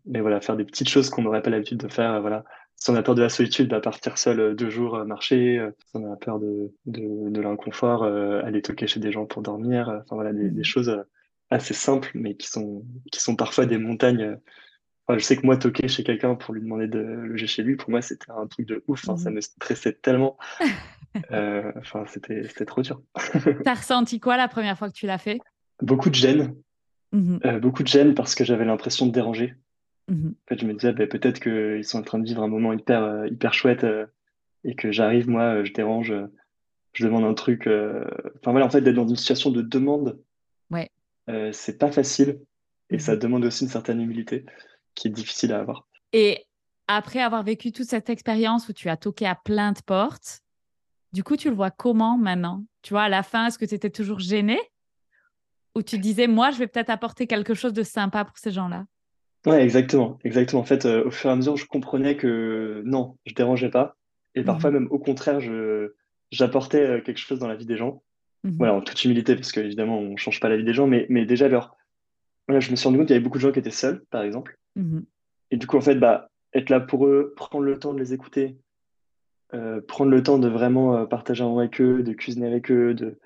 mais 0.07 0.19
voilà, 0.19 0.41
faire 0.41 0.57
des 0.57 0.65
petites 0.65 0.89
choses 0.89 1.09
qu'on 1.09 1.21
n'aurait 1.21 1.41
pas 1.41 1.51
l'habitude 1.51 1.77
de 1.77 1.87
faire. 1.87 2.19
Voilà, 2.19 2.43
si 2.85 2.91
on 2.91 2.95
a 2.95 3.01
peur 3.01 3.15
de 3.15 3.23
la 3.23 3.29
solitude, 3.29 3.69
bah, 3.69 3.81
partir 3.81 4.19
seul 4.19 4.39
euh, 4.39 4.53
deux 4.53 4.69
jours 4.69 4.93
euh, 4.93 5.05
marcher. 5.05 5.57
Euh, 5.57 5.71
si 5.87 5.97
on 5.97 6.13
a 6.13 6.15
peur 6.17 6.39
de, 6.39 6.71
de, 6.85 7.31
de 7.31 7.41
l'inconfort, 7.41 8.03
aller 8.03 8.61
toquer 8.61 8.85
chez 8.85 8.99
des 8.99 9.11
gens 9.11 9.25
pour 9.25 9.41
dormir. 9.41 9.89
Enfin 9.89 10.15
voilà, 10.15 10.33
des, 10.33 10.51
des, 10.51 10.61
mmh. 10.61 10.63
choses 10.63 11.03
assez 11.49 11.73
simples, 11.73 12.11
mais 12.13 12.35
qui 12.35 12.47
sont, 12.47 12.85
qui 13.11 13.19
sont 13.19 13.35
parfois 13.35 13.65
des 13.65 13.79
montagnes. 13.79 14.37
Enfin, 15.07 15.17
je 15.17 15.23
sais 15.23 15.35
que 15.35 15.47
moi, 15.47 15.57
toquer 15.57 15.87
chez 15.87 16.03
quelqu'un 16.03 16.35
pour 16.35 16.53
lui 16.53 16.61
demander 16.61 16.87
de 16.87 16.99
loger 16.99 17.47
chez 17.47 17.63
lui, 17.63 17.75
pour 17.75 17.89
moi, 17.89 18.03
c'était 18.03 18.29
un 18.29 18.45
truc 18.45 18.67
de 18.67 18.83
ouf. 18.87 19.01
Ça 19.01 19.15
mmh. 19.15 19.33
me 19.33 19.41
stressait 19.41 19.93
tellement. 19.93 20.37
enfin, 21.31 22.05
c'était, 22.05 22.43
c'était 22.43 22.65
trop 22.65 22.83
dur. 22.83 23.01
T'as 23.63 23.73
ressenti 23.73 24.19
quoi 24.19 24.37
la 24.37 24.47
première 24.47 24.77
fois 24.77 24.89
que 24.89 24.95
tu 24.95 25.07
l'as 25.07 25.17
fait? 25.17 25.39
Beaucoup 25.81 26.11
de 26.11 26.15
gêne. 26.15 26.53
Mmh. 27.13 27.59
beaucoup 27.61 27.81
de 27.81 27.87
gêne 27.87 28.13
parce 28.13 28.35
que 28.35 28.43
j'avais 28.43 28.65
l'impression 28.65 29.07
de 29.07 29.11
déranger. 29.11 29.55
Mmh 30.07 30.29
en 30.29 30.47
fait, 30.47 30.59
je 30.59 30.65
me 30.65 30.73
disais, 30.73 30.93
bah, 30.93 31.07
peut-être 31.07 31.39
qu'ils 31.39 31.83
sont 31.83 31.99
en 31.99 32.03
train 32.03 32.19
de 32.19 32.25
vivre 32.25 32.43
un 32.43 32.47
moment 32.47 32.73
hyper, 32.73 33.03
euh, 33.03 33.27
hyper 33.27 33.53
chouette 33.53 33.83
euh, 33.83 34.05
et 34.63 34.75
que 34.75 34.91
j'arrive, 34.91 35.27
moi, 35.27 35.55
euh, 35.55 35.65
je 35.65 35.73
dérange, 35.73 36.13
je 36.93 37.05
demande 37.05 37.23
un 37.23 37.33
truc. 37.33 37.67
Enfin 37.67 38.51
voilà, 38.51 38.65
en 38.65 38.69
fait, 38.69 38.81
d'être 38.81 38.95
dans 38.95 39.07
une 39.07 39.15
situation 39.15 39.51
de 39.51 39.61
demande, 39.61 40.21
ouais. 40.71 40.91
c'est 41.51 41.77
pas 41.79 41.91
facile 41.91 42.39
et 42.91 42.99
ça 42.99 43.15
mmh 43.15 43.19
demande 43.19 43.45
aussi 43.45 43.63
une 43.63 43.69
certaine 43.69 43.99
humilité 43.99 44.45
qui 44.93 45.07
est 45.07 45.11
difficile 45.11 45.51
à 45.53 45.59
avoir. 45.59 45.87
Et 46.13 46.45
après 46.87 47.19
avoir 47.19 47.43
vécu 47.43 47.71
toute 47.71 47.87
cette 47.87 48.09
expérience 48.09 48.69
où 48.69 48.73
tu 48.73 48.89
as 48.89 48.97
toqué 48.97 49.25
à 49.25 49.35
plein 49.35 49.71
de 49.71 49.79
portes, 49.81 50.41
du 51.13 51.23
coup, 51.23 51.37
tu 51.37 51.49
le 51.49 51.55
vois 51.55 51.71
comment 51.71 52.17
maintenant? 52.17 52.63
Tu 52.81 52.93
vois, 52.93 53.03
à 53.03 53.09
la 53.09 53.23
fin, 53.23 53.47
est-ce 53.47 53.57
que 53.57 53.65
tu 53.65 53.73
étais 53.73 53.89
toujours 53.89 54.19
gêné 54.19 54.59
Ou 55.73 55.81
tu 55.81 55.97
disais, 55.97 56.27
moi, 56.27 56.51
je 56.51 56.57
vais 56.57 56.67
peut-être 56.67 56.89
apporter 56.89 57.25
quelque 57.25 57.53
chose 57.53 57.73
de 57.73 57.83
sympa 57.83 58.25
pour 58.25 58.37
ces 58.37 58.51
gens-là? 58.51 58.85
Ouais, 59.45 59.63
exactement, 59.63 60.17
exactement. 60.23 60.61
En 60.61 60.65
fait, 60.65 60.85
euh, 60.85 61.05
au 61.05 61.11
fur 61.11 61.29
et 61.29 61.33
à 61.33 61.35
mesure, 61.35 61.55
je 61.55 61.67
comprenais 61.67 62.17
que 62.17 62.81
non, 62.85 63.17
je 63.25 63.33
dérangeais 63.33 63.69
pas. 63.69 63.95
Et 64.33 64.43
parfois, 64.43 64.71
mhm. 64.71 64.79
même 64.79 64.87
au 64.91 64.99
contraire, 64.99 65.39
je, 65.39 65.93
j'apportais 66.31 66.81
euh, 66.81 67.01
quelque 67.01 67.19
chose 67.19 67.39
dans 67.39 67.47
la 67.47 67.55
vie 67.55 67.65
des 67.65 67.77
gens. 67.77 68.01
Mhm. 68.43 68.55
Voilà, 68.57 68.73
en 68.73 68.81
toute 68.81 69.03
humilité, 69.05 69.35
parce 69.35 69.51
qu'évidemment, 69.51 69.99
on 69.99 70.17
change 70.17 70.39
pas 70.39 70.49
la 70.49 70.57
vie 70.57 70.63
des 70.63 70.73
gens, 70.73 70.87
mais, 70.87 71.05
mais 71.09 71.25
déjà, 71.25 71.45
alors, 71.45 71.77
voilà, 72.47 72.59
je 72.59 72.71
me 72.71 72.75
suis 72.75 72.87
rendu 72.87 72.97
compte 72.97 73.07
qu'il 73.07 73.15
y 73.15 73.17
avait 73.17 73.23
beaucoup 73.23 73.37
de 73.37 73.43
gens 73.43 73.51
qui 73.51 73.59
étaient 73.59 73.69
seuls, 73.69 74.03
par 74.09 74.23
exemple. 74.23 74.57
Mhm. 74.75 75.05
Et 75.51 75.57
du 75.57 75.67
coup, 75.67 75.77
en 75.77 75.81
fait, 75.81 75.95
bah, 75.95 76.29
être 76.53 76.69
là 76.69 76.79
pour 76.79 77.05
eux, 77.05 77.33
prendre 77.35 77.65
le 77.65 77.77
temps 77.77 77.93
de 77.93 77.99
les 77.99 78.13
écouter, 78.13 78.57
euh, 79.53 79.79
prendre 79.79 80.09
le 80.09 80.23
temps 80.23 80.39
de 80.39 80.47
vraiment 80.47 81.05
partager 81.05 81.43
un 81.43 81.47
moment 81.47 81.59
avec 81.59 81.79
eux, 81.79 82.01
de 82.01 82.13
cuisiner 82.13 82.47
avec 82.47 82.71
eux, 82.71 82.95
de... 82.95 83.19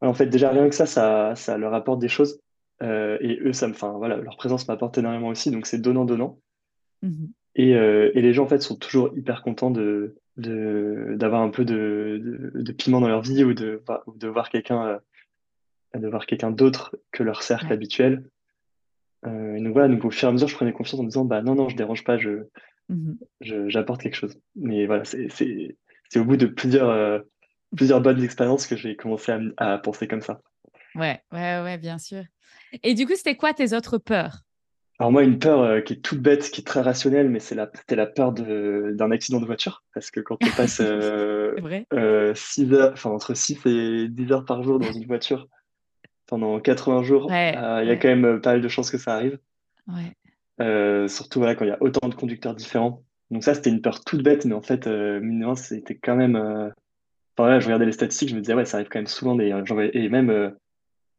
en 0.00 0.14
fait, 0.14 0.26
déjà, 0.26 0.50
rien 0.50 0.68
que 0.68 0.74
ça, 0.74 0.86
ça, 0.86 1.34
ça 1.36 1.56
leur 1.56 1.72
apporte 1.72 2.00
des 2.00 2.08
choses. 2.08 2.40
Euh, 2.82 3.16
et 3.20 3.38
eux, 3.40 3.52
ça 3.52 3.68
me, 3.68 3.72
enfin, 3.72 3.92
voilà, 3.92 4.16
leur 4.16 4.36
présence 4.36 4.66
m'apporte 4.68 4.98
énormément 4.98 5.28
aussi, 5.28 5.50
donc 5.50 5.66
c'est 5.66 5.78
donnant-donnant. 5.78 6.38
Mhm. 7.02 7.32
Et, 7.54 7.74
euh, 7.76 8.10
et, 8.14 8.22
les 8.22 8.32
gens, 8.32 8.44
en 8.44 8.48
fait, 8.48 8.60
sont 8.62 8.76
toujours 8.76 9.16
hyper 9.16 9.42
contents 9.42 9.70
de, 9.70 10.16
d'avoir 10.36 11.42
un 11.42 11.50
peu 11.50 11.64
de, 11.64 12.50
de, 12.54 12.72
piment 12.72 13.00
dans 13.00 13.08
leur 13.08 13.20
vie 13.20 13.44
ou 13.44 13.52
de, 13.52 13.82
de 14.16 14.28
voir 14.28 14.48
quelqu'un 14.48 14.86
euh, 14.86 14.98
de 15.98 16.08
voir 16.08 16.24
quelqu'un 16.24 16.50
d'autre 16.50 16.96
que 17.10 17.22
leur 17.22 17.42
cercle 17.42 17.70
habituel. 17.70 18.24
et 19.26 19.60
donc 19.60 19.74
voilà, 19.74 19.88
donc 19.88 20.06
au 20.06 20.10
fur 20.10 20.26
et 20.26 20.30
à 20.30 20.32
mesure, 20.32 20.48
je 20.48 20.54
prenais 20.54 20.72
confiance 20.72 20.98
en 20.98 21.02
me 21.02 21.08
disant, 21.08 21.26
bah 21.26 21.42
non, 21.42 21.54
non, 21.54 21.68
je 21.68 21.76
dérange 21.76 22.02
pas, 22.02 22.16
je, 22.16 22.46
mhm. 22.88 23.18
j'apporte 23.68 24.00
quelque 24.00 24.16
chose. 24.16 24.38
Mais 24.56 24.86
voilà, 24.86 25.04
c'est 25.04 25.76
au 26.16 26.24
bout 26.24 26.38
de 26.38 26.46
plusieurs, 26.46 27.22
plusieurs 27.76 28.00
bonnes 28.00 28.22
expériences 28.22 28.66
que 28.66 28.74
j'ai 28.74 28.96
commencé 28.96 29.32
à, 29.32 29.74
à 29.74 29.78
penser 29.78 30.08
comme 30.08 30.22
ça. 30.22 30.40
Ouais, 30.94 31.20
ouais, 31.30 31.60
ouais, 31.62 31.76
bien 31.76 31.98
sûr. 31.98 32.24
Et 32.82 32.94
du 32.94 33.06
coup, 33.06 33.14
c'était 33.16 33.36
quoi 33.36 33.52
tes 33.52 33.74
autres 33.74 33.98
peurs? 33.98 34.44
Alors 35.02 35.10
moi, 35.10 35.24
une 35.24 35.40
peur 35.40 35.60
euh, 35.62 35.80
qui 35.80 35.94
est 35.94 36.00
toute 36.00 36.20
bête, 36.20 36.48
qui 36.50 36.60
est 36.60 36.64
très 36.64 36.80
rationnelle, 36.80 37.28
mais 37.28 37.40
c'est 37.40 37.56
la, 37.56 37.68
c'était 37.74 37.96
la 37.96 38.06
peur 38.06 38.32
d'un 38.32 39.10
accident 39.10 39.40
de 39.40 39.46
voiture. 39.46 39.82
Parce 39.94 40.12
que 40.12 40.20
quand 40.20 40.38
on 40.44 40.50
passe 40.56 40.80
euh, 40.80 41.56
euh, 41.92 42.34
heures, 42.72 42.92
enfin, 42.92 43.10
entre 43.10 43.34
6 43.34 43.66
et 43.66 44.08
10 44.08 44.32
heures 44.32 44.44
par 44.44 44.62
jour 44.62 44.78
dans 44.78 44.92
une 44.92 45.06
voiture 45.06 45.48
pendant 46.26 46.60
80 46.60 47.02
jours, 47.02 47.26
il 47.30 47.34
y 47.34 47.90
a 47.90 47.96
quand 47.96 48.14
même 48.14 48.40
pas 48.40 48.52
mal 48.52 48.60
de 48.60 48.68
chances 48.68 48.92
que 48.92 48.98
ça 48.98 49.14
arrive. 49.14 49.38
surtout 51.08 51.40
voilà, 51.40 51.56
quand 51.56 51.64
il 51.64 51.68
y 51.68 51.72
a 51.72 51.82
autant 51.82 52.08
de 52.08 52.14
conducteurs 52.14 52.54
différents. 52.54 53.02
Donc 53.32 53.42
ça, 53.42 53.54
c'était 53.54 53.70
une 53.70 53.82
peur 53.82 54.04
toute 54.04 54.22
bête, 54.22 54.44
mais 54.44 54.54
en 54.54 54.62
fait, 54.62 54.86
mine 54.86 55.56
c'était 55.56 55.96
quand 55.96 56.14
même. 56.14 56.36
Enfin, 57.36 57.58
je 57.58 57.64
regardais 57.64 57.86
les 57.86 57.92
statistiques, 57.92 58.28
je 58.28 58.36
me 58.36 58.40
disais, 58.40 58.54
ouais, 58.54 58.66
ça 58.66 58.76
arrive 58.76 58.88
quand 58.88 59.00
même 59.00 59.06
souvent 59.08 59.34
des. 59.34 59.52
Et 59.94 60.08
même, 60.08 60.54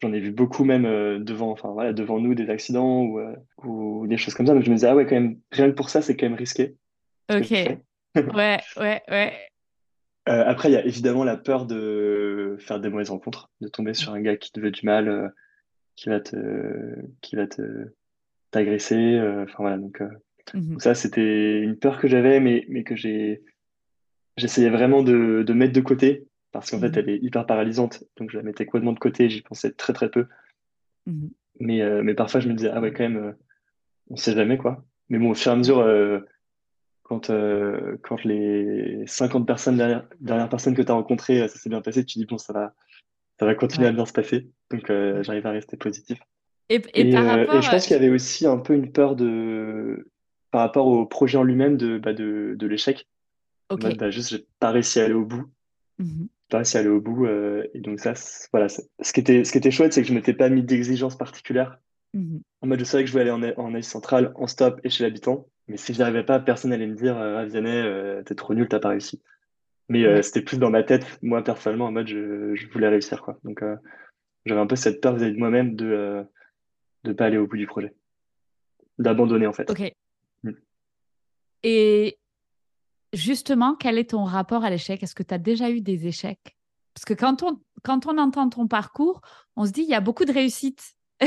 j'en 0.03 0.13
ai 0.13 0.19
vu 0.19 0.31
beaucoup 0.31 0.63
même 0.63 0.83
devant, 1.23 1.51
enfin, 1.51 1.69
voilà, 1.69 1.93
devant 1.93 2.19
nous, 2.19 2.35
des 2.35 2.49
accidents 2.49 3.03
ou, 3.03 3.19
ou 3.63 4.07
des 4.07 4.17
choses 4.17 4.33
comme 4.33 4.45
ça. 4.45 4.53
Donc 4.53 4.63
je 4.63 4.69
me 4.69 4.75
disais, 4.75 4.87
ah 4.87 4.95
ouais, 4.95 5.05
quand 5.05 5.15
même, 5.15 5.39
rien 5.51 5.69
que 5.69 5.75
pour 5.75 5.89
ça, 5.89 6.01
c'est 6.01 6.15
quand 6.15 6.27
même 6.27 6.37
risqué. 6.37 6.75
Ok. 7.31 7.49
ouais, 8.15 8.59
ouais, 8.77 9.01
ouais. 9.09 9.33
après, 10.25 10.69
il 10.69 10.73
y 10.73 10.77
a 10.77 10.85
évidemment 10.85 11.23
la 11.23 11.37
peur 11.37 11.65
de 11.65 12.57
faire 12.59 12.79
des 12.79 12.89
mauvaises 12.89 13.09
rencontres, 13.09 13.49
de 13.61 13.67
tomber 13.67 13.93
sur 13.93 14.13
un 14.13 14.21
gars 14.21 14.37
qui 14.37 14.51
te 14.51 14.59
veut 14.59 14.71
du 14.71 14.85
mal, 14.85 15.33
qui 15.95 16.09
va 16.09 16.19
te, 16.19 16.35
qui 17.21 17.35
va 17.35 17.47
te, 17.47 17.61
t'agresser. 18.51 19.19
Enfin 19.19 19.57
voilà, 19.59 19.77
donc 19.77 20.01
Mmh 20.53 20.79
ça, 20.79 20.93
c'était 20.93 21.61
une 21.61 21.77
peur 21.77 21.99
que 21.99 22.07
j'avais, 22.07 22.39
mais, 22.39 22.65
mais 22.69 22.83
que 22.83 22.95
j'ai, 22.95 23.41
j'essayais 24.37 24.69
vraiment 24.69 25.03
de, 25.03 25.43
de, 25.45 25.53
mettre 25.53 25.73
de 25.73 25.81
côté 25.81 26.27
parce 26.53 26.69
qu'en 26.71 26.79
fait, 26.79 26.95
elle 26.95 27.09
est 27.09 27.17
hyper 27.17 27.45
paralysante. 27.45 28.03
Donc, 28.15 28.29
je 28.31 28.37
la 28.37 28.43
mettais 28.43 28.65
complètement 28.65 28.93
de 28.93 28.99
côté. 28.99 29.29
J'y 29.29 29.41
pensais 29.41 29.71
très, 29.71 29.91
très 29.91 30.09
peu. 30.09 30.27
Mmh 31.05 31.27
mais, 31.59 31.81
euh, 31.81 32.01
mais 32.03 32.15
parfois, 32.15 32.39
je 32.39 32.47
me 32.47 32.53
disais, 32.55 32.71
ah 32.73 32.81
ouais, 32.81 32.91
quand 32.91 33.03
même, 33.03 33.17
euh, 33.17 33.31
on 34.09 34.15
sait 34.15 34.33
jamais, 34.33 34.57
quoi. 34.57 34.83
Mais 35.09 35.19
bon, 35.19 35.29
au 35.29 35.33
fur 35.35 35.51
et 35.51 35.53
à 35.53 35.57
mesure, 35.57 35.79
euh, 35.79 36.19
quand, 37.03 37.31
quand 38.01 38.23
les 38.23 39.03
50 39.05 39.45
personnes 39.45 39.77
derrière, 39.77 40.07
derrière 40.19 40.49
personne 40.49 40.73
que 40.73 40.81
tu 40.81 40.91
as 40.91 40.95
rencontrées, 40.95 41.47
ça 41.47 41.59
s'est 41.59 41.69
bien 41.69 41.81
passé, 41.81 42.03
tu 42.05 42.17
dis, 42.17 42.25
bon, 42.25 42.39
ça 42.39 42.53
va, 42.53 42.73
ça 43.39 43.45
va 43.45 43.53
continuer 43.53 43.87
à 43.87 43.91
bien 43.91 44.05
se 44.05 44.13
passer. 44.13 44.49
Donc, 44.71 44.87
j'arrive 44.87 45.45
à 45.45 45.51
rester 45.51 45.77
positif. 45.77 46.19
Et, 46.69 46.81
et, 46.95 47.11
par 47.11 47.23
rapport, 47.23 47.55
et 47.55 47.61
je 47.61 47.69
pense 47.69 47.83
qu'il 47.85 47.93
y 47.95 47.99
avait 47.99 48.09
aussi 48.09 48.47
un 48.47 48.57
peu 48.57 48.73
une 48.73 48.91
peur 48.91 49.15
de, 49.15 50.09
par 50.49 50.61
rapport 50.61 50.87
au 50.87 51.05
projet 51.05 51.37
en 51.37 51.43
lui-même 51.43 51.77
de, 51.77 51.99
bah, 51.99 52.13
de, 52.13 52.55
de 52.57 52.67
l'échec. 52.67 53.07
Ok. 53.69 53.95
bah, 53.97 54.09
juste, 54.09 54.29
j'ai 54.29 54.45
pas 54.59 54.71
réussi 54.71 54.99
à 54.99 55.05
aller 55.05 55.13
au 55.13 55.25
bout. 55.25 55.45
Pas 55.99 56.03
réussi 56.51 56.77
à 56.77 56.81
aller 56.81 56.89
au 56.89 57.01
bout. 57.01 57.25
euh, 57.25 57.65
et 57.73 57.79
donc, 57.79 57.99
ça, 57.99 58.13
voilà. 58.51 58.67
Ce 58.69 59.13
qui 59.13 59.19
était, 59.19 59.43
ce 59.43 59.51
qui 59.51 59.57
était 59.57 59.71
chouette, 59.71 59.93
c'est 59.93 60.01
que 60.01 60.07
je 60.07 60.13
m'étais 60.13 60.33
pas 60.33 60.49
mis 60.49 60.63
d'exigence 60.63 61.17
particulière. 61.17 61.79
Mmh 62.13 62.37
En 62.61 62.67
mode, 62.67 62.79
je 62.79 62.83
savais 62.85 63.03
que 63.03 63.07
je 63.07 63.13
voulais 63.13 63.29
aller 63.29 63.53
en, 63.57 63.63
en 63.63 63.73
Asie 63.73 63.89
centrale, 63.89 64.31
en 64.35 64.45
stop 64.47 64.79
et 64.83 64.89
chez 64.89 65.03
l'habitant. 65.03 65.47
Mais 65.67 65.77
si 65.77 65.93
je 65.93 65.97
n'y 65.99 66.03
arrivais 66.03 66.23
pas, 66.23 66.39
personne 66.39 66.71
n'allait 66.71 66.87
me 66.87 66.95
dire, 66.95 67.17
euh, 67.17 67.37
ah, 67.39 67.45
Vianney, 67.45 67.71
euh, 67.71 68.21
t'es 68.23 68.35
trop 68.35 68.53
nul, 68.53 68.67
t'as 68.67 68.79
pas 68.79 68.89
réussi. 68.89 69.21
Mais 69.89 70.03
euh, 70.05 70.15
Ouais. 70.15 70.23
c'était 70.23 70.41
plus 70.41 70.59
dans 70.59 70.69
ma 70.69 70.83
tête, 70.83 71.05
moi, 71.21 71.43
personnellement, 71.43 71.85
en 71.85 71.91
mode, 71.91 72.07
je, 72.07 72.53
je 72.55 72.67
voulais 72.69 72.87
réussir, 72.89 73.21
quoi. 73.21 73.39
Donc, 73.43 73.63
j'avais 74.45 74.59
un 74.61 74.67
peu 74.67 74.75
cette 74.75 75.01
peur 75.01 75.15
vis-à-vis 75.15 75.33
de 75.33 75.39
moi-même 75.39 75.75
de, 75.75 76.23
de 77.03 77.13
pas 77.13 77.25
aller 77.25 77.37
au 77.37 77.47
bout 77.47 77.57
du 77.57 77.65
projet. 77.67 77.93
D'abandonner, 78.99 79.47
en 79.47 79.53
fait. 79.53 79.69
Ok. 79.71 79.93
Mm. 80.43 80.51
Et 81.63 82.17
justement, 83.13 83.75
quel 83.75 83.97
est 83.97 84.09
ton 84.11 84.23
rapport 84.23 84.63
à 84.63 84.69
l'échec? 84.69 85.01
Est-ce 85.03 85.15
que 85.15 85.23
tu 85.23 85.33
as 85.33 85.37
déjà 85.37 85.69
eu 85.69 85.81
des 85.81 86.07
échecs? 86.07 86.57
Parce 86.93 87.05
que 87.05 87.13
quand 87.13 87.43
on, 87.43 87.59
quand 87.83 88.05
on 88.07 88.17
entend 88.17 88.49
ton 88.49 88.67
parcours, 88.67 89.21
on 89.55 89.65
se 89.65 89.71
dit 89.71 89.81
il 89.81 89.89
y 89.89 89.95
a 89.95 90.01
beaucoup 90.01 90.25
de 90.25 90.31
réussites. 90.31 90.95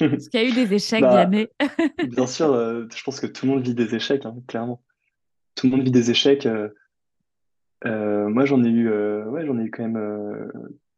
Est-ce 0.00 0.28
qu'il 0.30 0.40
y 0.40 0.44
a 0.44 0.48
eu 0.48 0.52
des 0.52 0.74
échecs, 0.74 1.02
Bah, 1.02 1.26
Bien 2.06 2.26
sûr, 2.26 2.52
euh, 2.52 2.86
je 2.94 3.02
pense 3.02 3.20
que 3.20 3.26
tout 3.26 3.46
le 3.46 3.52
monde 3.52 3.62
vit 3.62 3.74
des 3.74 3.94
échecs, 3.94 4.26
hein, 4.26 4.36
clairement. 4.46 4.82
Tout 5.54 5.66
le 5.66 5.72
monde 5.72 5.82
vit 5.84 5.90
des 5.90 6.10
échecs. 6.10 6.46
euh, 6.46 6.68
euh, 7.84 8.28
moi, 8.28 8.44
j'en 8.44 8.62
ai 8.64 8.68
eu, 8.68 8.88
ouais, 8.90 9.46
j'en 9.46 9.58
ai 9.58 9.64
eu 9.64 9.70
quand 9.70 9.86
même, 9.88 10.50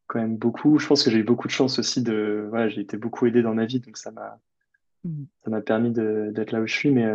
quand 0.07 0.19
même 0.19 0.37
beaucoup. 0.37 0.79
Je 0.79 0.87
pense 0.87 1.03
que 1.03 1.11
j'ai 1.11 1.19
eu 1.19 1.23
beaucoup 1.23 1.47
de 1.47 1.51
chance 1.53 1.79
aussi 1.79 2.01
de, 2.01 2.47
voilà, 2.49 2.67
j'ai 2.69 2.81
été 2.81 2.97
beaucoup 2.97 3.25
aidé 3.25 3.41
dans 3.41 3.53
ma 3.53 3.65
vie, 3.65 3.79
donc 3.79 3.97
ça 3.97 4.11
m'a, 4.11 4.39
Mhm. 5.05 5.27
ça 5.45 5.49
m'a 5.49 5.61
permis 5.61 5.91
d'être 5.91 6.51
là 6.51 6.59
où 6.61 6.67
je 6.67 6.73
suis. 6.73 6.91
Mais 6.91 7.05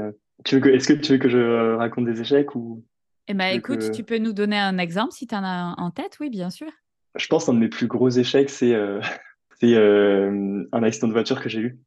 tu 0.45 0.57
veux 0.57 0.61
que, 0.61 0.69
est-ce 0.69 0.89
que 0.89 0.95
tu 0.95 1.13
veux 1.13 1.19
que 1.19 1.29
je 1.29 1.39
euh, 1.39 1.77
raconte 1.77 2.07
des 2.07 2.21
échecs 2.21 2.55
ou 2.55 2.85
Eh 3.29 3.35
veux 3.35 3.41
écoute, 3.53 3.81
que... 3.81 3.91
tu 3.91 4.03
peux 4.03 4.19
nous 4.19 4.33
donner 4.33 4.59
un 4.59 4.79
exemple 4.79 5.13
si 5.13 5.27
tu 5.27 5.35
en 5.35 5.45
as 5.45 5.49
un 5.49 5.75
en 5.75 5.91
tête, 5.91 6.17
oui, 6.21 6.31
bien 6.31 6.51
sûr. 6.51 6.69
Je 7.17 7.27
pense 7.29 7.47
qu'un 7.47 7.55
de 7.55 7.59
mes 7.59 7.69
plus 7.69 7.87
gros 7.87 8.11
échecs, 8.11 8.51
c'est, 8.51 8.75
euh, 8.75 9.01
euh, 9.63 10.65
un 10.73 10.83
accident 10.83 11.09
de 11.09 11.13
voiture 11.13 11.41
que 11.41 11.49
j'ai 11.49 11.61
eu. 11.61 11.79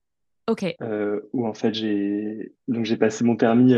Ok, 0.50 0.64
euh, 0.82 1.20
où 1.34 1.46
en 1.46 1.54
fait 1.54 1.74
j'ai 1.74 2.54
donc 2.70 2.86
j'ai 2.86 2.96
passé 2.96 3.26
mon 3.26 3.36
permis 3.36 3.76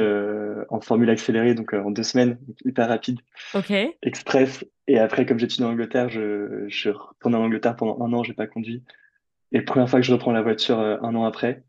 en 0.69 0.79
formule 0.81 1.09
accélérée 1.09 1.55
donc 1.55 1.73
en 1.73 1.89
deux 1.89 2.03
semaines 2.03 2.37
hyper 2.63 2.87
rapide. 2.87 3.17
Ok, 3.55 3.73
express. 4.03 4.63
Et 4.87 4.99
après 4.99 5.25
comme 5.25 5.39
j'étudie 5.39 5.63
en 5.63 5.71
Angleterre 5.71 6.09
je 6.09 6.65
je 6.67 6.77
suis 6.77 6.91
retourné 6.91 7.37
en 7.37 7.45
Angleterre 7.45 7.75
pendant 7.75 7.99
un 8.05 8.13
an 8.13 8.21
j'ai 8.21 8.33
pas 8.35 8.45
conduit. 8.45 8.83
Et 9.51 9.63
première 9.63 9.89
fois 9.89 9.99
que 9.99 10.05
je 10.05 10.13
reprends 10.13 10.31
la 10.31 10.43
voiture 10.43 10.77
un 10.77 11.15
an 11.15 11.25
après 11.25 11.63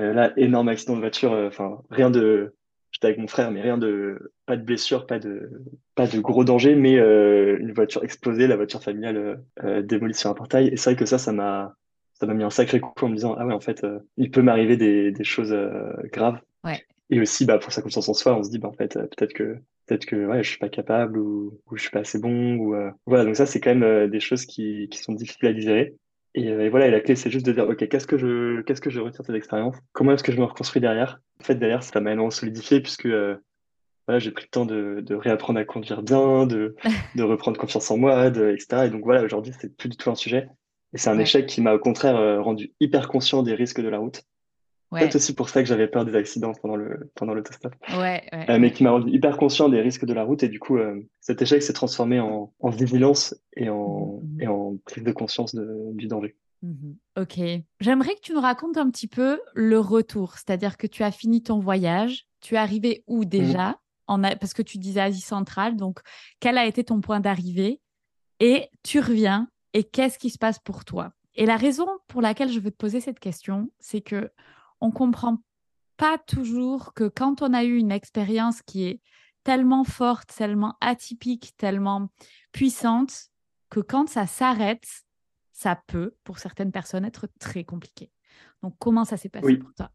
là 0.00 0.32
énorme 0.36 0.68
accident 0.68 0.94
de 0.94 1.00
voiture 1.00 1.32
euh, 1.32 1.48
enfin 1.48 1.78
rien 1.90 2.10
de 2.10 2.54
j'étais 2.90 3.06
avec 3.08 3.18
mon 3.18 3.26
frère 3.26 3.50
mais 3.50 3.60
rien 3.60 3.78
de 3.78 4.32
pas 4.46 4.56
de 4.56 4.62
blessure 4.62 5.06
pas 5.06 5.18
de 5.18 5.50
pas 5.94 6.06
de 6.06 6.20
gros 6.20 6.44
danger 6.44 6.74
mais 6.74 6.98
euh, 6.98 7.58
une 7.60 7.72
voiture 7.72 8.04
explosée 8.04 8.46
la 8.46 8.56
voiture 8.56 8.82
familiale 8.82 9.16
euh, 9.16 9.36
euh, 9.64 9.82
démolie 9.82 10.14
sur 10.14 10.30
un 10.30 10.34
portail. 10.34 10.68
Et 10.68 10.76
c'est 10.76 10.90
vrai 10.90 10.96
que 10.98 11.06
ça 11.06 11.18
ça 11.18 11.32
m'a 11.32 11.74
ça 12.14 12.26
m'a 12.26 12.34
mis 12.34 12.44
un 12.44 12.50
sacré 12.50 12.80
coup 12.80 12.92
en 13.02 13.08
me 13.08 13.14
disant 13.14 13.34
ah 13.38 13.46
ouais 13.46 13.54
en 13.54 13.60
fait 13.60 13.84
euh, 13.84 13.98
il 14.16 14.30
peut 14.30 14.42
m'arriver 14.42 14.76
des, 14.76 15.10
des 15.12 15.24
choses 15.24 15.52
euh, 15.52 15.92
graves. 16.12 16.40
Ouais. 16.64 16.82
et 17.10 17.20
aussi 17.20 17.44
bah 17.44 17.58
pour 17.58 17.72
sa 17.72 17.82
confiance 17.82 18.08
en 18.08 18.14
soi 18.14 18.36
on 18.36 18.42
se 18.42 18.50
dit 18.50 18.58
bah 18.58 18.68
en 18.68 18.72
fait 18.72 18.96
euh, 18.96 19.02
peut-être 19.02 19.32
que 19.34 19.56
peut-être 19.86 20.06
que 20.06 20.16
ouais 20.26 20.42
je 20.42 20.48
suis 20.48 20.58
pas 20.58 20.68
capable 20.70 21.18
ou, 21.18 21.60
ou 21.70 21.76
je 21.76 21.82
suis 21.82 21.90
pas 21.90 22.00
assez 22.00 22.18
bon 22.18 22.56
ou 22.56 22.74
euh, 22.74 22.90
voilà. 23.06 23.24
Donc 23.24 23.36
ça 23.36 23.44
c'est 23.46 23.60
quand 23.60 23.70
même 23.70 23.82
euh, 23.82 24.08
des 24.08 24.20
choses 24.20 24.46
qui, 24.46 24.88
qui 24.90 24.98
sont 24.98 25.12
difficiles 25.12 25.48
à 25.48 25.52
digérer 25.52 25.94
et, 26.34 26.48
euh, 26.50 26.64
et 26.64 26.68
voilà 26.68 26.88
et 26.88 26.90
la 26.90 27.00
clé 27.00 27.16
c'est 27.16 27.30
juste 27.30 27.46
de 27.46 27.52
dire 27.52 27.68
ok 27.68 27.88
qu'est-ce 27.88 28.06
que 28.06 28.18
je 28.18 28.60
qu'est-ce 28.62 28.80
que 28.80 28.90
je 28.90 29.00
retire 29.00 29.22
de 29.22 29.26
cette 29.26 29.36
expérience? 29.36 29.76
Comment 29.92 30.12
est-ce 30.12 30.22
que 30.24 30.32
je 30.32 30.38
me 30.38 30.44
reconstruis 30.44 30.80
derrière? 30.80 31.20
En 31.40 31.44
fait 31.44 31.54
derrière 31.56 31.82
ça 31.82 32.00
m'a 32.00 32.12
énormément 32.12 32.30
solidifié 32.30 32.80
puisque 32.80 33.06
euh, 33.06 33.36
voilà 34.08 34.18
j'ai 34.20 34.32
pris 34.32 34.44
le 34.46 34.50
temps 34.50 34.66
de, 34.66 35.00
de 35.02 35.14
réapprendre 35.14 35.60
à 35.60 35.64
conduire 35.64 36.02
bien 36.02 36.46
de 36.46 36.76
de 37.14 37.22
reprendre 37.22 37.58
confiance 37.58 37.90
en 37.90 37.98
moi 37.98 38.30
de, 38.30 38.50
etc 38.50 38.84
et 38.86 38.90
donc 38.90 39.04
voilà 39.04 39.22
aujourd'hui 39.24 39.52
c'est 39.60 39.76
plus 39.76 39.88
du 39.88 39.96
tout 39.96 40.10
un 40.10 40.14
sujet. 40.16 40.48
Et 40.94 40.98
c'est 40.98 41.10
un 41.10 41.18
Ouais, 41.18 41.20
échec 41.20 41.46
qui 41.46 41.60
m'a 41.60 41.74
au 41.74 41.78
contraire 41.80 42.16
euh, 42.16 42.40
rendu 42.42 42.72
hyper 42.80 43.08
conscient 43.08 43.42
des 43.42 43.54
risques 43.54 43.80
de 43.82 43.88
la 43.88 43.98
route. 43.98 44.22
Peut-être 44.98 45.14
ouais, 45.14 45.16
aussi 45.16 45.34
pour 45.34 45.48
ça 45.48 45.62
que 45.62 45.68
j'avais 45.68 45.88
peur 45.88 46.04
des 46.04 46.14
accidents 46.16 46.52
pendant 46.62 46.76
le 46.76 47.10
pendant 47.14 47.34
l'autostop. 47.34 47.74
ouais, 47.88 48.28
ouais, 48.32 48.50
Euh, 48.50 48.58
mais 48.58 48.72
qui 48.72 48.82
m'a 48.84 48.90
rendu 48.92 49.10
hyper 49.10 49.36
conscient 49.36 49.68
des 49.68 49.80
risques 49.80 50.04
de 50.04 50.12
la 50.14 50.24
route. 50.24 50.42
Et 50.42 50.48
du 50.48 50.60
coup 50.60 50.76
euh, 50.78 51.00
cet 51.20 51.42
échec 51.42 51.62
s'est 51.62 51.72
transformé 51.72 52.20
en, 52.20 52.52
en 52.60 52.70
vigilance 52.70 53.34
et 53.56 53.68
en 53.70 54.20
mhm, 54.22 54.40
et 54.40 54.46
en 54.46 54.76
prise 54.84 55.04
de 55.04 55.12
conscience 55.12 55.54
de- 55.54 55.92
du 55.94 56.06
danger. 56.08 56.36
mhm. 56.62 56.96
Ok. 57.16 57.38
J'aimerais 57.80 58.14
que 58.16 58.20
tu 58.20 58.32
nous 58.32 58.40
racontes 58.40 58.76
un 58.76 58.90
petit 58.90 59.08
peu 59.08 59.40
le 59.54 59.78
retour, 59.78 60.34
c'est-à-dire 60.34 60.76
que 60.76 60.86
tu 60.86 61.02
as 61.02 61.10
fini 61.12 61.42
ton 61.42 61.58
voyage, 61.58 62.26
tu 62.40 62.54
es 62.54 62.58
arrivé 62.58 63.04
où 63.06 63.24
Mhm. 63.24 63.28
déjà? 63.30 63.78
En 64.06 64.22
A- 64.22 64.36
Parce 64.36 64.52
que 64.52 64.62
tu 64.62 64.78
disais 64.78 65.00
Asie 65.00 65.20
centrale, 65.22 65.76
donc 65.76 66.00
quel 66.40 66.58
a 66.58 66.66
été 66.66 66.84
ton 66.84 67.00
point 67.00 67.20
d'arrivée? 67.20 67.80
Et 68.40 68.68
tu 68.82 69.00
reviens. 69.00 69.48
Et 69.72 69.82
qu'est-ce 69.84 70.18
qui 70.18 70.30
se 70.30 70.38
passe 70.38 70.58
pour 70.60 70.84
toi? 70.84 71.12
Et 71.34 71.46
la 71.46 71.56
raison 71.56 71.86
pour 72.06 72.20
laquelle 72.22 72.50
je 72.50 72.60
veux 72.60 72.70
te 72.70 72.76
poser 72.76 73.00
cette 73.00 73.18
question, 73.18 73.70
c'est 73.80 74.00
que 74.02 74.30
on 74.80 74.90
comprend 74.90 75.38
pas 75.96 76.18
toujours 76.18 76.94
que 76.94 77.08
quand 77.08 77.42
on 77.42 77.52
a 77.52 77.64
eu 77.64 77.76
une 77.76 77.92
expérience 77.92 78.62
qui 78.62 78.84
est 78.84 79.00
tellement 79.44 79.84
forte, 79.84 80.34
tellement 80.34 80.76
atypique, 80.80 81.52
tellement 81.56 82.08
puissante, 82.52 83.28
que 83.70 83.80
quand 83.80 84.08
ça 84.08 84.26
s'arrête, 84.26 84.86
ça 85.52 85.80
peut, 85.86 86.14
pour 86.24 86.38
certaines 86.38 86.72
personnes, 86.72 87.04
être 87.04 87.28
très 87.38 87.64
compliqué. 87.64 88.10
Donc, 88.62 88.74
comment 88.78 89.04
ça 89.04 89.16
s'est 89.16 89.28
passé 89.28 89.46
Oui, 89.46 89.56
pour 89.58 89.72
toi? 89.74 89.90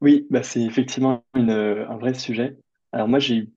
Oui, 0.00 0.26
bah 0.30 0.42
c'est 0.42 0.62
effectivement 0.62 1.24
une, 1.34 1.50
euh, 1.50 1.88
un 1.88 1.96
vrai 1.96 2.14
sujet. 2.14 2.58
Alors 2.92 3.08
moi 3.08 3.18
j'ai 3.18 3.50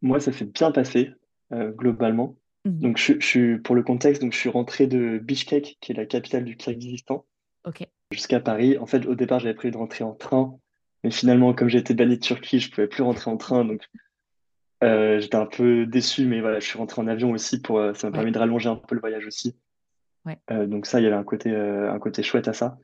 moi 0.00 0.18
ça 0.18 0.32
s'est 0.32 0.46
bien 0.46 0.72
passé 0.72 1.12
euh, 1.52 1.70
globalement. 1.70 2.36
Mhm. 2.64 2.80
Donc 2.80 2.98
je, 2.98 3.14
je 3.20 3.26
suis 3.26 3.58
pour 3.58 3.74
le 3.74 3.82
contexte 3.82 4.20
donc 4.20 4.32
je 4.32 4.38
suis 4.38 4.48
rentré 4.48 4.86
de 4.86 5.18
Bishkek 5.18 5.78
qui 5.80 5.92
est 5.92 5.94
la 5.94 6.06
capitale 6.06 6.44
du 6.44 6.56
Kirghizistan 6.56 7.24
Ok. 7.64 7.86
jusqu'à 8.10 8.40
Paris. 8.40 8.78
En 8.78 8.86
fait, 8.86 9.06
au 9.06 9.14
départ, 9.14 9.38
j'avais 9.40 9.54
prévu 9.54 9.72
de 9.72 9.78
rentrer 9.78 10.04
en 10.04 10.12
train, 10.12 10.54
mais 11.04 11.10
finalement, 11.10 11.54
comme 11.54 11.68
j'étais 11.68 11.94
banni 11.94 12.16
de 12.16 12.22
Turquie, 12.22 12.60
je 12.60 12.70
pouvais 12.70 12.86
plus 12.88 13.02
rentrer 13.02 13.30
en 13.30 13.36
train, 13.36 13.64
donc 13.64 13.82
euh, 14.84 15.20
j'étais 15.20 15.36
un 15.36 15.46
peu 15.46 15.86
déçu, 15.86 16.26
mais 16.26 16.40
voilà, 16.40 16.58
je 16.60 16.66
suis 16.66 16.78
rentré 16.78 17.00
en 17.00 17.06
avion 17.06 17.30
aussi 17.30 17.62
pour, 17.62 17.78
euh, 17.78 17.94
ça 17.94 18.06
m'a 18.08 18.10
Ouais. 18.10 18.18
permis 18.18 18.32
de 18.32 18.38
rallonger 18.38 18.68
un 18.68 18.76
peu 18.76 18.94
le 18.94 19.00
voyage 19.00 19.26
aussi. 19.26 19.56
Ouais. 20.24 20.38
Euh, 20.50 20.66
donc 20.66 20.86
ça, 20.86 21.00
il 21.00 21.04
y 21.04 21.06
avait 21.06 21.16
un 21.16 21.24
côté, 21.24 21.54
un 21.54 21.98
côté 21.98 22.22
chouette 22.22 22.48
à 22.48 22.52
ça. 22.52 22.78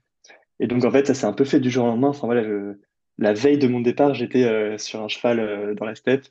Et 0.60 0.66
donc 0.66 0.84
en 0.84 0.90
fait, 0.90 1.06
ça 1.06 1.14
s'est 1.14 1.26
un 1.26 1.32
peu 1.32 1.44
fait 1.44 1.60
du 1.60 1.70
jour 1.70 1.84
au 1.84 1.88
lendemain. 1.88 2.08
Enfin 2.08 2.26
voilà, 2.26 2.42
je- 2.44 2.74
la 3.18 3.32
veille 3.32 3.58
de 3.58 3.66
mon 3.68 3.80
départ, 3.80 4.14
j'étais 4.14 4.78
sur 4.78 5.02
un 5.02 5.08
cheval 5.08 5.74
dans 5.76 5.84
la 5.84 5.94
steppe, 5.96 6.26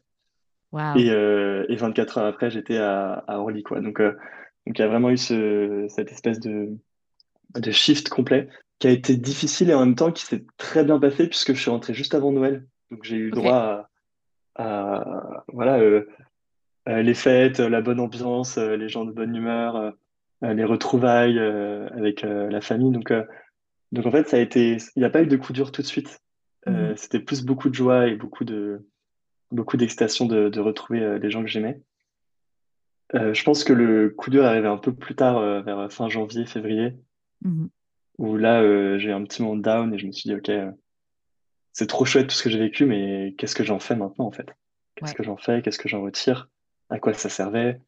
et, 0.97 1.09
euh, 1.11 1.65
et 1.69 1.75
24 1.75 2.17
heures 2.17 2.25
après, 2.25 2.49
j'étais 2.51 2.77
à, 2.77 3.13
à 3.27 3.37
Orly, 3.39 3.63
quoi. 3.63 3.79
Donc 3.81 3.99
euh, 4.01 4.11
donc 4.65 4.77
il 4.77 4.81
y 4.81 4.83
a 4.83 4.87
vraiment 4.87 5.09
eu 5.09 5.17
ce, 5.17 5.85
cette 5.89 6.11
espèce 6.11 6.39
de 6.39 6.69
de 7.55 7.71
shift 7.71 8.09
complet 8.09 8.49
qui 8.79 8.87
a 8.87 8.91
été 8.91 9.15
difficile 9.17 9.69
et 9.69 9.73
en 9.73 9.85
même 9.85 9.95
temps 9.95 10.11
qui 10.11 10.25
s'est 10.25 10.45
très 10.57 10.83
bien 10.83 10.99
passé 10.99 11.27
puisque 11.27 11.53
je 11.53 11.59
suis 11.61 11.71
rentré 11.71 11.93
juste 11.93 12.13
avant 12.15 12.31
Noël. 12.31 12.65
Donc 12.91 13.03
j'ai 13.03 13.17
eu 13.17 13.31
droit 13.31 13.89
à, 14.55 14.63
à, 14.63 15.43
voilà 15.51 15.79
euh, 15.79 16.07
euh, 16.87 17.01
les 17.01 17.13
fêtes, 17.13 17.59
la 17.59 17.81
bonne 17.81 17.99
ambiance, 17.99 18.57
euh, 18.57 18.77
les 18.77 18.89
gens 18.89 19.05
de 19.05 19.11
bonne 19.11 19.35
humeur, 19.35 19.75
euh, 19.75 19.91
euh, 20.43 20.53
les 20.53 20.63
retrouvailles 20.63 21.39
euh, 21.39 21.87
avec 21.89 22.23
euh, 22.23 22.49
la 22.49 22.61
famille. 22.61 22.91
Donc 22.91 23.11
euh, 23.11 23.23
donc 23.91 24.05
en 24.05 24.11
fait 24.11 24.27
ça 24.29 24.37
a 24.37 24.39
été, 24.39 24.77
il 24.95 24.99
n'y 24.99 25.05
a 25.05 25.09
pas 25.09 25.23
eu 25.23 25.27
de 25.27 25.37
coup 25.37 25.53
dur 25.53 25.71
tout 25.71 25.81
de 25.81 25.87
suite. 25.87 26.19
Euh, 26.67 26.89
Mhm. 26.89 26.97
c'était 26.97 27.19
plus 27.19 27.43
beaucoup 27.45 27.69
de 27.69 27.75
joie 27.75 28.07
et 28.07 28.15
beaucoup 28.15 28.43
de 28.43 28.85
beaucoup 29.51 29.77
d'excitation 29.77 30.25
de, 30.25 30.59
retrouver 30.59 31.19
les 31.19 31.31
gens 31.31 31.41
que 31.41 31.47
j'aimais. 31.47 31.79
je 33.13 33.43
pense 33.43 33.63
que 33.63 33.71
le 33.71 34.09
coup 34.09 34.29
dur 34.29 34.43
est 34.43 34.47
arrivé 34.47 34.67
un 34.67 34.77
peu 34.77 34.93
plus 34.93 35.15
tard, 35.15 35.63
vers 35.63 35.89
fin 35.89 36.09
janvier, 36.09 36.45
février, 36.45 36.97
mmh 37.47 37.67
où 38.19 38.35
là, 38.35 38.63
j'ai 38.97 39.09
eu 39.09 39.11
un 39.11 39.23
petit 39.23 39.43
moment 39.43 39.57
down 39.57 39.93
et 39.93 39.99
je 39.99 40.07
me 40.07 40.11
suis 40.11 40.27
dit, 40.27 40.35
OK, 40.35 40.49
c'est 41.71 41.85
trop 41.85 42.03
chouette 42.03 42.25
tout 42.25 42.33
ce 42.33 42.41
que 42.41 42.49
j'ai 42.49 42.57
vécu, 42.57 42.87
mais 42.87 43.35
qu'est-ce 43.37 43.53
que 43.53 43.63
j'en 43.63 43.77
fais 43.77 43.95
maintenant, 43.95 44.25
en 44.25 44.31
fait? 44.31 44.49
Qu'est-ce 44.95 45.13
que 45.13 45.21
j'en 45.21 45.37
fais? 45.37 45.61
Qu'est-ce 45.61 45.77
que 45.77 45.87
j'en 45.87 46.01
retire? 46.01 46.49
À 46.89 46.97
quoi 46.97 47.13
ça 47.13 47.29
servait? 47.29 47.79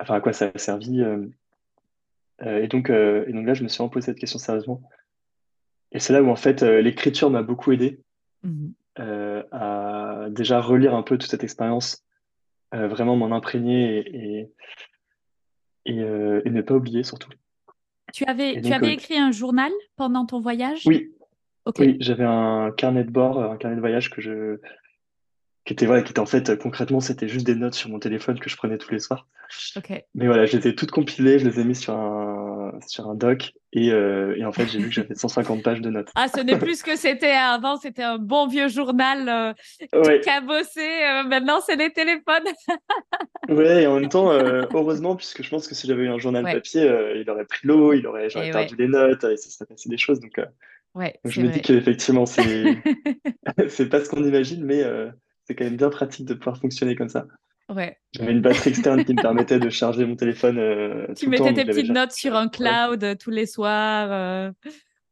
Enfin, 0.00 0.14
à 0.14 0.22
quoi 0.22 0.32
ça 0.32 0.50
a 0.54 0.58
servi 0.58 1.02
et, 2.42 2.68
donc, 2.68 2.88
et 2.88 3.32
donc 3.34 3.46
là, 3.46 3.52
je 3.52 3.64
me 3.64 3.68
suis 3.68 3.86
posé 3.90 4.06
cette 4.06 4.18
question 4.18 4.38
sérieusement. 4.38 4.80
Et 5.92 6.00
c'est 6.00 6.14
là 6.14 6.22
où, 6.22 6.30
en 6.30 6.36
fait, 6.36 6.62
l'écriture 6.62 7.28
m'a 7.28 7.42
beaucoup 7.42 7.70
aidé. 7.70 8.00
Mmh 8.44 8.70
euh, 9.00 9.42
à 9.50 10.28
déjà 10.30 10.60
relire 10.60 10.94
un 10.94 11.02
peu 11.02 11.18
toute 11.18 11.28
cette 11.28 11.42
expérience, 11.42 12.04
euh, 12.74 12.86
vraiment 12.86 13.16
m'en 13.16 13.34
imprégner 13.34 14.04
et, 14.06 14.52
euh, 15.88 16.40
et, 16.44 16.50
ne 16.50 16.62
pas 16.62 16.74
oublier 16.74 17.02
surtout. 17.02 17.30
Tu 18.14 18.24
avais, 18.26 18.62
tu 18.62 18.72
avais 18.72 18.92
écrit 18.92 19.18
un 19.18 19.32
journal 19.32 19.72
pendant 19.96 20.24
ton 20.24 20.38
voyage? 20.38 20.82
Oui. 20.86 21.10
Oui, 21.78 21.96
j'avais 21.98 22.24
un 22.24 22.70
carnet 22.76 23.02
de 23.02 23.10
bord, 23.10 23.42
un 23.42 23.56
carnet 23.56 23.74
de 23.74 23.80
voyage 23.80 24.10
que 24.10 24.20
je, 24.20 24.60
qui 25.64 25.72
était 25.72 25.86
voilà, 25.86 26.02
qui 26.02 26.10
était 26.10 26.20
en 26.20 26.26
fait 26.26 26.56
concrètement 26.58 27.00
c'était 27.00 27.26
juste 27.26 27.46
des 27.46 27.54
notes 27.54 27.74
sur 27.74 27.88
mon 27.88 27.98
téléphone 27.98 28.38
que 28.38 28.50
je 28.50 28.56
prenais 28.56 28.78
tous 28.78 28.92
les 28.92 28.98
soirs. 28.98 29.26
Mais 30.14 30.26
voilà, 30.26 30.44
je 30.44 30.58
les 30.58 30.68
ai 30.68 30.74
toutes 30.74 30.90
compilées, 30.90 31.38
je 31.38 31.48
les 31.48 31.58
ai 31.58 31.64
mis 31.64 31.74
sur 31.74 31.94
un 31.94 32.43
sur 32.86 33.08
un 33.08 33.14
doc 33.14 33.52
et, 33.72 33.90
euh, 33.90 34.36
et 34.36 34.44
en 34.44 34.52
fait 34.52 34.66
j'ai 34.66 34.78
vu 34.78 34.88
que 34.88 34.94
j'avais 34.94 35.14
150 35.14 35.62
pages 35.62 35.80
de 35.80 35.90
notes. 35.90 36.10
Ah, 36.14 36.28
ce 36.28 36.40
n'est 36.40 36.58
plus 36.58 36.78
ce 36.78 36.84
que 36.84 36.96
c'était 36.96 37.32
avant, 37.32 37.76
c'était 37.76 38.02
un 38.02 38.18
bon 38.18 38.46
vieux 38.46 38.68
journal 38.68 39.28
euh, 39.94 40.18
cabossé. 40.20 40.80
Euh, 40.80 41.24
maintenant 41.24 41.60
c'est 41.64 41.76
les 41.76 41.92
téléphones. 41.92 42.46
ouais, 43.48 43.82
et 43.82 43.86
en 43.86 43.98
même 43.98 44.08
temps 44.08 44.30
heureusement 44.30 45.16
puisque 45.16 45.42
je 45.42 45.50
pense 45.50 45.66
que 45.66 45.74
si 45.74 45.86
j'avais 45.86 46.04
eu 46.04 46.08
un 46.08 46.18
journal 46.18 46.44
papier, 46.44 46.82
il 47.16 47.28
aurait 47.28 47.46
pris 47.46 47.66
l'eau, 47.66 47.92
il 47.92 48.06
aurait 48.06 48.30
j'aurais 48.30 48.50
perdu 48.50 48.76
les 48.76 48.88
notes 48.88 49.24
et 49.24 49.36
ça 49.36 49.50
serait 49.50 49.66
passé 49.66 49.88
des 49.88 49.98
choses 49.98 50.20
donc. 50.20 50.40
Ouais, 50.94 51.18
je 51.24 51.40
me 51.40 51.48
dis 51.48 51.60
qu'effectivement 51.60 52.26
c'est 52.26 52.76
c'est 53.68 53.88
pas 53.88 54.04
ce 54.04 54.08
qu'on 54.08 54.24
imagine 54.24 54.64
mais 54.64 54.84
c'est 55.44 55.54
quand 55.54 55.64
même 55.64 55.76
bien 55.76 55.90
pratique 55.90 56.26
de 56.26 56.34
pouvoir 56.34 56.58
fonctionner 56.58 56.94
comme 56.94 57.08
ça. 57.08 57.26
Ouais. 57.72 57.96
J'avais 58.12 58.32
une 58.32 58.42
batterie 58.42 58.70
externe 58.70 59.04
qui 59.04 59.14
me 59.14 59.22
permettait 59.22 59.58
de 59.58 59.70
charger 59.70 60.04
mon 60.04 60.16
téléphone. 60.16 60.58
Euh, 60.58 61.06
tu 61.16 61.28
mettais 61.28 61.54
tes 61.54 61.64
petites 61.64 61.90
notes 61.90 62.12
sur 62.12 62.36
un 62.36 62.48
cloud 62.48 63.02
euh, 63.02 63.14
tous 63.14 63.30
les 63.30 63.46
soirs 63.46 64.08
euh, 64.10 64.52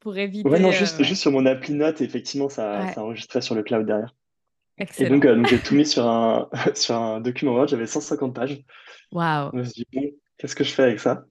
pour 0.01 0.17
éviter. 0.19 0.49
Ouais, 0.49 0.61
non, 0.61 0.71
juste, 0.71 1.03
juste 1.03 1.23
sur 1.23 1.33
mon 1.33 1.47
appli 1.47 1.73
notes, 1.73 2.03
effectivement, 2.03 2.51
ça, 2.51 2.93
ça 2.93 3.03
enregistrait 3.03 3.41
sur 3.41 3.55
le 3.55 3.63
cloud 3.63 3.87
derrière. 3.87 4.15
Excellent. 4.77 5.09
Et 5.09 5.11
donc, 5.11 5.27
donc 5.27 5.47
j'ai 5.47 5.59
tout 5.59 5.75
mis 5.75 5.87
sur 5.87 6.07
un, 6.07 6.51
sur 6.75 6.95
un 6.95 7.21
document 7.21 7.53
Word, 7.53 7.69
j'avais 7.69 7.87
150 7.87 8.35
pages. 8.35 8.63
Waouh. 9.13 9.51
Je 9.53 9.59
me 9.59 9.65
suis 9.65 9.73
dit, 9.73 9.87
bon, 9.93 10.11
qu'est-ce 10.37 10.55
que 10.55 10.65
je 10.65 10.73
fais 10.73 10.83
avec 10.83 11.01
ça? 11.01 11.25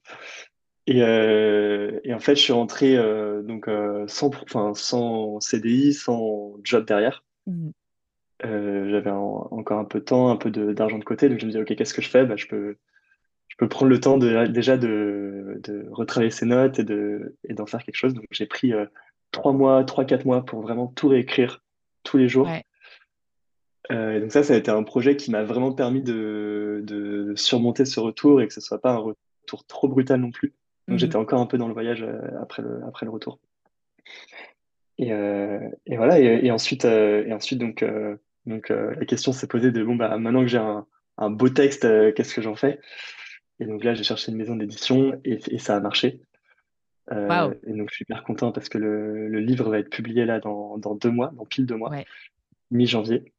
Et, 0.88 0.98
et, 0.98 2.14
en 2.14 2.18
fait, 2.18 2.34
je 2.34 2.40
suis 2.40 2.52
rentré 2.52 2.96
donc, 3.44 3.70
sans, 4.08 4.32
sans 4.74 5.38
CDI, 5.38 5.94
sans 5.94 6.54
job 6.64 6.84
derrière. 6.84 7.22
Mmh. 7.46 7.70
Euh, 8.92 8.98
j'avais 8.98 9.10
encore 9.10 9.78
un 9.78 9.84
peu 9.84 10.00
de 10.00 10.04
temps, 10.04 10.30
un 10.30 10.36
peu 10.36 10.50
d'argent 10.50 10.98
de, 10.98 11.04
côté, 11.04 11.28
donc 11.28 11.38
je 11.38 11.46
me 11.46 11.50
disais, 11.50 11.62
OK, 11.62 11.74
qu'est-ce 11.74 11.94
que 11.94 12.02
je 12.02 12.08
fais? 12.08 12.24
Bah, 12.24 12.36
je, 12.36 12.46
peux, 12.46 12.76
je 13.48 13.56
peux 13.56 13.68
prendre 13.68 13.90
le 13.90 14.00
temps 14.00 14.18
de, 14.18 14.46
déjà 14.46 14.76
de, 14.76 15.60
de 15.62 15.86
retravailler 15.90 16.30
ces 16.30 16.46
notes 16.46 16.78
et 16.78 16.84
d'en 16.84 17.18
et 17.48 17.54
d'en 17.54 17.66
faire 17.66 17.82
quelque 17.84 17.96
chose. 17.96 18.14
Donc 18.14 18.26
j'ai 18.30 18.46
pris 18.46 18.72
euh, 18.72 18.86
trois 19.30 19.52
mois, 19.52 19.84
trois, 19.84 20.04
quatre 20.04 20.24
mois 20.24 20.44
pour 20.44 20.60
vraiment 20.60 20.86
tout 20.88 21.08
réécrire 21.08 21.62
tous 22.02 22.18
les 22.18 22.28
jours. 22.28 22.48
Euh, 23.90 24.20
donc 24.20 24.32
ça, 24.32 24.42
ça 24.42 24.54
a 24.54 24.56
été 24.56 24.70
un 24.70 24.84
projet 24.84 25.16
qui 25.16 25.30
m'a 25.30 25.42
vraiment 25.42 25.72
permis 25.72 26.02
de, 26.02 26.82
de, 26.84 27.34
surmonter 27.36 27.84
ce 27.84 27.98
retour 27.98 28.40
et 28.40 28.46
que 28.46 28.54
ce 28.54 28.60
soit 28.60 28.80
pas 28.80 28.92
un 28.92 28.98
retour 28.98 29.66
trop 29.66 29.88
brutal 29.88 30.20
non 30.20 30.30
plus. 30.30 30.54
Donc 30.88 30.96
mmh 30.96 30.98
j'étais 30.98 31.16
encore 31.16 31.40
un 31.40 31.46
peu 31.46 31.58
dans 31.58 31.68
le 31.68 31.74
voyage 31.74 32.06
après 32.40 32.62
le, 32.62 32.80
après 32.86 33.06
le 33.06 33.12
retour. 33.12 33.38
Et, 34.98 35.10
et 35.10 35.96
voilà, 35.96 36.20
et, 36.20 36.46
et 36.46 36.50
ensuite, 36.50 36.84
et 36.84 37.32
ensuite 37.32 37.58
donc, 37.58 37.84
donc 38.46 38.70
euh, 38.70 38.94
la 38.96 39.06
question 39.06 39.32
s'est 39.32 39.46
posée 39.46 39.70
de 39.70 39.82
bon 39.82 39.94
bah 39.94 40.16
maintenant 40.18 40.40
que 40.40 40.48
j'ai 40.48 40.58
un, 40.58 40.86
un, 41.18 41.30
beau 41.30 41.48
texte, 41.48 41.84
euh, 41.84 42.12
qu'est-ce 42.12 42.34
que 42.34 42.42
j'en 42.42 42.56
fais? 42.56 42.80
Et 43.60 43.66
donc 43.66 43.84
là 43.84 43.94
j'ai 43.94 44.02
cherché 44.02 44.32
une 44.32 44.38
maison 44.38 44.56
d'édition 44.56 45.20
et, 45.24 45.38
et, 45.48 45.58
ça 45.58 45.76
a 45.76 45.80
marché. 45.80 46.20
Euh, 47.10 47.54
et 47.66 47.72
donc 47.72 47.90
je 47.90 47.96
suis 47.96 48.02
hyper 48.02 48.24
content 48.24 48.52
parce 48.52 48.68
que 48.68 48.78
le, 48.78 49.28
le, 49.28 49.40
livre 49.40 49.70
va 49.70 49.78
être 49.78 49.90
publié 49.90 50.24
là 50.24 50.40
dans, 50.40 50.78
dans 50.78 50.94
deux 50.94 51.10
mois, 51.10 51.32
dans 51.36 51.44
pile 51.44 51.66
deux 51.66 51.76
mois, 51.76 51.92
mi-janvier. 52.70 53.32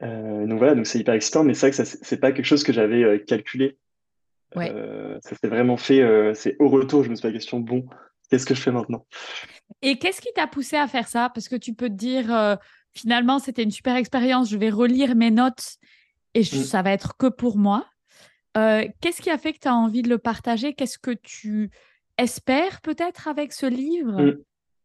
donc 0.00 0.58
voilà, 0.58 0.74
donc 0.74 0.86
c'est 0.86 0.98
hyper 0.98 1.14
excitant, 1.14 1.44
mais 1.44 1.54
c'est 1.54 1.70
vrai 1.70 1.84
que 1.84 1.84
c'est 1.84 2.20
pas 2.20 2.32
quelque 2.32 2.46
chose 2.46 2.64
que 2.64 2.72
j'avais 2.72 3.22
calculé. 3.24 3.78
ça 4.54 5.20
s'est 5.22 5.48
vraiment 5.48 5.76
fait, 5.76 6.34
c'est 6.34 6.56
au 6.58 6.68
retour, 6.68 7.04
je 7.04 7.10
me 7.10 7.14
suis 7.14 7.22
posé 7.22 7.32
la 7.32 7.38
question, 7.38 7.60
bon, 7.60 7.86
qu'est-ce 8.30 8.46
que 8.46 8.54
je 8.54 8.60
fais 8.60 8.72
maintenant? 8.72 9.06
Et 9.80 9.98
qu'est-ce 9.98 10.20
qui 10.20 10.32
t'a 10.34 10.46
poussé 10.46 10.76
à 10.76 10.86
faire 10.86 11.08
ça? 11.08 11.30
Parce 11.34 11.48
que 11.48 11.56
tu 11.56 11.74
peux 11.74 11.88
te 11.88 11.94
dire, 11.94 12.58
finalement, 12.92 13.38
c'était 13.38 13.62
une 13.62 13.70
super 13.70 13.96
expérience. 13.96 14.50
Je 14.50 14.56
vais 14.56 14.70
relire 14.70 15.14
mes 15.14 15.30
notes 15.30 15.76
et 16.34 16.40
mm. 16.40 16.44
ça 16.44 16.82
va 16.82 16.92
être 16.92 17.16
que 17.16 17.26
pour 17.26 17.56
moi. 17.56 17.86
Euh, 18.56 18.86
qu'est-ce 19.00 19.22
qui 19.22 19.30
a 19.30 19.38
fait 19.38 19.52
que 19.52 19.60
tu 19.60 19.68
as 19.68 19.74
envie 19.74 20.02
de 20.02 20.08
le 20.08 20.18
partager? 20.18 20.74
Qu'est-ce 20.74 20.98
que 20.98 21.12
tu 21.12 21.70
espères 22.18 22.80
peut-être 22.82 23.28
avec 23.28 23.52
ce 23.52 23.66
livre? 23.66 24.20
Mm. 24.20 24.38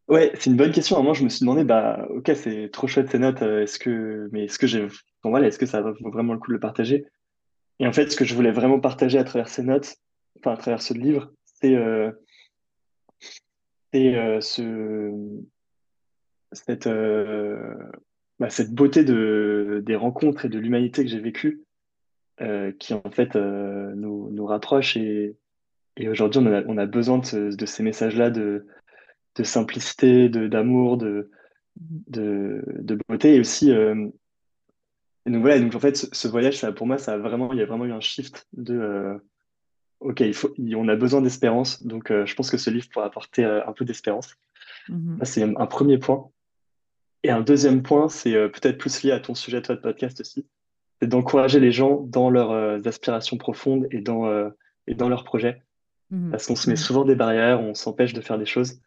Ouais, 0.07 0.31
c'est 0.35 0.49
une 0.49 0.55
bonne 0.55 0.71
question. 0.71 1.01
moi, 1.03 1.13
je 1.13 1.23
me 1.23 1.29
suis 1.29 1.41
demandé, 1.41 1.65
bah, 1.65 2.07
ok, 2.09 2.31
c'est 2.33 2.69
trop 2.71 2.87
chouette 2.87 3.09
ces 3.11 3.19
notes. 3.19 3.41
Euh, 3.41 3.63
est-ce 3.63 3.77
que, 3.77 4.29
mais 4.31 4.45
est-ce 4.45 4.57
que 4.57 4.67
j'ai, 4.67 4.87
voilà, 5.23 5.47
est-ce 5.47 5.59
que 5.59 5.65
ça 5.65 5.81
vaut 5.81 6.11
vraiment 6.11 6.33
le 6.33 6.39
coup 6.39 6.47
de 6.47 6.53
le 6.53 6.59
partager? 6.59 7.05
Et 7.79 7.87
en 7.87 7.91
fait, 7.91 8.09
ce 8.09 8.15
que 8.15 8.23
je 8.23 8.33
voulais 8.33 8.51
vraiment 8.51 8.79
partager 8.79 9.17
à 9.17 9.25
travers 9.25 9.49
ces 9.49 9.63
notes, 9.63 9.97
enfin 10.39 10.53
à 10.53 10.57
travers 10.57 10.81
ce 10.81 10.93
livre, 10.93 11.31
c'est, 11.43 11.75
euh, 11.75 12.11
ce, 13.93 15.11
cette, 16.51 16.87
euh, 16.87 17.73
bah, 18.39 18.49
cette 18.49 18.73
beauté 18.73 19.03
de, 19.03 19.81
des 19.85 19.95
rencontres 19.95 20.45
et 20.45 20.49
de 20.49 20.59
l'humanité 20.59 21.03
que 21.03 21.09
j'ai 21.09 21.19
vécue, 21.19 21.63
euh, 22.41 22.71
qui 22.71 22.93
en 22.93 23.11
fait 23.11 23.35
euh, 23.35 23.93
nous, 23.95 24.29
nous 24.31 24.45
rapproche. 24.45 24.97
Et, 24.97 25.35
et 25.97 26.09
aujourd'hui, 26.09 26.41
on 26.43 26.47
a, 26.47 26.63
on 26.67 26.77
a 26.77 26.85
besoin 26.85 27.19
de, 27.19 27.55
de 27.55 27.65
ces 27.65 27.83
messages-là 27.83 28.29
de, 28.29 28.67
de 29.35 29.43
simplicité, 29.43 30.29
de, 30.29 30.47
d'amour, 30.47 30.97
de, 30.97 31.31
de, 31.75 32.63
de, 32.67 32.97
beauté. 33.07 33.35
Et 33.35 33.39
aussi, 33.39 33.71
et 33.71 35.31
donc 35.31 35.41
voilà, 35.41 35.59
donc 35.59 35.75
en 35.75 35.79
fait, 35.79 35.95
ce, 35.95 36.27
voyage, 36.27 36.57
ça, 36.57 36.71
pour 36.71 36.87
moi, 36.87 36.97
ça 36.97 37.13
a 37.13 37.17
vraiment, 37.17 37.51
il 37.51 37.59
y 37.59 37.61
a 37.61 37.65
vraiment 37.65 37.85
eu 37.85 37.91
un 37.91 37.99
shift 37.99 38.47
de 38.53 39.19
OK, 39.99 40.19
il 40.19 40.33
faut, 40.35 40.53
on 40.75 40.87
a 40.87 40.95
besoin 40.95 41.21
d'espérance. 41.21 41.83
Donc, 41.83 42.09
je 42.09 42.35
pense 42.35 42.51
que 42.51 42.57
ce 42.57 42.69
livre 42.69 42.87
pourra 42.89 43.07
apporter 43.07 43.43
un 43.43 43.73
peu 43.73 43.83
d'espérance. 43.83 44.35
Mmh 44.89 45.17
c'est 45.23 45.43
un 45.43 45.65
premier 45.65 45.97
point. 45.97 46.29
Et 47.27 47.29
un 47.29 47.41
deuxième 47.41 47.83
point, 47.83 48.07
c'est 48.07 48.33
euh, 48.35 48.47
peut-être 48.47 48.77
plus 48.77 49.03
lié 49.03 49.11
à 49.11 49.19
ton 49.19 49.35
sujet, 49.35 49.61
toi, 49.61 49.75
de 49.75 49.81
podcast 49.81 50.21
aussi, 50.21 50.47
c'est 51.01 51.09
d'encourager 51.09 51.59
les 51.59 51.73
gens 51.73 51.99
dans 51.99 52.29
leurs 52.29 52.51
euh, 52.51 52.79
aspirations 52.85 53.35
profondes 53.35 53.85
et 53.91 53.99
dans, 53.99 54.27
euh, 54.27 54.49
et 54.87 54.95
dans 54.95 55.09
leurs 55.09 55.25
projets. 55.25 55.61
Mmh. 56.09 56.31
Parce 56.31 56.47
qu'on 56.47 56.55
se 56.55 56.69
met 56.69 56.75
mmh. 56.75 56.77
souvent 56.77 57.03
des 57.03 57.15
barrières, 57.15 57.59
on 57.59 57.73
s'empêche 57.73 58.13
de 58.13 58.21
faire 58.21 58.37
des 58.37 58.45
choses. 58.45 58.79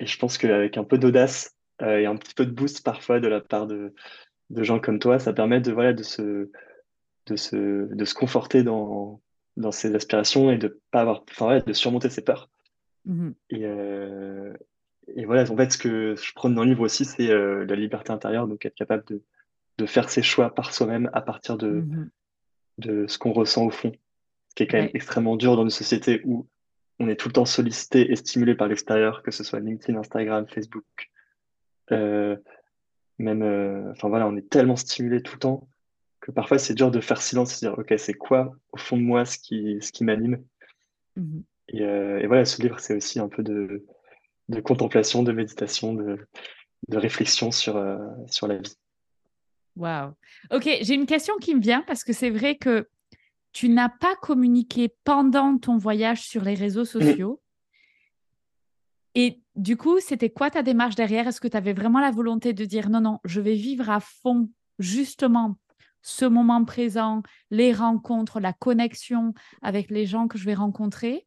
Et 0.00 0.06
je 0.06 0.18
pense 0.18 0.36
qu'avec 0.36 0.76
un 0.76 0.84
peu 0.84 0.98
d'audace 0.98 1.56
et 1.80 2.04
un 2.04 2.16
petit 2.16 2.34
peu 2.34 2.44
de 2.44 2.50
boost 2.50 2.84
parfois 2.84 3.20
de 3.20 3.26
la 3.26 3.40
part 3.40 3.66
de, 3.66 3.94
de 4.50 4.62
gens 4.62 4.78
comme 4.78 4.98
toi, 4.98 5.18
ça 5.18 5.32
permet 5.32 5.62
de, 5.62 5.72
voilà, 5.72 5.94
de, 5.94 6.02
se, 6.02 6.50
de, 7.26 7.36
se, 7.36 7.92
de 7.92 8.04
se 8.04 8.12
conforter 8.12 8.62
dans, 8.62 9.22
dans 9.56 9.72
ses 9.72 9.94
aspirations 9.94 10.50
et 10.50 10.58
de 10.58 10.78
pas 10.90 11.00
avoir, 11.00 11.24
enfin, 11.30 11.60
de 11.60 11.72
surmonter 11.72 12.10
ses 12.10 12.22
peurs. 12.22 12.50
Mmh 13.06 13.30
et, 13.48 13.64
et 15.08 15.24
voilà, 15.24 15.50
en 15.50 15.56
fait, 15.56 15.72
ce 15.72 15.78
que 15.78 16.14
je 16.16 16.32
prône 16.34 16.54
dans 16.54 16.62
le 16.62 16.70
livre 16.70 16.82
aussi, 16.82 17.04
c'est 17.04 17.30
euh, 17.30 17.64
la 17.64 17.76
liberté 17.76 18.12
intérieure, 18.12 18.46
donc 18.46 18.64
être 18.64 18.74
capable 18.74 19.04
de, 19.06 19.22
de 19.78 19.86
faire 19.86 20.08
ses 20.08 20.22
choix 20.22 20.54
par 20.54 20.72
soi-même 20.72 21.10
à 21.12 21.20
partir 21.20 21.56
de, 21.56 21.68
mmh 21.68 22.10
de 22.78 23.06
ce 23.06 23.18
qu'on 23.18 23.32
ressent 23.32 23.66
au 23.66 23.70
fond. 23.70 23.92
Ce 24.48 24.54
qui 24.54 24.62
est 24.62 24.66
quand 24.66 24.78
même 24.78 24.90
extrêmement 24.94 25.36
dur 25.36 25.56
dans 25.56 25.62
une 25.62 25.70
société 25.70 26.22
où 26.24 26.48
on 26.98 27.08
est 27.08 27.16
tout 27.16 27.28
le 27.28 27.32
temps 27.32 27.44
sollicité 27.44 28.10
et 28.10 28.16
stimulé 28.16 28.54
par 28.54 28.68
l'extérieur, 28.68 29.22
que 29.22 29.30
ce 29.30 29.44
soit 29.44 29.60
LinkedIn, 29.60 29.98
Instagram, 29.98 30.46
Facebook. 30.48 30.84
Euh, 31.90 32.36
même, 33.18 33.42
euh, 33.42 33.90
enfin 33.92 34.08
voilà, 34.08 34.26
on 34.26 34.36
est 34.36 34.48
tellement 34.48 34.76
stimulé 34.76 35.22
tout 35.22 35.34
le 35.34 35.38
temps 35.38 35.68
que 36.20 36.30
parfois 36.30 36.58
c'est 36.58 36.74
dur 36.74 36.90
de 36.90 37.00
faire 37.00 37.20
silence 37.20 37.62
et 37.62 37.66
de 37.66 37.70
dire, 37.70 37.78
OK, 37.78 37.92
c'est 37.98 38.14
quoi 38.14 38.54
au 38.72 38.78
fond 38.78 38.96
de 38.96 39.02
moi 39.02 39.24
ce 39.24 39.38
qui, 39.38 39.78
ce 39.80 39.92
qui 39.92 40.04
m'anime? 40.04 40.42
Et, 41.68 41.82
et, 41.82 42.26
voilà, 42.26 42.44
ce 42.44 42.62
livre, 42.62 42.80
c'est 42.80 42.96
aussi 42.96 43.20
un 43.20 43.28
peu 43.28 43.42
de, 43.42 43.84
de 44.52 44.60
contemplation, 44.60 45.22
de 45.22 45.32
méditation, 45.32 45.94
de, 45.94 46.18
réflexion 46.90 47.50
sur, 47.50 47.76
euh, 47.76 47.98
sur 48.30 48.46
la 48.46 48.58
vie. 48.58 48.76
Waouh. 49.76 50.12
Ok, 50.50 50.68
j'ai 50.82 50.94
une 50.94 51.06
question 51.06 51.34
qui 51.40 51.54
me 51.54 51.60
vient 51.60 51.82
parce 51.86 52.04
que 52.04 52.12
c'est 52.12 52.30
vrai 52.30 52.56
que 52.56 52.88
tu 53.52 53.68
n'as 53.68 53.88
pas 53.88 54.14
communiqué 54.16 54.94
pendant 55.04 55.58
ton 55.58 55.76
voyage 55.76 56.22
sur 56.22 56.42
les 56.42 56.54
réseaux 56.54 56.82
mm. 56.82 56.86
sociaux. 56.86 57.40
Et 59.14 59.40
du 59.56 59.76
coup, 59.76 60.00
c'était 60.00 60.30
quoi 60.30 60.50
ta 60.50 60.62
démarche 60.62 60.94
derrière? 60.94 61.26
Est-ce 61.28 61.40
que 61.40 61.48
tu 61.48 61.56
avais 61.56 61.74
vraiment 61.74 62.00
la 62.00 62.10
volonté 62.10 62.52
de 62.52 62.64
dire 62.64 62.88
non, 62.88 63.00
non, 63.00 63.18
je 63.24 63.40
vais 63.40 63.54
vivre 63.54 63.90
à 63.90 64.00
fond 64.00 64.48
justement 64.78 65.56
ce 66.00 66.24
moment 66.24 66.64
présent, 66.64 67.22
les 67.50 67.72
rencontres, 67.72 68.40
la 68.40 68.52
connexion 68.52 69.34
avec 69.60 69.90
les 69.90 70.06
gens 70.06 70.28
que 70.28 70.38
je 70.38 70.44
vais 70.44 70.54
rencontrer? 70.54 71.26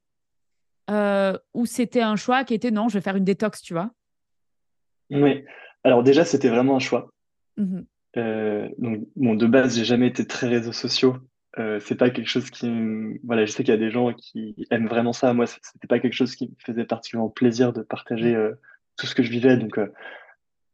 Euh, 0.89 1.37
Ou 1.53 1.65
c'était 1.65 2.01
un 2.01 2.15
choix 2.15 2.43
qui 2.43 2.53
était 2.53 2.71
non, 2.71 2.89
je 2.89 2.95
vais 2.95 3.01
faire 3.01 3.15
une 3.15 3.23
détox, 3.23 3.61
tu 3.61 3.73
vois 3.73 3.91
Oui. 5.09 5.43
Alors 5.83 6.03
déjà, 6.03 6.25
c'était 6.25 6.49
vraiment 6.49 6.75
un 6.75 6.79
choix. 6.79 7.09
Mmh 7.57 7.81
euh, 8.17 8.69
donc, 8.77 9.09
bon, 9.17 9.35
de 9.35 9.45
base, 9.45 9.75
j'ai 9.75 9.83
jamais 9.83 10.07
été 10.07 10.25
très 10.25 10.47
réseaux 10.47 10.71
sociaux. 10.71 11.17
Euh, 11.57 11.79
c'est 11.79 11.95
pas 11.95 12.09
quelque 12.09 12.27
chose 12.27 12.49
qui, 12.49 12.69
voilà, 13.23 13.45
je 13.45 13.51
sais 13.51 13.63
qu'il 13.63 13.73
y 13.73 13.77
a 13.77 13.79
des 13.79 13.91
gens 13.91 14.13
qui 14.13 14.55
aiment 14.71 14.87
vraiment 14.87 15.13
ça. 15.13 15.33
Moi, 15.33 15.45
c'était 15.47 15.87
pas 15.87 15.99
quelque 15.99 16.13
chose 16.13 16.35
qui 16.35 16.47
me 16.47 16.55
faisait 16.59 16.85
particulièrement 16.85 17.29
plaisir 17.29 17.71
de 17.71 17.81
partager 17.81 18.33
mmh. 18.33 18.39
euh, 18.39 18.53
tout 18.97 19.05
ce 19.05 19.15
que 19.15 19.23
je 19.23 19.31
vivais, 19.31 19.57
donc 19.57 19.77
euh, 19.77 19.91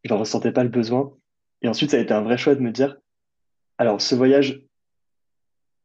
je 0.03 0.14
n'en 0.14 0.20
ressentais 0.20 0.51
pas 0.51 0.64
le 0.64 0.70
besoin. 0.70 1.14
Et 1.62 1.68
ensuite, 1.68 1.91
ça 1.91 1.97
a 1.97 1.99
été 1.99 2.14
un 2.14 2.22
vrai 2.22 2.38
choix 2.38 2.55
de 2.55 2.62
me 2.62 2.72
dire, 2.72 2.97
alors 3.78 4.01
ce 4.01 4.16
voyage, 4.16 4.62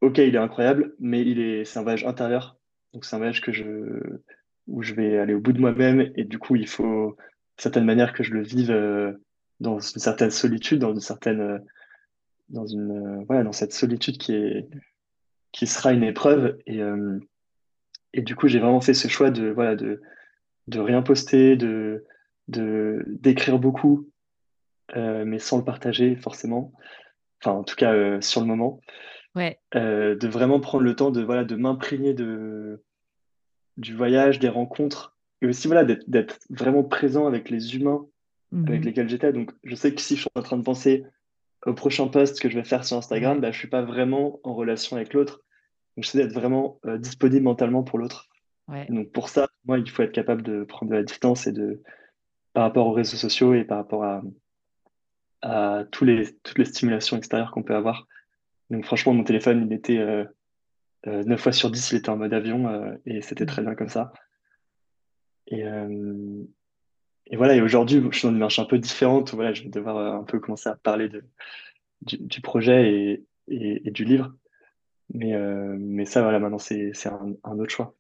ok, 0.01 0.19
il 0.19 0.35
est 0.35 0.39
incroyable, 0.39 0.95
mais 0.99 1.23
il 1.23 1.41
est, 1.41 1.65
c'est 1.67 1.79
un 1.79 1.83
voyage 1.83 2.05
intérieur. 2.05 2.57
Donc 2.93 3.05
c'est 3.05 3.17
un 3.17 3.19
voyage 3.19 3.41
que 3.41 3.53
je, 3.53 3.65
où 4.67 4.83
je 4.83 4.95
vais 4.95 5.19
aller 5.19 5.35
au 5.35 5.41
bout 5.41 5.53
de 5.53 5.61
moi-même, 5.61 6.11
et 6.17 6.25
du 6.25 6.39
coup, 6.39 6.57
il 6.57 6.69
faut, 6.69 7.17
de 7.57 7.63
certaine 7.63 7.85
manière, 7.85 8.13
que 8.13 8.23
je 8.23 8.33
le 8.33 8.43
vive 8.43 8.73
dans 9.61 9.79
une 9.79 10.01
certaine 10.01 10.31
solitude, 10.31 10.81
dans 10.81 10.93
une 10.93 11.01
certaine 11.01 11.61
dans 12.49 12.67
une 12.67 13.25
voilà 13.25 13.43
dans 13.43 13.53
cette 13.53 13.73
solitude 13.73 14.19
qui 14.19 14.35
est 14.35 14.69
qui 15.53 15.67
sera 15.67 15.93
une 15.93 16.05
épreuve. 16.05 16.59
Et 16.67 16.83
euh, 16.83 17.19
et 18.13 18.23
du 18.23 18.37
coup 18.37 18.49
j'ai 18.49 18.59
vraiment 18.59 18.81
fait 18.81 18.95
ce 18.95 19.09
choix 19.09 19.31
de 19.31 19.49
voilà 19.49 19.77
de 19.77 20.01
de 20.69 20.81
rien 20.81 21.03
poster 21.03 21.57
de 21.57 22.05
de 22.49 23.05
d'écrire 23.07 23.59
beaucoup 23.59 24.09
euh, 24.97 25.25
mais 25.25 25.39
sans 25.39 25.59
le 25.59 25.65
partager 25.65 26.17
forcément. 26.17 26.73
Enfin 27.41 27.53
en 27.53 27.65
tout 27.65 27.77
cas 27.77 27.93
euh, 27.93 28.21
sur 28.21 28.41
le 28.41 28.47
moment 28.47 28.81
ouais 29.37 29.59
de 29.75 30.29
vraiment 30.29 30.61
prendre 30.61 30.85
le 30.85 30.97
temps 30.97 31.11
de 31.11 31.23
voilà 31.23 31.45
de 31.45 31.55
m'imprégner 31.55 32.15
de 32.15 32.83
du 33.77 33.95
voyage 33.95 34.39
des 34.39 34.49
rencontres 34.49 35.17
et 35.43 35.47
aussi 35.47 35.69
voilà 35.69 35.85
d'être 35.85 36.39
vraiment 36.51 36.83
présent 36.83 37.27
avec 37.27 37.51
les 37.51 37.77
humains 37.77 38.07
avec 38.53 38.81
mhm. 38.81 38.87
lesquels 38.87 39.09
j'étais 39.09 39.33
donc 39.33 39.53
je 39.65 39.75
sais 39.75 39.95
que 39.95 40.01
si 40.01 40.17
je 40.17 40.23
suis 40.23 40.31
en 40.35 40.43
train 40.43 40.57
de 40.57 40.63
penser 40.63 41.05
au 41.67 41.75
prochain 41.75 42.07
post 42.07 42.41
que 42.41 42.49
je 42.49 42.57
vais 42.57 42.65
faire 42.65 42.85
sur 42.85 42.97
Instagram, 42.97 43.41
bah, 43.41 43.51
je 43.51 43.59
suis 43.59 43.69
pas 43.69 43.83
vraiment 43.83 44.41
en 44.45 44.55
relation 44.55 44.97
avec 44.97 45.13
l'autre. 45.13 45.43
Donc, 45.97 46.05
j'essaie 46.05 46.19
d'être 46.19 46.33
vraiment 46.33 46.79
euh, 46.87 46.97
disponible 46.97 47.45
mentalement 47.45 47.83
pour 47.83 47.99
l'autre. 47.99 48.29
Donc, 48.89 49.13
pour 49.13 49.29
ça, 49.29 49.49
moi, 49.65 49.79
il 49.79 49.89
faut 49.89 50.03
être 50.03 50.13
capable 50.13 50.43
de 50.43 50.65
prendre 50.65 50.91
de 50.91 50.97
la 50.97 51.05
distance 51.05 51.47
et 51.47 51.53
de, 51.53 51.83
par 52.53 52.65
rapport 52.65 52.89
aux 52.89 52.93
réseaux 52.93 53.17
sociaux 53.17 53.55
et 53.55 53.65
par 53.65 53.79
rapport 53.79 54.03
à, 54.03 54.23
à 55.43 55.85
tous 55.93 56.05
les, 56.05 56.37
toutes 56.43 56.59
les 56.59 56.65
stimulations 56.65 57.17
extérieures 57.17 57.53
qu'on 57.53 57.63
peut 57.63 57.77
avoir. 57.77 58.09
Donc, 58.71 58.85
franchement, 58.85 59.15
mon 59.15 59.25
téléphone, 59.25 59.67
il 59.67 59.73
était 59.73 59.99
euh, 59.99 60.25
euh, 61.07 61.23
9 61.25 61.41
fois 61.41 61.53
sur 61.53 61.71
10, 61.71 61.93
il 61.93 61.97
était 61.97 62.11
en 62.11 62.17
mode 62.17 62.35
avion 62.35 62.69
euh, 62.69 62.97
et 63.07 63.23
c'était 63.23 63.47
très 63.47 63.63
bien 63.63 63.75
comme 63.75 63.89
ça. 63.89 64.13
Et, 65.49 65.65
et 67.29 67.37
voilà, 67.37 67.55
et 67.55 67.61
aujourd'hui, 67.61 68.01
je 68.11 68.19
suis 68.19 68.29
dans 68.29 68.33
une 68.33 68.39
marche 68.39 68.59
un 68.59 68.65
peu 68.65 68.79
différente. 68.79 69.31
Je 69.31 69.63
vais 69.63 69.69
devoir 69.69 69.97
euh, 69.97 70.21
un 70.21 70.25
peu 70.25 70.39
commencer 70.39 70.69
à 70.69 70.77
parler 70.77 71.09
du, 72.03 72.41
projet 72.41 73.27
et, 73.49 73.91
du 73.91 74.05
livre. 74.05 74.33
Mais, 75.13 75.35
euh, 75.35 75.77
mais 75.79 76.05
ça, 76.05 76.23
voilà, 76.23 76.39
maintenant, 76.39 76.59
c'est 76.59 76.93
un, 77.07 77.35
un, 77.43 77.59
autre 77.59 77.71
choix. 77.71 77.95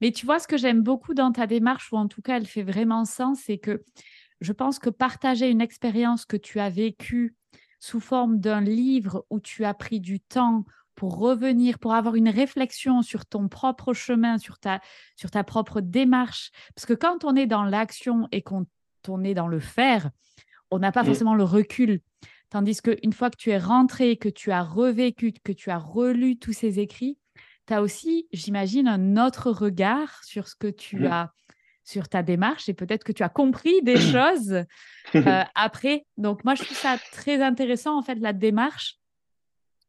Mais 0.00 0.10
tu 0.10 0.26
vois, 0.26 0.38
ce 0.38 0.46
que 0.46 0.56
j'aime 0.56 0.82
beaucoup 0.82 1.14
dans 1.14 1.32
ta 1.32 1.46
démarche, 1.46 1.90
ou 1.92 1.96
en 1.96 2.08
tout 2.08 2.20
cas, 2.20 2.36
elle 2.36 2.46
fait 2.46 2.62
vraiment 2.62 3.04
sens, 3.04 3.40
c'est 3.44 3.58
que 3.58 3.82
je 4.40 4.52
pense 4.52 4.78
que 4.78 4.90
partager 4.90 5.48
une 5.48 5.60
expérience 5.60 6.26
que 6.26 6.36
tu 6.36 6.60
as 6.60 6.68
vécue 6.68 7.34
sous 7.84 8.00
forme 8.00 8.40
d'un 8.40 8.62
livre 8.62 9.26
où 9.28 9.40
tu 9.40 9.66
as 9.66 9.74
pris 9.74 10.00
du 10.00 10.18
temps, 10.18 10.64
pour 10.94 11.18
revenir, 11.18 11.78
pour 11.78 11.92
avoir 11.92 12.14
une 12.14 12.30
réflexion 12.30 13.02
sur 13.02 13.26
ton 13.26 13.46
propre 13.46 13.92
chemin, 13.92 14.38
sur 14.38 14.58
ta, 14.58 14.80
sur 15.16 15.30
ta 15.30 15.44
propre 15.44 15.82
démarche. 15.82 16.50
Parce 16.74 16.86
que 16.86 16.94
quand 16.94 17.24
on 17.24 17.36
est 17.36 17.46
dans 17.46 17.62
l'action 17.64 18.26
et 18.32 18.40
quand 18.40 18.64
on 19.06 19.22
est 19.22 19.34
dans 19.34 19.48
le 19.48 19.60
faire, 19.60 20.08
on 20.70 20.78
n'a 20.78 20.92
pas 20.92 21.02
mmh. 21.02 21.06
forcément 21.06 21.34
le 21.34 21.44
recul. 21.44 22.00
Tandis 22.48 22.80
qu'une 22.80 23.12
fois 23.12 23.28
que 23.28 23.36
tu 23.36 23.50
es 23.50 23.58
rentré, 23.58 24.16
que 24.16 24.30
tu 24.30 24.50
as 24.50 24.62
revécu, 24.62 25.34
que 25.44 25.52
tu 25.52 25.70
as 25.70 25.78
relu 25.78 26.38
tous 26.38 26.54
ces 26.54 26.80
écrits, 26.80 27.18
tu 27.66 27.74
as 27.74 27.82
aussi, 27.82 28.28
j'imagine, 28.32 28.88
un 28.88 29.22
autre 29.22 29.50
regard 29.50 30.24
sur 30.24 30.48
ce 30.48 30.54
que 30.54 30.68
tu 30.68 31.00
mmh. 31.00 31.06
as, 31.06 31.34
sur 31.84 32.08
ta 32.08 32.22
démarche 32.22 32.68
et 32.68 32.74
peut-être 32.74 33.04
que 33.04 33.12
tu 33.12 33.22
as 33.22 33.28
compris 33.28 33.82
des 33.82 33.96
choses 34.12 34.52
euh, 35.14 35.42
après. 35.54 36.06
Donc, 36.16 36.44
moi, 36.44 36.54
je 36.54 36.64
trouve 36.64 36.76
ça 36.76 36.96
très 37.12 37.42
intéressant, 37.42 37.96
en 37.96 38.02
fait, 38.02 38.16
la 38.16 38.32
démarche 38.32 38.96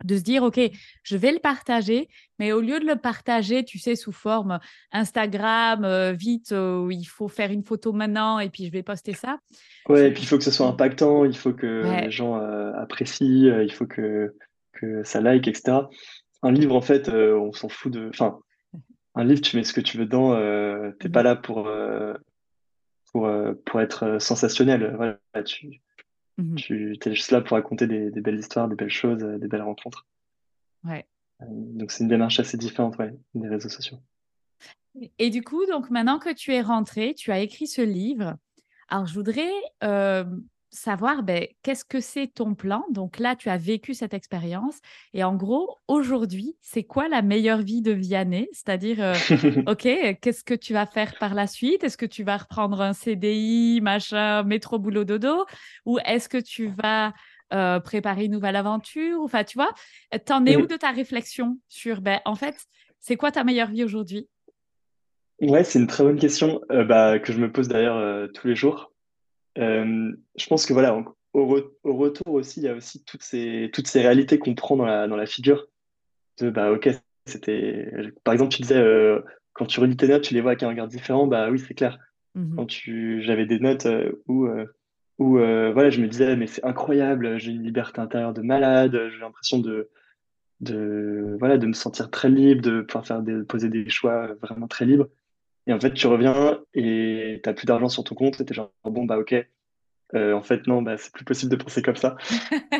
de 0.03 0.17
se 0.17 0.23
dire, 0.23 0.43
OK, 0.43 0.59
je 1.03 1.17
vais 1.17 1.31
le 1.31 1.39
partager, 1.39 2.09
mais 2.37 2.51
au 2.51 2.59
lieu 2.59 2.81
de 2.81 2.85
le 2.85 2.97
partager, 2.97 3.63
tu 3.63 3.79
sais, 3.79 3.95
sous 3.95 4.11
forme 4.11 4.59
Instagram, 4.91 5.85
euh, 5.85 6.11
vite, 6.11 6.51
euh, 6.51 6.89
il 6.91 7.05
faut 7.05 7.29
faire 7.29 7.49
une 7.49 7.63
photo 7.63 7.93
maintenant 7.93 8.39
et 8.39 8.49
puis 8.49 8.65
je 8.65 8.71
vais 8.71 8.83
poster 8.83 9.13
ça. 9.13 9.39
Ouais, 9.87 10.09
et 10.09 10.11
puis 10.11 10.23
il 10.23 10.25
faut 10.25 10.37
que 10.37 10.43
ce 10.43 10.51
soit 10.51 10.67
impactant, 10.67 11.23
il 11.23 11.35
faut 11.35 11.53
que 11.53 12.01
les 12.03 12.11
gens 12.11 12.35
apprécient, 12.35 13.61
il 13.61 13.71
faut 13.71 13.85
que, 13.85 14.35
que 14.73 15.01
ça 15.05 15.21
like, 15.21 15.47
etc. 15.47 15.77
Un 16.43 16.51
livre, 16.51 16.75
en 16.75 16.81
fait, 16.81 17.07
on 17.09 17.53
s'en 17.53 17.69
fout 17.69 17.91
de. 17.91 18.09
Enfin, 18.09 18.39
un 19.15 19.23
livre, 19.23 19.41
tu 19.41 19.55
mets 19.57 19.63
ce 19.63 19.73
que 19.73 19.81
tu 19.81 19.97
veux 19.97 20.05
dedans, 20.05 20.33
t'es 20.99 21.09
pas 21.09 21.21
mmh. 21.21 21.25
là 21.25 21.35
pour, 21.35 21.69
pour, 23.11 23.29
pour 23.65 23.81
être 23.81 24.19
sensationnel. 24.19 24.93
Voilà, 24.95 25.43
tu, 25.43 25.81
Mmh 26.37 26.55
tu 26.55 26.97
es 27.05 27.15
juste 27.15 27.31
là 27.31 27.41
pour 27.41 27.55
raconter 27.55 27.87
des, 27.87 28.09
belles 28.09 28.39
histoires, 28.39 28.67
des 28.67 28.75
belles 28.75 28.89
choses, 28.89 29.23
euh, 29.23 29.37
des 29.37 29.47
belles 29.47 29.61
rencontres. 29.61 30.05
Ouais. 30.83 31.05
Euh, 31.41 31.45
donc 31.49 31.91
c'est 31.91 32.03
une 32.03 32.09
démarche 32.09 32.39
assez 32.39 32.57
différente 32.57 32.97
ouais, 32.97 33.13
des 33.33 33.47
réseaux 33.47 33.69
sociaux. 33.69 33.97
Et 35.17 35.29
du 35.29 35.43
coup, 35.43 35.65
donc 35.65 35.89
maintenant 35.89 36.19
que 36.19 36.33
tu 36.33 36.53
es 36.53 36.61
rentré, 36.61 37.13
tu 37.13 37.31
as 37.31 37.39
écrit 37.39 37.67
ce 37.67 37.81
livre. 37.81 38.35
Alors 38.89 39.05
je 39.05 39.13
voudrais 39.13 39.51
euh, 39.83 40.25
savoir 40.75 41.23
ben, 41.23 41.47
qu'est-ce 41.63 41.85
que 41.85 41.99
c'est 41.99 42.27
ton 42.27 42.53
plan? 42.53 42.85
Donc 42.91 43.19
là, 43.19 43.35
tu 43.35 43.49
as 43.49 43.57
vécu 43.57 43.93
cette 43.93 44.13
expérience. 44.13 44.79
Et 45.13 45.23
en 45.23 45.35
gros, 45.35 45.79
aujourd'hui, 45.87 46.55
c'est 46.61 46.83
quoi 46.83 47.07
la 47.07 47.21
meilleure 47.21 47.61
vie 47.61 47.81
de 47.81 47.91
Vianney? 47.91 48.49
C'est-à-dire, 48.51 48.97
euh, 49.01 49.13
OK, 49.67 49.87
qu'est-ce 50.21 50.43
que 50.43 50.53
tu 50.53 50.73
vas 50.73 50.85
faire 50.85 51.17
par 51.17 51.33
la 51.33 51.47
suite? 51.47 51.83
Est-ce 51.83 51.97
que 51.97 52.05
tu 52.05 52.23
vas 52.23 52.37
reprendre 52.37 52.81
un 52.81 52.93
CDI, 52.93 53.79
machin, 53.81 54.43
métro, 54.43 54.77
boulot, 54.77 55.05
dodo? 55.05 55.45
Ou 55.85 55.99
est-ce 56.05 56.29
que 56.29 56.37
tu 56.37 56.67
vas 56.67 57.13
euh, 57.53 57.79
préparer 57.79 58.25
une 58.25 58.31
nouvelle 58.31 58.55
aventure? 58.55 59.21
Enfin, 59.21 59.43
tu 59.43 59.57
vois, 59.57 59.71
t'en 60.25 60.45
es 60.45 60.57
où 60.57 60.67
de 60.67 60.75
ta 60.75 60.91
réflexion 60.91 61.57
sur, 61.69 62.01
ben, 62.01 62.19
en 62.25 62.35
fait, 62.35 62.55
c'est 62.99 63.15
quoi 63.15 63.31
ta 63.31 63.43
meilleure 63.43 63.69
vie 63.69 63.83
aujourd'hui? 63.83 64.27
Ouais, 65.41 65.63
c'est 65.63 65.79
une 65.79 65.87
très 65.87 66.03
bonne 66.03 66.19
question 66.19 66.61
euh, 66.71 66.83
bah, 66.83 67.19
que 67.19 67.33
je 67.33 67.39
me 67.39 67.51
pose 67.51 67.67
d'ailleurs 67.67 68.29
tous 68.33 68.47
les 68.47 68.55
jours. 68.55 68.91
Euh, 69.57 70.11
je 70.35 70.47
pense 70.47 70.65
que 70.65 70.73
voilà, 70.73 70.97
au, 71.33 71.45
retour 71.83 72.33
aussi, 72.33 72.61
il 72.61 72.63
y 72.63 72.69
a 72.69 72.75
aussi 72.75 73.03
toutes 73.03 73.23
ces, 73.23 73.69
toutes 73.73 73.87
ces 73.87 74.01
réalités 74.01 74.39
qu'on 74.39 74.55
prend 74.55 74.75
dans 74.75 74.85
la, 74.85 75.07
dans 75.07 75.15
la 75.15 75.25
figure. 75.25 75.67
De, 76.39 76.49
bah, 76.49 76.71
ok, 76.71 76.89
c'était. 77.25 77.91
Par 78.23 78.33
exemple, 78.33 78.53
tu 78.53 78.61
disais, 78.61 78.77
euh, 78.77 79.21
quand 79.53 79.65
tu 79.65 79.79
relis 79.79 79.97
tes 79.97 80.07
notes, 80.07 80.23
tu 80.23 80.33
les 80.33 80.41
vois 80.41 80.51
avec 80.51 80.63
un 80.63 80.69
regard 80.69 80.87
différent, 80.87 81.27
bah 81.27 81.49
oui, 81.49 81.59
c'est 81.59 81.73
clair. 81.73 81.99
Mhm. 82.35 82.55
Quand 82.55 82.65
tu, 82.65 83.21
j'avais 83.21 83.45
des 83.45 83.59
notes 83.59 83.85
euh, 83.85 84.11
où, 84.27 84.47
où 85.19 85.37
voilà, 85.37 85.89
je 85.89 86.01
me 86.01 86.07
disais, 86.07 86.35
mais 86.35 86.47
c'est 86.47 86.65
incroyable, 86.65 87.37
j'ai 87.39 87.51
une 87.51 87.63
liberté 87.63 88.01
intérieure 88.01 88.33
de 88.33 88.41
malade, 88.41 89.09
j'ai 89.11 89.19
l'impression 89.19 89.59
de, 89.59 89.89
de, 90.59 91.37
voilà, 91.39 91.57
de 91.57 91.67
me 91.67 91.73
sentir 91.73 92.09
très 92.09 92.29
libre, 92.29 92.61
de 92.61 92.81
pouvoir 92.81 93.07
faire 93.07 93.21
des, 93.21 93.43
poser 93.43 93.69
des 93.69 93.89
choix 93.89 94.33
vraiment 94.41 94.67
très 94.67 94.85
libres. 94.85 95.07
Et 95.67 95.73
en 95.73 95.79
fait, 95.79 95.93
tu 95.93 96.07
reviens 96.07 96.61
et 96.73 97.41
tu 97.43 97.49
n'as 97.49 97.53
plus 97.53 97.65
d'argent 97.65 97.89
sur 97.89 98.03
ton 98.03 98.15
compte 98.15 98.39
et 98.39 98.45
tu 98.45 98.53
es 98.53 98.55
genre, 98.55 98.71
bon, 98.83 99.05
bah 99.05 99.17
ok. 99.17 99.35
Euh, 100.13 100.33
en 100.33 100.43
fait, 100.43 100.67
non, 100.67 100.81
bah, 100.81 100.97
c'est 100.97 101.11
plus 101.11 101.25
possible 101.25 101.51
de 101.51 101.61
penser 101.61 101.81
comme 101.81 101.95
ça. 101.95 102.15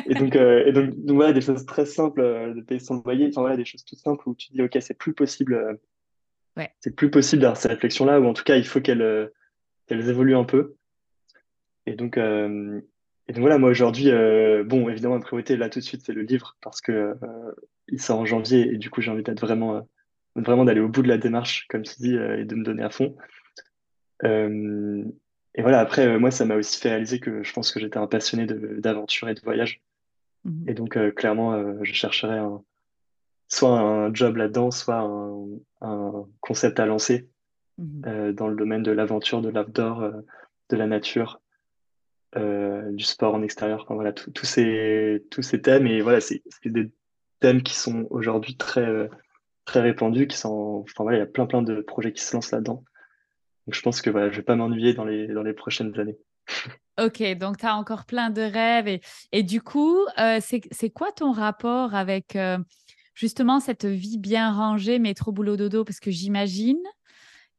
et 0.06 0.14
donc, 0.14 0.36
euh, 0.36 0.64
et 0.66 0.72
donc, 0.72 0.90
donc, 1.04 1.16
voilà, 1.16 1.32
des 1.32 1.40
choses 1.40 1.66
très 1.66 1.86
simples, 1.86 2.20
euh, 2.20 2.54
de 2.54 2.60
payer 2.60 2.80
son 2.80 3.02
loyer, 3.04 3.28
enfin 3.28 3.40
voilà, 3.40 3.56
des 3.56 3.64
choses 3.64 3.84
toutes 3.84 3.98
simples 3.98 4.28
où 4.28 4.34
tu 4.34 4.52
dis, 4.52 4.62
ok, 4.62 4.78
c'est 4.80 4.96
plus 4.96 5.12
possible. 5.12 5.78
ouais. 6.56 6.70
C'est 6.80 6.94
plus 6.94 7.10
possible 7.10 7.42
d'avoir 7.42 7.56
ces 7.56 7.68
réflexions-là, 7.68 8.20
ou 8.20 8.26
en 8.26 8.32
tout 8.32 8.44
cas, 8.44 8.56
il 8.56 8.64
faut 8.66 8.80
qu'elles 8.80 9.30
évoluent 9.90 10.36
un 10.36 10.44
peu. 10.44 10.76
Et 11.86 11.94
donc, 11.94 12.16
et 12.16 13.32
donc 13.32 13.40
voilà, 13.40 13.58
moi 13.58 13.70
aujourd'hui, 13.70 14.10
bon, 14.64 14.88
évidemment, 14.88 15.16
ma 15.16 15.20
priorité 15.20 15.56
là 15.56 15.68
tout 15.68 15.78
de 15.78 15.84
suite, 15.84 16.02
c'est 16.04 16.12
le 16.12 16.22
livre 16.22 16.56
parce 16.60 16.80
que 16.80 17.14
il 17.88 18.00
sort 18.00 18.18
en 18.18 18.26
janvier 18.26 18.72
et 18.72 18.76
du 18.76 18.90
coup, 18.90 19.00
j'ai 19.00 19.10
envie 19.12 19.22
d'être 19.22 19.40
vraiment 19.40 19.86
vraiment 20.36 20.64
d'aller 20.64 20.80
au 20.80 20.88
bout 20.88 21.02
de 21.02 21.08
la 21.08 21.18
démarche, 21.18 21.66
comme 21.68 21.82
tu 21.82 21.94
dis, 21.98 22.16
euh, 22.16 22.40
et 22.40 22.44
de 22.44 22.54
me 22.54 22.64
donner 22.64 22.82
à 22.82 22.90
fond. 22.90 23.16
Euh, 24.24 25.04
et 25.54 25.62
voilà, 25.62 25.80
après, 25.80 26.06
euh, 26.06 26.18
moi, 26.18 26.30
ça 26.30 26.44
m'a 26.44 26.56
aussi 26.56 26.78
fait 26.78 26.90
réaliser 26.90 27.20
que 27.20 27.42
je 27.42 27.52
pense 27.52 27.72
que 27.72 27.80
j'étais 27.80 27.98
un 27.98 28.06
passionné 28.06 28.46
d'aventure 28.46 29.28
et 29.28 29.34
de 29.34 29.40
voyage. 29.40 29.82
Mhm. 30.44 30.68
Et 30.68 30.74
donc, 30.74 31.14
clairement, 31.14 31.82
je 31.82 31.92
chercherais 31.92 32.40
soit 33.48 33.78
un 33.78 34.12
job 34.12 34.36
là-dedans, 34.36 34.70
soit 34.70 35.00
un, 35.00 36.26
concept 36.40 36.80
à 36.80 36.86
lancer 36.86 37.28
mhm. 37.78 38.32
dans 38.32 38.48
le 38.48 38.56
domaine 38.56 38.82
de 38.82 38.92
l'aventure, 38.92 39.40
de 39.40 39.48
l'outdoor, 39.48 40.12
de 40.68 40.76
la 40.76 40.86
nature. 40.86 41.40
du 42.36 43.04
sport 43.04 43.34
en 43.34 43.42
extérieur. 43.42 43.82
Enfin, 43.82 43.94
voilà, 43.94 44.12
tous 44.12 44.44
ces, 44.44 45.24
tous 45.30 45.42
ces 45.42 45.60
thèmes. 45.62 45.86
Et 45.86 46.02
voilà, 46.02 46.20
c'est 46.20 46.42
des 46.66 46.90
thèmes 47.40 47.62
qui 47.62 47.74
sont 47.74 48.06
aujourd'hui 48.10 48.56
très, 48.56 49.08
très 49.66 49.80
répandus, 49.80 50.26
qui 50.26 50.38
sont, 50.38 50.84
enfin, 50.84 51.04
voilà, 51.04 51.18
il 51.18 51.20
y 51.20 51.24
a 51.24 51.26
plein, 51.26 51.44
plein 51.44 51.60
de 51.60 51.82
projets 51.82 52.12
qui 52.12 52.22
se 52.22 52.34
lancent 52.34 52.52
là-dedans. 52.52 52.84
Donc, 53.66 53.74
je 53.74 53.82
pense 53.82 54.00
que 54.00 54.08
voilà, 54.08 54.30
je 54.30 54.36
vais 54.36 54.42
pas 54.42 54.56
m'ennuyer 54.56 54.94
dans 54.94 55.04
les, 55.04 55.26
dans 55.26 55.42
les 55.42 55.52
prochaines 55.52 55.98
années. 56.00 56.16
Ok, 56.98 57.22
donc 57.36 57.58
tu 57.58 57.66
as 57.66 57.76
encore 57.76 58.06
plein 58.06 58.30
de 58.30 58.40
rêves. 58.40 58.88
Et, 58.88 59.02
et 59.30 59.42
du 59.42 59.60
coup, 59.60 59.98
euh, 60.18 60.38
c'est 60.40 60.90
quoi 60.90 61.12
ton 61.12 61.30
rapport 61.30 61.94
avec 61.94 62.36
euh, 62.36 62.56
justement 63.12 63.60
cette 63.60 63.84
vie 63.84 64.16
bien 64.16 64.50
rangée, 64.50 64.98
mais 64.98 65.12
trop 65.12 65.30
boulot 65.30 65.58
dodo? 65.58 65.84
Parce 65.84 66.00
que 66.00 66.10
j'imagine, 66.10 66.80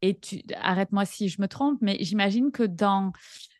et 0.01 0.17
tu 0.17 0.41
arrête-moi 0.59 1.05
si 1.05 1.29
je 1.29 1.39
me 1.39 1.47
trompe, 1.47 1.77
mais 1.81 1.97
j'imagine 1.99 2.51
que 2.51 2.63
dans, 2.63 3.11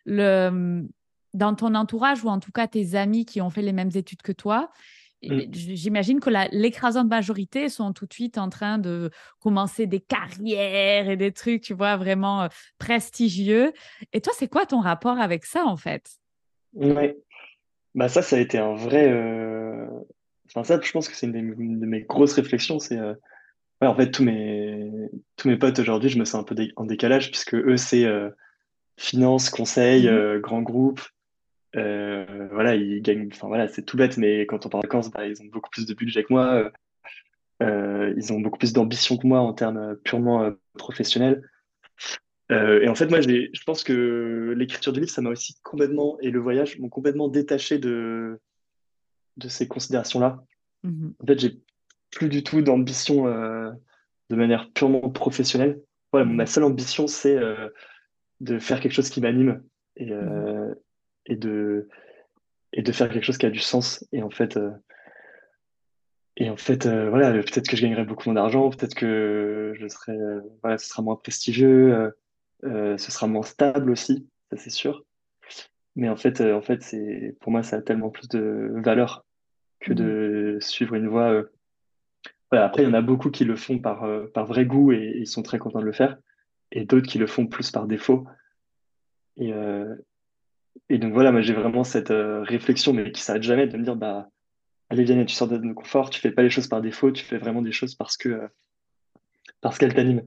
le, 0.05 0.87
dans 1.35 1.53
ton 1.53 1.75
entourage, 1.75 2.23
ou 2.23 2.29
en 2.29 2.39
tout 2.39 2.51
cas 2.51 2.67
tes 2.67 2.95
amis 2.95 3.25
qui 3.25 3.39
ont 3.39 3.51
fait 3.51 3.61
les 3.61 3.73
mêmes 3.73 3.91
études 3.93 4.23
que 4.23 4.31
toi. 4.31 4.71
J'imagine 5.21 6.19
que 6.19 6.29
l'écrasante 6.51 7.07
majorité 7.07 7.69
sont 7.69 7.91
tout 7.91 8.05
de 8.05 8.13
suite 8.13 8.37
en 8.37 8.49
train 8.49 8.77
de 8.77 9.09
commencer 9.39 9.87
des 9.87 9.99
carrières 9.99 11.09
et 11.09 11.17
des 11.17 11.31
trucs, 11.31 11.61
tu 11.61 11.73
vois, 11.73 11.97
vraiment 11.97 12.43
euh, 12.43 12.47
prestigieux. 12.77 13.73
Et 14.13 14.21
toi, 14.21 14.31
c'est 14.35 14.47
quoi 14.47 14.65
ton 14.67 14.79
rapport 14.79 15.19
avec 15.19 15.45
ça, 15.45 15.65
en 15.65 15.75
fait? 15.75 16.07
Oui, 16.73 17.13
bah 17.95 18.09
ça, 18.09 18.21
ça 18.21 18.35
a 18.35 18.39
été 18.39 18.59
un 18.59 18.75
vrai. 18.75 19.09
Euh, 19.09 19.87
enfin, 20.49 20.63
ça, 20.63 20.79
je 20.79 20.91
pense 20.91 21.09
que 21.09 21.15
c'est 21.15 21.25
une, 21.25 21.79
de 21.79 21.85
mes 21.85 22.01
grosses 22.01 22.33
réflexions. 22.33 22.77
C'est 22.77 22.99
euh, 22.99 23.15
en 23.81 23.95
fait, 23.95 24.11
tous 24.11 24.23
mes, 24.23 24.91
tous 25.35 25.47
mes 25.47 25.57
potes 25.57 25.79
aujourd'hui, 25.79 26.09
je 26.09 26.19
me 26.19 26.25
sens 26.25 26.41
un 26.41 26.43
peu 26.43 26.55
en 26.75 26.85
décalage, 26.85 27.31
puisque 27.31 27.55
eux, 27.55 27.77
c'est 27.77 28.05
finance, 28.97 29.49
conseil, 29.49 30.05
mm-hmm. 30.05 30.41
grand 30.41 30.61
groupe. 30.61 31.01
Euh, 31.75 32.47
voilà, 32.51 32.75
ils 32.75 33.01
gagnent. 33.01 33.29
Enfin 33.31 33.47
voilà, 33.47 33.67
c'est 33.67 33.83
tout 33.83 33.97
bête, 33.97 34.17
mais 34.17 34.45
quand 34.45 34.65
on 34.65 34.69
part 34.69 34.79
en 34.79 34.81
vacances, 34.81 35.11
bah, 35.11 35.27
ils 35.27 35.41
ont 35.41 35.45
beaucoup 35.45 35.69
plus 35.69 35.85
de 35.85 35.93
budget 35.93 36.23
que 36.23 36.33
moi. 36.33 36.53
Euh, 36.53 36.69
euh, 37.63 38.13
ils 38.15 38.31
ont 38.31 38.39
beaucoup 38.39 38.59
plus 38.59 38.73
d'ambition 38.73 39.17
que 39.17 39.25
moi 39.25 39.39
en 39.39 39.53
termes 39.53 39.95
purement 40.03 40.51
professionnels. 40.77 41.41
et 42.49 42.87
en 42.87 42.95
fait, 42.95 43.07
moi, 43.07 43.19
je 43.21 43.63
pense 43.65 43.83
que 43.83 44.53
l'écriture 44.55 44.93
du 44.93 44.99
livre, 45.01 45.11
ça 45.11 45.21
m'a 45.21 45.31
aussi 45.31 45.55
complètement, 45.63 46.17
et 46.21 46.29
le 46.29 46.39
voyage 46.39 46.79
m'ont 46.79 46.89
complètement 46.89 47.27
détaché 47.27 47.79
de, 47.79 48.39
de 49.37 49.47
ces 49.47 49.67
considérations-là. 49.67 50.43
Mm-hmm. 50.85 51.13
En 51.19 51.25
fait, 51.25 51.39
j'ai 51.39 51.59
plus 52.11 52.29
du 52.29 52.43
tout 52.43 52.61
d'ambition 52.61 53.25
de 53.25 54.35
manière 54.35 54.71
purement 54.71 55.09
professionnelle. 55.09 55.81
Voilà, 56.13 56.25
ma 56.27 56.43
mm-hmm. 56.43 56.47
seule 56.47 56.63
ambition, 56.63 57.07
c'est 57.07 57.37
de 58.39 58.59
faire 58.59 58.79
quelque 58.79 58.93
chose 58.93 59.09
qui 59.09 59.19
m'anime. 59.19 59.63
Et, 59.95 60.11
mm-hmm 60.11 60.75
et 61.27 61.35
de, 61.35 61.87
et 62.73 62.81
de 62.81 62.91
faire 62.91 63.09
quelque 63.09 63.23
chose 63.23 63.37
qui 63.37 63.45
a 63.45 63.49
du 63.49 63.59
sens. 63.59 64.05
Et 64.11 64.23
en 64.23 64.29
fait, 64.29 64.57
euh, 64.57 64.71
et 66.35 66.49
en 66.49 66.57
fait 66.57 66.85
euh, 66.85 67.09
voilà, 67.09 67.31
peut-être 67.31 67.67
que 67.67 67.77
je 67.77 67.81
gagnerai 67.81 68.05
beaucoup 68.05 68.29
moins 68.29 68.41
d'argent, 68.41 68.69
peut-être 68.69 68.95
que 68.95 69.73
je 69.79 69.87
serai, 69.87 70.13
euh, 70.13 70.41
voilà, 70.61 70.77
ce 70.77 70.87
sera 70.87 71.01
moins 71.01 71.15
prestigieux, 71.15 72.13
ce 72.63 72.97
sera 72.97 73.27
moins 73.27 73.43
stable 73.43 73.91
aussi, 73.91 74.27
ça 74.51 74.57
c'est 74.57 74.69
sûr. 74.69 75.05
Mais 75.95 76.09
en 76.09 76.15
fait, 76.15 76.41
en 76.41 76.61
fait 76.61 76.83
c'est, 76.83 77.35
pour 77.39 77.51
moi, 77.51 77.63
ça 77.63 77.77
a 77.77 77.81
tellement 77.81 78.09
plus 78.09 78.27
de 78.29 78.71
valeur 78.75 79.25
que 79.79 79.93
de 79.93 80.55
mmh. 80.57 80.61
suivre 80.61 80.95
une 80.95 81.07
voie. 81.07 81.43
Voilà, 82.51 82.65
après, 82.65 82.83
il 82.83 82.85
y 82.85 82.89
en 82.89 82.93
a 82.93 83.01
beaucoup 83.01 83.29
qui 83.29 83.43
le 83.43 83.55
font 83.55 83.79
par, 83.79 84.07
par 84.33 84.45
vrai 84.45 84.65
goût 84.65 84.91
et, 84.91 85.13
ils 85.17 85.27
sont 85.27 85.43
très 85.43 85.59
contents 85.59 85.79
de 85.79 85.85
le 85.85 85.91
faire, 85.91 86.17
et 86.71 86.85
d'autres 86.85 87.07
qui 87.07 87.17
le 87.17 87.27
font 87.27 87.47
plus 87.47 87.71
par 87.71 87.87
défaut. 87.87 88.25
Et, 89.37 89.53
et 90.89 90.97
donc 90.97 91.13
voilà, 91.13 91.31
moi 91.31 91.41
j'ai 91.41 91.53
vraiment 91.53 91.83
cette 91.83 92.11
euh, 92.11 92.41
réflexion, 92.43 92.93
mais 92.93 93.11
qui 93.11 93.21
s'arrête 93.21 93.43
jamais, 93.43 93.67
de 93.67 93.77
me 93.77 93.83
dire, 93.83 93.95
bah, 93.95 94.29
allez 94.89 95.03
Vianney, 95.03 95.25
tu 95.25 95.35
sors 95.35 95.47
de 95.47 95.57
ton 95.57 95.73
confort, 95.73 96.09
tu 96.09 96.19
fais 96.19 96.31
pas 96.31 96.43
les 96.43 96.49
choses 96.49 96.67
par 96.67 96.81
défaut, 96.81 97.11
tu 97.11 97.25
fais 97.25 97.37
vraiment 97.37 97.61
des 97.61 97.71
choses 97.71 97.95
parce 97.95 98.15
que 98.15 98.29
euh, 98.29 98.47
parce 99.61 99.77
qu'elles 99.77 99.93
t'animent. 99.93 100.25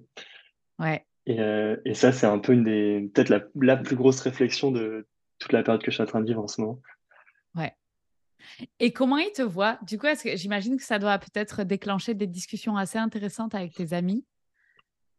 Ouais. 0.78 1.06
Et, 1.26 1.40
euh, 1.40 1.76
et 1.84 1.94
ça, 1.94 2.12
c'est 2.12 2.26
un 2.26 2.38
peu 2.38 2.52
une 2.52 2.64
des 2.64 3.10
peut-être 3.14 3.28
la, 3.28 3.42
la, 3.54 3.76
plus 3.76 3.96
grosse 3.96 4.20
réflexion 4.20 4.70
de 4.70 5.06
toute 5.38 5.52
la 5.52 5.62
période 5.62 5.82
que 5.82 5.90
je 5.90 5.96
suis 5.96 6.02
en 6.02 6.06
train 6.06 6.20
de 6.20 6.26
vivre 6.26 6.42
en 6.42 6.48
ce 6.48 6.60
moment. 6.60 6.80
Ouais. 7.54 7.72
Et 8.80 8.92
comment 8.92 9.18
ils 9.18 9.32
te 9.32 9.42
voient? 9.42 9.78
Du 9.82 9.98
coup, 9.98 10.06
est-ce 10.06 10.24
que 10.24 10.36
j'imagine 10.36 10.76
que 10.76 10.82
ça 10.82 10.98
doit 10.98 11.18
peut-être 11.18 11.62
déclencher 11.62 12.14
des 12.14 12.26
discussions 12.26 12.76
assez 12.76 12.98
intéressantes 12.98 13.54
avec 13.54 13.74
tes 13.74 13.92
amis. 13.92 14.24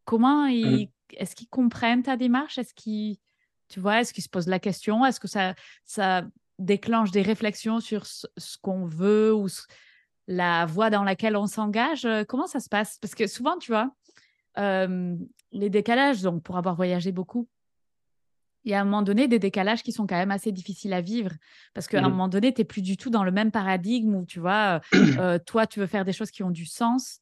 Comment 0.04 0.46
ils, 0.46 0.86
mmh. 0.86 0.88
est-ce 1.16 1.34
qu'ils 1.34 1.48
comprennent 1.48 2.02
ta 2.02 2.16
démarche? 2.16 2.58
Est-ce 2.58 2.74
qu'ils 2.74 3.18
tu 3.72 3.80
vois, 3.80 4.00
est-ce 4.00 4.12
qu'ils 4.12 4.22
se 4.22 4.28
posent 4.28 4.48
la 4.48 4.58
question? 4.58 5.04
Est-ce 5.06 5.18
que 5.18 5.28
ça, 5.28 5.54
ça 5.84 6.22
déclenche 6.58 7.10
des 7.10 7.22
réflexions 7.22 7.80
sur 7.80 8.04
ce, 8.06 8.26
qu'on 8.60 8.84
veut 8.84 9.34
ou 9.34 9.48
la 10.28 10.66
voie 10.66 10.90
dans 10.90 11.04
laquelle 11.04 11.36
on 11.36 11.46
s'engage? 11.46 12.04
Euh, 12.04 12.24
Comment 12.28 12.46
ça 12.46 12.60
se 12.60 12.68
passe? 12.68 12.98
Parce 13.00 13.14
que 13.14 13.26
souvent, 13.26 13.56
tu 13.56 13.72
vois, 13.72 13.90
euh, 14.58 15.16
les 15.52 15.70
décalages, 15.70 16.20
donc 16.20 16.42
pour 16.42 16.58
avoir 16.58 16.76
voyagé 16.76 17.12
beaucoup, 17.12 17.48
il 18.64 18.70
y 18.70 18.74
a 18.74 18.80
un 18.80 18.84
moment 18.84 19.02
donné 19.02 19.26
des 19.26 19.38
décalages 19.38 19.82
qui 19.82 19.90
sont 19.90 20.06
quand 20.06 20.16
même 20.16 20.30
assez 20.30 20.52
difficiles 20.52 20.92
à 20.92 21.00
vivre 21.00 21.32
parce 21.74 21.88
qu'à 21.88 21.98
un 21.98 22.02
mmh. 22.02 22.10
moment 22.10 22.28
donné, 22.28 22.52
tu 22.54 22.60
n'es 22.60 22.64
plus 22.64 22.82
du 22.82 22.96
tout 22.96 23.10
dans 23.10 23.24
le 23.24 23.32
même 23.32 23.50
paradigme 23.50 24.14
où 24.14 24.24
tu 24.24 24.38
vois, 24.38 24.80
euh, 24.94 25.38
toi, 25.46 25.66
tu 25.66 25.80
veux 25.80 25.86
faire 25.86 26.04
des 26.04 26.12
choses 26.12 26.30
qui 26.30 26.42
ont 26.42 26.50
du 26.50 26.66
sens 26.66 27.18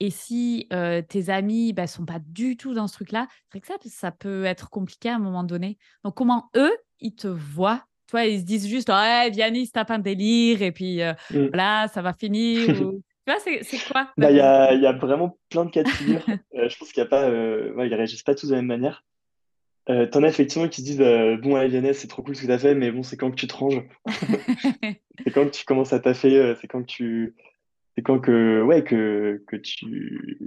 et 0.00 0.10
si 0.10 0.68
tes 1.08 1.30
amis 1.30 1.68
ne 1.68 1.72
bah, 1.72 1.86
sont 1.86 2.04
pas 2.04 2.18
du 2.18 2.56
tout 2.56 2.74
dans 2.74 2.86
ce 2.86 2.94
truc-là, 2.94 3.26
c'est 3.52 3.60
que 3.60 3.66
ça, 3.66 3.76
ça 3.86 4.10
peut 4.10 4.44
être 4.44 4.70
compliqué 4.70 5.08
à 5.08 5.16
un 5.16 5.20
moment 5.20 5.44
donné. 5.44 5.78
Donc, 6.04 6.14
comment 6.14 6.50
eux, 6.56 6.72
ils 7.00 7.14
te 7.14 7.28
voient? 7.28 7.84
Toi, 8.08 8.26
ils 8.26 8.40
se 8.40 8.44
disent 8.44 8.68
juste, 8.68 8.90
ouais, 8.90 9.30
Vianney, 9.30 9.66
c'est 9.66 9.90
un 9.90 9.98
délire, 9.98 10.62
et 10.62 10.72
puis 10.72 11.00
mmh. 11.02 11.46
voilà, 11.46 11.88
ça 11.88 12.02
va 12.02 12.12
finir. 12.12 12.68
Tu 13.26 13.32
vois, 13.32 13.40
c'est 13.62 13.78
quoi 13.90 14.10
bah, 14.18 14.30
Il 14.30 14.36
y, 14.36 14.40
a, 14.40 14.74
y, 14.74 14.86
a, 14.86 14.92
vraiment 14.92 15.38
plein 15.48 15.64
de 15.64 15.70
cas 15.70 15.82
de 15.82 15.88
figure. 15.88 16.20
je 16.52 16.76
pense 16.76 16.92
qu'il 16.92 17.02
n'y 17.02 17.06
a 17.06 17.08
pas, 17.08 17.30
ouais, 17.30 17.88
ils 17.88 17.94
réagissent 17.94 18.22
pas 18.22 18.34
tous 18.34 18.48
de 18.48 18.52
la 18.54 18.58
même 18.58 18.66
manière. 18.66 19.02
Euh, 19.88 20.06
T'en 20.06 20.22
as 20.22 20.28
effectivement 20.28 20.68
qui 20.68 20.82
se 20.82 20.86
disent 20.86 21.40
Bon, 21.42 21.56
allez, 21.56 21.68
Vianney, 21.68 21.94
c'est 21.94 22.06
trop 22.06 22.22
cool 22.22 22.36
ce 22.36 22.42
que 22.42 22.46
tu 22.46 22.52
as 22.52 22.58
fait, 22.58 22.74
mais 22.74 22.90
bon, 22.90 23.02
c'est 23.02 23.16
quand 23.16 23.30
que 23.30 23.36
tu 23.36 23.46
te 23.46 23.54
ranges 23.54 23.82
C'est 25.24 25.30
quand 25.32 25.46
que 25.46 25.56
tu 25.56 25.64
commences 25.64 25.94
à 25.94 26.00
taffer 26.00 26.54
C'est 26.60 26.66
quand 26.66 26.82
que 26.82 26.86
tu 26.86 27.34
c'est 27.96 28.02
quand 28.02 28.18
que 28.20 28.62
ouais 28.62 28.82
que 28.82 29.42
que 29.46 29.56
tu 29.56 30.38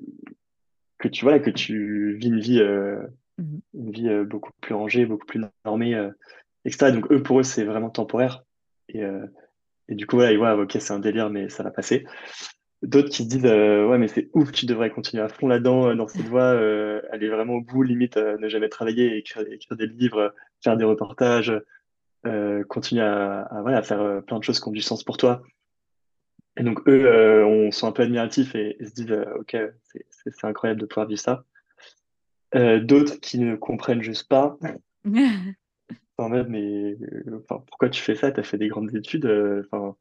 que 0.99 1.07
tu 1.07 1.23
voilà 1.23 1.39
que 1.39 1.49
tu 1.49 2.15
vis 2.15 2.27
une 2.27 2.39
vie 2.39 2.59
euh, 2.59 3.01
mmh 3.37 3.57
une 3.73 3.91
vie 3.91 4.09
euh, 4.09 4.23
beaucoup 4.25 4.51
plus 4.61 4.73
rangée 4.73 5.05
beaucoup 5.05 5.25
plus 5.25 5.41
normée 5.63 5.93
euh, 5.95 6.09
etc 6.65 6.91
donc 6.91 7.11
eux 7.11 7.21
pour 7.21 7.39
eux 7.39 7.43
c'est 7.43 7.63
vraiment 7.63 7.89
temporaire. 7.89 8.43
Et 8.89 9.01
et 9.89 9.95
du 9.95 10.07
coup 10.07 10.15
voilà 10.15 10.31
ils 10.31 10.37
voient 10.37 10.55
ok 10.55 10.77
c'est 10.79 10.93
un 10.93 10.99
délire 10.99 11.29
mais 11.29 11.49
ça 11.49 11.63
va 11.63 11.71
passer. 11.71 12.05
D'autres 12.83 13.09
qui 13.09 13.23
se 13.23 13.29
disent 13.29 13.43
ouais 13.43 13.97
mais 13.97 14.07
c'est 14.07 14.29
ouf 14.33 14.51
tu 14.51 14.65
devrais 14.65 14.89
continuer 14.91 15.23
à 15.23 15.27
fond 15.29 15.47
là-dedans 15.47 15.93
dans 15.93 16.07
cette 16.07 16.25
voie 16.27 16.51
aller 17.11 17.27
vraiment 17.27 17.55
au 17.55 17.61
bout 17.61 17.83
limite 17.83 18.15
ne 18.15 18.47
jamais 18.47 18.69
travailler 18.69 19.17
écrire, 19.17 19.45
écrire 19.51 19.77
des 19.77 19.87
livres 19.87 20.33
faire 20.63 20.77
des 20.77 20.85
reportages 20.85 21.51
continuer 22.69 23.03
à, 23.03 23.41
à, 23.41 23.61
voilà, 23.61 23.79
à 23.79 23.83
faire 23.83 24.23
plein 24.23 24.39
de 24.39 24.43
choses 24.43 24.61
qui 24.61 24.69
ont 24.69 24.71
du 24.71 24.81
sens 24.81 25.03
pour 25.03 25.17
toi 25.17 25.43
et 26.57 26.63
donc, 26.63 26.81
eux, 26.87 27.05
euh, 27.05 27.45
on 27.45 27.71
sont 27.71 27.87
un 27.87 27.91
peu 27.91 28.03
admiratifs 28.03 28.55
et, 28.55 28.77
se 28.83 28.91
disent, 28.91 29.11
euh, 29.11 29.25
OK, 29.39 29.55
c'est 30.09 30.43
incroyable 30.43 30.81
de 30.81 30.87
pouvoir 30.87 31.07
vivre 31.07 31.21
ça. 31.21 31.45
Euh, 32.55 32.79
d'autres 32.79 33.19
qui 33.19 33.37
ne 33.37 33.55
comprennent 33.55 34.01
juste 34.01 34.27
pas. 34.27 34.57
en 36.17 36.29
mode, 36.29 36.49
mais 36.49 36.97
pourquoi 37.47 37.89
tu 37.89 38.01
fais 38.01 38.15
ça? 38.15 38.31
Tu 38.31 38.39
as 38.39 38.43
fait 38.43 38.57
des 38.57 38.69
grandes 38.69 38.95
études. 38.95 39.27
Enfin, 39.65 39.95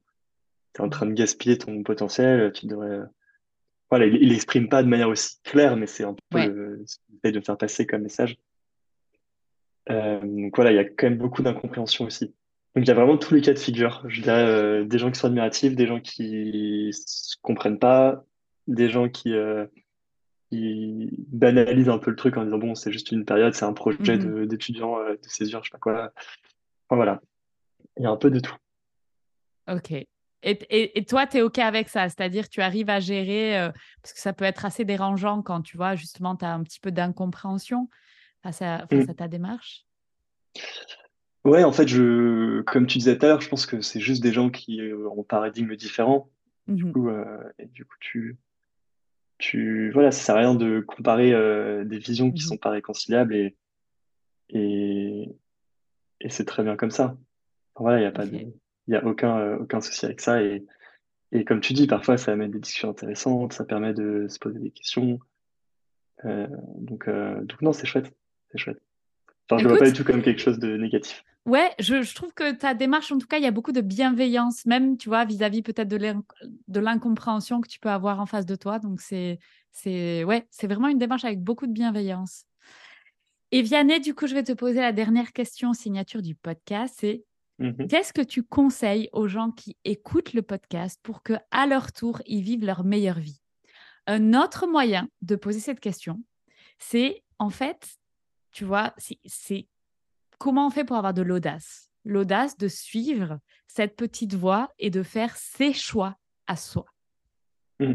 tu 0.73 0.81
es 0.81 0.85
en 0.85 0.89
train 0.89 1.05
de 1.05 1.13
gaspiller 1.13 1.59
ton 1.59 1.83
potentiel. 1.83 2.51
Tu 2.53 2.67
devrais. 2.67 3.01
Voilà, 3.91 4.07
il 4.07 4.31
n'exprime 4.31 4.69
pas 4.69 4.83
de 4.83 4.89
manière 4.89 5.11
aussi 5.11 5.37
claire, 5.45 5.77
mais 5.77 5.87
c'est 5.87 6.05
un 6.05 6.17
peu 6.31 6.39
ce 6.87 6.97
qu'il 6.97 7.17
essaie 7.17 7.33
de 7.33 7.41
faire 7.41 7.59
passer 7.59 7.87
comme 7.87 8.03
message. 8.03 8.39
donc 9.89 10.57
voilà, 10.57 10.73
il 10.73 10.77
y 10.77 10.81
a 10.81 10.85
quand 10.85 11.11
même 11.11 11.19
beaucoup 11.19 11.43
d'incompréhension 11.43 12.07
aussi. 12.07 12.35
Donc 12.77 12.85
il 12.85 12.89
y 12.89 12.91
a 12.91 12.95
vraiment 12.95 13.17
tous 13.17 13.33
les 13.33 13.41
cas 13.41 13.55
de 13.55 13.59
figure. 13.59 14.05
Je 14.07 14.21
dirais 14.21 14.45
euh, 14.45 14.85
des 14.85 14.99
gens 14.99 15.11
qui 15.11 15.19
sont 15.19 15.29
admiratifs, 15.29 15.75
des 15.75 15.87
gens 15.87 15.99
qui 15.99 16.91
ne 16.93 17.41
comprennent 17.41 17.79
pas, 17.79 18.23
des 18.67 18.91
gens 18.91 19.09
qui, 19.09 19.33
euh, 19.33 19.67
banalisent 20.53 21.89
un 21.89 21.99
peu 21.99 22.11
le 22.11 22.17
truc 22.17 22.37
en 22.37 22.45
disant 22.45 22.59
bon 22.59 22.75
c'est 22.75 22.93
juste 22.93 23.11
une 23.13 23.25
période, 23.25 23.55
c'est 23.55 23.65
un 23.65 23.73
projet 23.73 24.19
mhm. 24.19 24.47
d'étudiant, 24.47 24.99
de, 24.99 25.13
de 25.13 25.29
césure, 25.29 25.65
je 25.65 25.71
sais 25.71 25.73
pas 25.73 25.79
quoi. 25.79 26.13
Enfin 26.89 26.97
voilà, 26.97 27.23
il 27.97 28.03
y 28.03 28.07
a 28.07 28.11
un 28.11 28.17
peu 28.17 28.31
de 28.31 28.41
tout. 28.41 28.57
Ok. 29.69 29.93
Et, 30.43 30.99
et, 30.99 31.05
toi, 31.05 31.27
tu 31.27 31.39
es 31.39 31.43
OK 31.43 31.59
avec 31.59 31.89
ça, 31.89 32.09
c'est-à-dire 32.09 32.49
tu 32.49 32.61
arrives 32.61 32.91
à 32.91 33.01
gérer, 33.01 33.59
euh, 33.59 33.73
parce 34.03 34.13
que 34.13 34.21
ça 34.21 34.33
peut 34.33 34.45
être 34.45 34.65
assez 34.65 34.85
dérangeant 34.85 35.43
quand 35.43 35.63
tu 35.63 35.77
vois 35.77 35.97
justement 35.97 36.37
tu 36.37 36.45
as 36.45 36.53
un 36.53 36.63
petit 36.63 36.79
peu 36.79 36.93
d'incompréhension 36.93 37.89
face, 38.45 38.63
à, 38.63 38.87
face 38.87 39.07
mm. 39.07 39.11
à 39.11 39.15
ta 39.15 39.29
démarche? 39.29 39.87
Ouais, 41.47 41.63
en 41.63 41.71
fait, 41.71 41.87
je, 41.87 42.63
comme 42.63 42.89
tu 42.89 42.99
disais 42.99 43.17
tout 43.17 43.25
à 43.25 43.29
l'heure, 43.29 43.41
je 43.41 43.49
pense 43.49 43.67
que 43.67 43.81
c'est 43.81 44.01
juste 44.01 44.21
des 44.21 44.33
gens 44.33 44.51
qui 44.51 44.81
euh, 44.81 45.09
ont 45.09 45.21
un 45.21 45.25
paradigme 45.25 45.77
différent. 45.77 46.29
Du 46.67 46.85
mmh 46.85 46.93
coup, 46.93 47.09
euh, 47.09 47.25
et 47.61 47.67
du 47.67 47.85
coup, 47.85 47.95
tu, 48.01 48.37
tu, 49.39 49.93
voilà, 49.93 50.11
ça 50.11 50.23
sert 50.25 50.35
à 50.35 50.39
rien 50.41 50.57
de 50.57 50.81
comparer 50.81 51.33
euh, 51.33 51.85
des 51.85 51.99
visions 51.99 52.33
qui 52.33 52.43
mmh 52.43 52.49
sont 52.49 52.57
pas 52.57 52.71
réconciliables 52.71 53.37
et, 53.37 53.57
et, 54.49 55.37
et 56.21 56.31
c'est 56.31 56.45
très 56.45 56.65
bien 56.65 56.75
comme 56.75 56.91
ça. 56.91 57.17
voilà, 57.77 57.99
il 57.99 58.01
n'y 58.01 58.07
a, 58.07 58.11
pas 58.11 58.27
de, 58.27 58.53
y 58.89 58.97
a 58.97 59.07
aucun, 59.07 59.55
aucun 59.59 59.81
souci 59.81 60.05
avec 60.05 60.21
ça. 60.21 60.43
Et, 60.43 60.67
et 61.31 61.45
comme 61.45 61.61
tu 61.61 61.75
dis, 61.75 61.87
parfois, 61.87 62.17
ça 62.17 62.33
amène 62.33 62.51
des 62.51 62.59
discussions 62.59 62.91
intéressantes, 62.91 63.53
ça 63.53 63.65
permet 63.65 63.95
de 63.95 64.27
se 64.29 64.41
poser 64.41 64.59
des 64.59 64.73
questions. 64.73 65.21
donc, 66.25 67.09
donc, 67.09 67.63
non, 67.63 67.73
c'est 67.73 67.87
chouette. 67.87 68.13
C'est 68.51 68.59
chouette. 68.59 68.86
Je 69.51 69.55
ne 69.57 69.69
vois 69.69 69.79
pas 69.79 69.91
du 69.91 69.93
tout 69.93 70.05
comme 70.05 70.23
quelque 70.23 70.41
chose 70.41 70.59
de 70.59 70.77
négatif. 70.77 71.25
Ouais, 71.47 71.71
je, 71.79 72.13
trouve 72.13 72.35
que 72.35 72.53
ta 72.53 72.75
démarche, 72.75 73.13
en 73.13 73.19
tout 73.19 73.29
cas, 73.29 73.39
il 73.39 73.45
y 73.45 73.47
a 73.47 73.53
beaucoup 73.53 73.71
de 73.71 73.81
bienveillance, 73.81 74.67
même, 74.67 74.97
tu 74.97 75.09
vois, 75.09 75.25
vis-à-vis 75.25 75.63
peut-être 75.63 75.87
de 75.87 76.81
l'incompréhension 76.81 77.61
que 77.61 77.69
tu 77.69 77.79
peux 77.79 77.89
avoir 77.89 78.21
en 78.21 78.27
face 78.27 78.47
de 78.47 78.57
toi. 78.57 78.81
Donc, 78.81 79.01
c'est 79.01 79.39
ouais, 79.85 80.47
c'est 80.51 80.67
vraiment 80.67 80.89
une 80.89 80.99
démarche 80.99 81.25
avec 81.25 81.41
beaucoup 81.41 81.69
de 81.69 81.73
bienveillance. 81.73 82.45
Et 83.53 83.63
Vianney, 83.63 84.01
du 84.01 84.13
coup, 84.13 84.27
je 84.27 84.35
vais 84.35 84.43
te 84.43 84.53
poser 84.53 84.81
la 84.81 84.93
dernière 84.93 85.33
question 85.33 85.73
signature 85.73 86.21
du 86.21 86.35
podcast. 86.35 86.97
C'est 86.99 87.25
mmh 87.61 87.87
qu'est-ce 87.89 88.13
que 88.13 88.23
tu 88.23 88.43
conseilles 88.43 89.09
aux 89.13 89.29
gens 89.29 89.53
qui 89.53 89.77
écoutent 89.85 90.33
le 90.33 90.43
podcast 90.43 90.99
pour 91.05 91.23
que, 91.23 91.35
à 91.53 91.67
leur 91.67 91.93
tour, 91.93 92.21
ils 92.27 92.43
vivent 92.43 92.65
leur 92.65 92.83
meilleure 92.83 93.21
vie? 93.21 93.41
Un 94.09 94.35
autre 94.35 94.67
moyen 94.67 95.09
de 95.23 95.37
poser 95.37 95.61
cette 95.61 95.81
question, 95.81 96.21
c'est 96.79 97.23
en 97.39 97.51
fait, 97.51 97.99
tu 98.57 98.65
vois, 98.65 98.95
c'est 99.27 99.69
comment 100.39 100.69
on 100.69 100.71
fait 100.71 100.85
pour 100.85 100.97
avoir 100.97 101.13
de 101.13 101.21
l'audace? 101.21 101.91
L'audace 102.07 102.57
de 102.57 102.69
suivre 102.69 103.39
cette 103.67 103.97
petite 103.97 104.33
voie 104.33 104.73
et 104.79 104.89
de 104.89 105.03
faire 105.03 105.37
ses 105.37 105.75
choix 105.75 106.17
à 106.47 106.57
soi. 106.57 106.87
Mmh. 107.81 107.93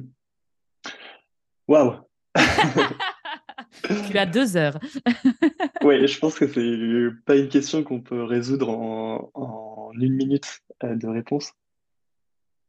Waouh 1.68 1.96
Tu 4.12 4.18
as 4.20 4.28
deux 4.28 4.56
heures. 4.56 4.80
oui, 5.84 6.06
je 6.08 6.20
pense 6.20 6.38
que 6.38 6.48
c'est 6.48 7.26
pas 7.26 7.38
une 7.38 7.50
question 7.50 7.84
qu'on 7.84 8.02
peut 8.02 8.24
résoudre 8.24 8.70
en, 8.70 9.92
une 9.96 10.14
minute 10.14 10.62
euh, 10.84 10.94
de 10.96 11.08
réponse. 11.08 11.54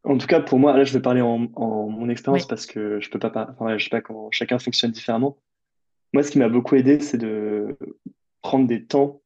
En 0.05 0.17
tout 0.17 0.27
cas, 0.27 0.41
pour 0.41 0.59
moi, 0.59 0.75
là, 0.75 0.85
je 0.85 0.95
vais 0.95 1.03
parler 1.03 1.21
en, 1.21 1.37
mon 1.37 2.09
expérience 2.09 2.47
parce 2.47 2.65
que 2.65 3.01
je 3.03 3.11
peux 3.11 3.19
pas, 3.19 3.51
enfin, 3.51 3.77
je 3.77 3.85
sais 3.85 3.91
pas 3.91 4.01
comment 4.01 4.31
chacun 4.31 4.59
fonctionne 4.59 4.93
différemment. 4.93 5.37
Moi, 6.13 6.23
ce 6.23 6.31
qui 6.31 6.39
m'a 6.39 6.49
beaucoup 6.49 6.75
aidé, 6.75 7.01
c'est 7.01 7.19
de 7.19 7.77
prendre 8.43 8.67
des 8.67 8.85
temps 8.85 9.23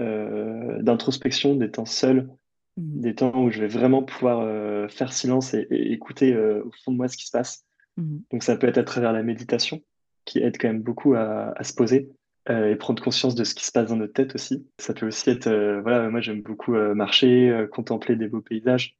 euh, 0.00 0.80
d'introspection, 0.80 1.56
des 1.56 1.70
temps 1.70 1.84
seuls, 1.84 2.28
mmh. 2.76 3.00
des 3.00 3.14
temps 3.16 3.42
où 3.42 3.50
je 3.50 3.60
vais 3.60 3.68
vraiment 3.68 4.02
pouvoir 4.04 4.40
euh, 4.40 4.86
faire 4.88 5.12
silence 5.12 5.54
et, 5.54 5.66
écouter 5.70 6.34
euh, 6.34 6.62
au 6.64 6.70
fond 6.84 6.92
de 6.92 6.96
moi 6.96 7.08
ce 7.08 7.16
qui 7.16 7.26
se 7.26 7.32
passe. 7.32 7.64
Mmh. 7.96 8.18
Donc 8.30 8.42
ça 8.44 8.56
peut 8.56 8.68
être 8.68 8.78
à 8.78 8.84
travers 8.84 9.12
la 9.12 9.24
méditation, 9.24 9.80
qui 10.24 10.38
aide 10.38 10.56
quand 10.56 10.68
même 10.68 10.82
beaucoup 10.82 11.14
à, 11.14 11.52
se 11.62 11.74
poser 11.74 12.10
et 12.50 12.76
prendre 12.76 13.02
conscience 13.02 13.34
de 13.34 13.44
ce 13.44 13.54
qui 13.54 13.66
se 13.66 13.72
passe 13.72 13.90
dans 13.90 13.96
notre 13.96 14.14
tête 14.14 14.34
aussi. 14.34 14.66
Ça 14.78 14.94
peut 14.94 15.06
aussi 15.06 15.28
être, 15.28 15.50
voilà, 15.82 16.08
moi 16.08 16.22
j'aime 16.22 16.40
beaucoup 16.40 16.72
marcher, 16.72 17.66
contempler 17.70 18.16
des 18.16 18.26
beaux 18.26 18.40
paysages. 18.40 18.96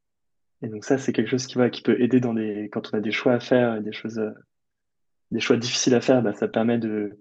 Et 0.61 0.69
donc 0.69 0.85
ça, 0.85 0.99
c'est 0.99 1.15
quelque 1.15 1.31
chose 1.31 1.47
qui, 1.47 1.57
va, 1.57 1.71
qui 1.71 1.81
peut 1.81 1.99
aider 1.99 2.21
dans 2.21 2.35
quand 2.71 2.91
on 2.93 2.99
a 2.99 3.01
des 3.01 3.11
choix 3.11 3.33
à 3.33 3.41
faire, 3.41 3.81
des 3.81 3.93
choses, 3.93 4.21
des 5.31 5.41
choix 5.41 5.57
difficiles 5.57 5.95
à 5.95 6.01
faire, 6.01 6.23
bah, 6.23 6.33
ça 6.33 6.49
permet 6.49 6.79
de, 6.79 7.19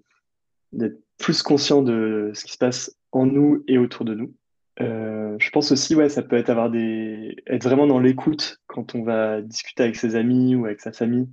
d'être 0.72 1.00
plus 1.18 1.42
conscient 1.42 1.82
de 1.82 2.32
ce 2.34 2.46
qui 2.46 2.54
se 2.54 2.58
passe 2.58 2.96
en 3.12 3.26
nous 3.26 3.64
et 3.68 3.78
autour 3.78 4.06
de 4.06 4.14
nous. 4.14 4.34
Euh, 4.80 5.36
je 5.40 5.50
pense 5.50 5.72
aussi, 5.72 5.96
ouais, 5.96 6.10
ça 6.10 6.22
peut 6.22 6.36
être 6.36 6.50
avoir 6.50 6.70
des, 6.70 7.36
être 7.48 7.64
vraiment 7.64 7.88
dans 7.88 8.00
l'écoute 8.00 8.62
quand 8.68 8.94
on 8.96 9.04
va 9.04 9.42
discuter 9.42 9.84
avec 9.84 9.96
ses 9.96 10.16
amis 10.16 10.56
ou 10.56 10.66
avec 10.66 10.82
sa 10.82 10.92
famille, 10.92 11.28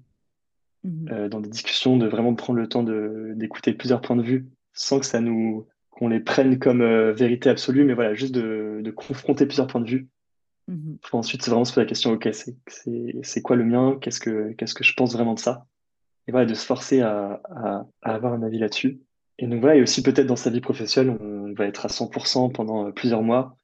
mhm. 0.83 1.09
euh, 1.13 1.29
dans 1.29 1.41
des 1.41 1.51
discussions, 1.51 1.97
de 1.97 2.07
vraiment 2.07 2.35
prendre 2.35 2.59
le 2.59 2.69
temps 2.69 2.83
de, 2.83 3.33
d'écouter 3.37 3.75
plusieurs 3.75 4.01
points 4.01 4.17
de 4.17 4.23
vue, 4.23 4.47
sans 4.73 4.99
que 4.99 5.07
ça 5.07 5.21
nous, 5.21 5.67
qu'on 5.91 6.09
les 6.09 6.21
prenne 6.21 6.59
comme 6.59 6.81
euh, 6.81 7.13
vérité 7.13 7.51
absolue, 7.51 7.85
mais 7.85 7.95
voilà, 7.95 8.15
juste 8.15 8.35
de, 8.35 8.81
de 8.83 8.91
confronter 8.91 9.47
plusieurs 9.47 9.67
points 9.67 9.83
de 9.83 9.91
vue. 9.91 10.09
Mhm. 10.67 10.97
ensuite, 11.13 11.43
c'est 11.43 11.51
vraiment 11.51 11.67
se 11.67 11.75
poser 11.75 11.85
la 11.85 11.89
question, 11.89 12.13
ok, 12.13 12.29
c'est, 12.33 12.57
c'est, 12.67 13.19
c'est 13.23 13.43
quoi 13.43 13.57
le 13.57 13.65
mien? 13.65 13.99
Qu'est-ce 14.01 14.21
que, 14.21 14.53
qu'est-ce 14.55 14.73
que 14.73 14.83
je 14.83 14.95
pense 14.95 15.13
vraiment 15.13 15.35
de 15.35 15.39
ça? 15.39 15.67
Et 16.27 16.33
voilà, 16.33 16.47
de 16.47 16.55
se 16.55 16.65
forcer 16.65 17.01
à, 17.01 17.41
à, 17.45 17.87
à 18.03 18.15
avoir 18.15 18.33
un 18.33 18.43
avis 18.43 18.59
là-dessus. 18.59 19.01
Et 19.39 19.47
donc 19.47 19.61
voilà, 19.61 19.77
et 19.77 19.83
aussi 19.83 20.03
peut-être 20.03 20.27
dans 20.27 20.37
sa 20.37 20.51
vie 20.51 20.61
professionnelle, 20.61 21.17
on 21.21 21.53
va 21.55 21.67
être 21.67 21.87
à 21.87 21.89
100% 21.89 22.53
pendant 22.53 22.87
euh, 22.87 22.93
plusieurs 22.93 23.23
mois. 23.23 23.57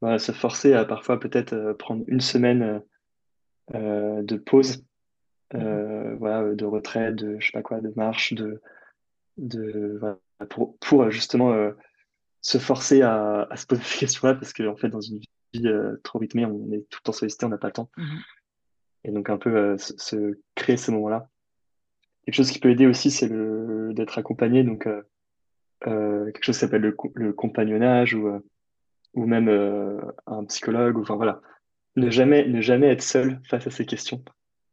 Voilà, 0.00 0.18
se 0.18 0.32
forcer 0.32 0.74
à 0.74 0.84
parfois 0.84 1.18
peut-être 1.18 1.54
euh, 1.54 1.74
prendre 1.74 2.04
une 2.06 2.20
semaine 2.20 2.82
euh, 3.74 4.22
de 4.22 4.36
pause, 4.36 4.84
euh, 5.54 6.14
voilà, 6.16 6.54
de 6.54 6.64
retraite, 6.64 7.16
de 7.16 7.36
je 7.40 7.46
sais 7.46 7.52
pas 7.52 7.62
quoi, 7.62 7.80
de 7.80 7.92
marche, 7.96 8.32
de, 8.32 8.62
de 9.36 9.96
voilà, 9.98 10.18
pour, 10.50 10.78
pour 10.78 11.10
justement 11.10 11.72
se 12.40 12.58
forcer 12.58 13.02
à, 13.02 13.42
à, 13.50 13.56
se 13.56 13.66
poser 13.66 13.82
ces 13.84 13.98
questions-là, 13.98 14.34
parce 14.34 14.52
qu'en 14.52 14.68
en 14.68 14.76
fait, 14.76 14.88
dans 14.88 15.00
une 15.00 15.18
vie 15.52 15.68
trop 16.04 16.20
rythmée, 16.20 16.46
on 16.46 16.72
est 16.72 16.88
tout 16.88 17.00
le 17.00 17.04
temps 17.04 17.12
sollicité, 17.12 17.46
on 17.46 17.50
n'a 17.50 17.58
pas 17.58 17.68
le 17.68 17.72
temps. 17.72 17.90
Mmh 17.96 18.18
et 19.04 19.12
donc 19.12 19.30
un 19.30 19.38
peu 19.38 19.76
se, 19.78 20.38
créer 20.54 20.76
ces 20.76 20.92
moments-là. 20.92 21.28
Quelque 22.28 22.36
chose 22.36 22.50
qui 22.50 22.58
peut 22.58 22.68
aider 22.68 22.86
aussi, 22.86 23.10
c'est 23.10 23.26
le 23.26 23.94
d'être 23.94 24.18
accompagné. 24.18 24.62
Donc, 24.62 24.86
euh, 24.86 25.00
euh, 25.86 26.26
quelque 26.26 26.44
chose 26.44 26.56
qui 26.56 26.60
s'appelle 26.60 26.94
le, 27.14 27.32
compagnonnage 27.32 28.12
ou, 28.12 28.28
euh, 28.28 28.40
ou 29.14 29.24
même 29.24 29.48
un 30.26 30.44
psychologue. 30.44 30.98
Ou, 30.98 31.00
enfin, 31.00 31.16
voilà. 31.16 31.40
Ne 31.96 32.10
jamais, 32.10 32.46
ne 32.46 32.60
jamais 32.60 32.88
être 32.88 33.00
seul 33.00 33.40
face 33.48 33.66
à 33.66 33.70
ces 33.70 33.86
questions. 33.86 34.22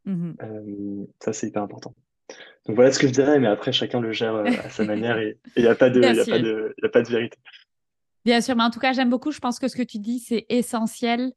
Mm-hmm. 0.05 1.07
ça, 1.21 1.31
c'est 1.31 1.47
hyper 1.47 1.63
important. 1.63 1.95
Donc 2.65 2.75
voilà 2.75 2.91
ce 2.91 2.99
que 2.99 3.07
je 3.07 3.13
dirais, 3.13 3.39
mais 3.39 3.47
après, 3.47 3.71
chacun 3.71 4.01
le 4.01 4.11
gère 4.11 4.35
à 4.35 4.69
sa 4.69 4.83
manière 4.83 5.17
et 5.17 5.37
il 5.55 5.63
n'y 5.63 5.69
a, 5.69 5.75
pas 5.75 5.89
de, 5.89 6.01
y 6.01 6.07
a, 6.07 6.23
a 6.85 6.89
pas 6.89 7.01
de 7.03 7.09
vérité. 7.09 7.37
Bien 8.25 8.41
sûr, 8.41 8.57
mais 8.57 8.63
en 8.63 8.69
tout 8.69 8.81
cas, 8.81 8.91
j'aime 8.91 9.09
beaucoup. 9.09 9.31
Je 9.31 9.39
pense 9.39 9.59
que 9.59 9.69
ce 9.69 9.77
que 9.77 9.83
tu 9.83 9.99
dis, 9.99 10.19
c'est 10.19 10.45
essentiel. 10.49 11.31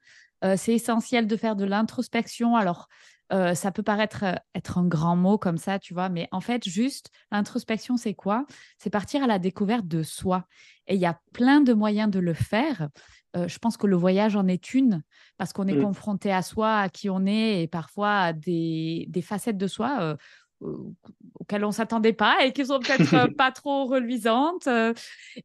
c'est 0.56 0.74
essentiel 0.74 1.28
de 1.28 1.36
faire 1.36 1.54
de 1.54 1.64
l'introspection. 1.64 2.56
Alors, 2.56 2.88
euh, 3.32 3.54
ça 3.54 3.70
peut 3.70 3.82
paraître 3.82 4.24
être 4.54 4.78
un 4.78 4.86
grand 4.86 5.16
mot 5.16 5.38
comme 5.38 5.58
ça, 5.58 5.78
tu 5.78 5.94
vois, 5.94 6.08
mais 6.08 6.28
en 6.32 6.40
fait, 6.40 6.66
juste 6.68 7.10
l'introspection, 7.30 7.96
c'est 7.96 8.14
quoi? 8.14 8.46
C'est 8.78 8.90
partir 8.90 9.22
à 9.22 9.26
la 9.26 9.38
découverte 9.38 9.86
de 9.86 10.02
soi. 10.02 10.46
Et 10.86 10.94
il 10.94 11.00
y 11.00 11.06
a 11.06 11.20
plein 11.32 11.60
de 11.60 11.74
moyens 11.74 12.10
de 12.10 12.20
le 12.20 12.32
faire. 12.32 12.88
Euh, 13.36 13.46
je 13.46 13.58
pense 13.58 13.76
que 13.76 13.86
le 13.86 13.96
voyage 13.96 14.36
en 14.36 14.48
est 14.48 14.72
une, 14.72 15.02
parce 15.36 15.52
qu'on 15.52 15.66
est 15.66 15.74
mmh. 15.74 15.82
confronté 15.82 16.32
à 16.32 16.40
soi, 16.42 16.78
à 16.78 16.88
qui 16.88 17.10
on 17.10 17.26
est, 17.26 17.62
et 17.62 17.68
parfois 17.68 18.18
à 18.20 18.32
des, 18.32 19.06
des 19.08 19.22
facettes 19.22 19.58
de 19.58 19.66
soi 19.66 20.16
auxquelles 20.60 21.64
on 21.64 21.68
ne 21.68 21.72
s'attendait 21.72 22.12
pas 22.12 22.44
et 22.44 22.52
qui 22.52 22.66
sont 22.66 22.80
peut-être 22.80 23.32
pas 23.36 23.52
trop 23.52 23.84
reluisantes. 23.84 24.68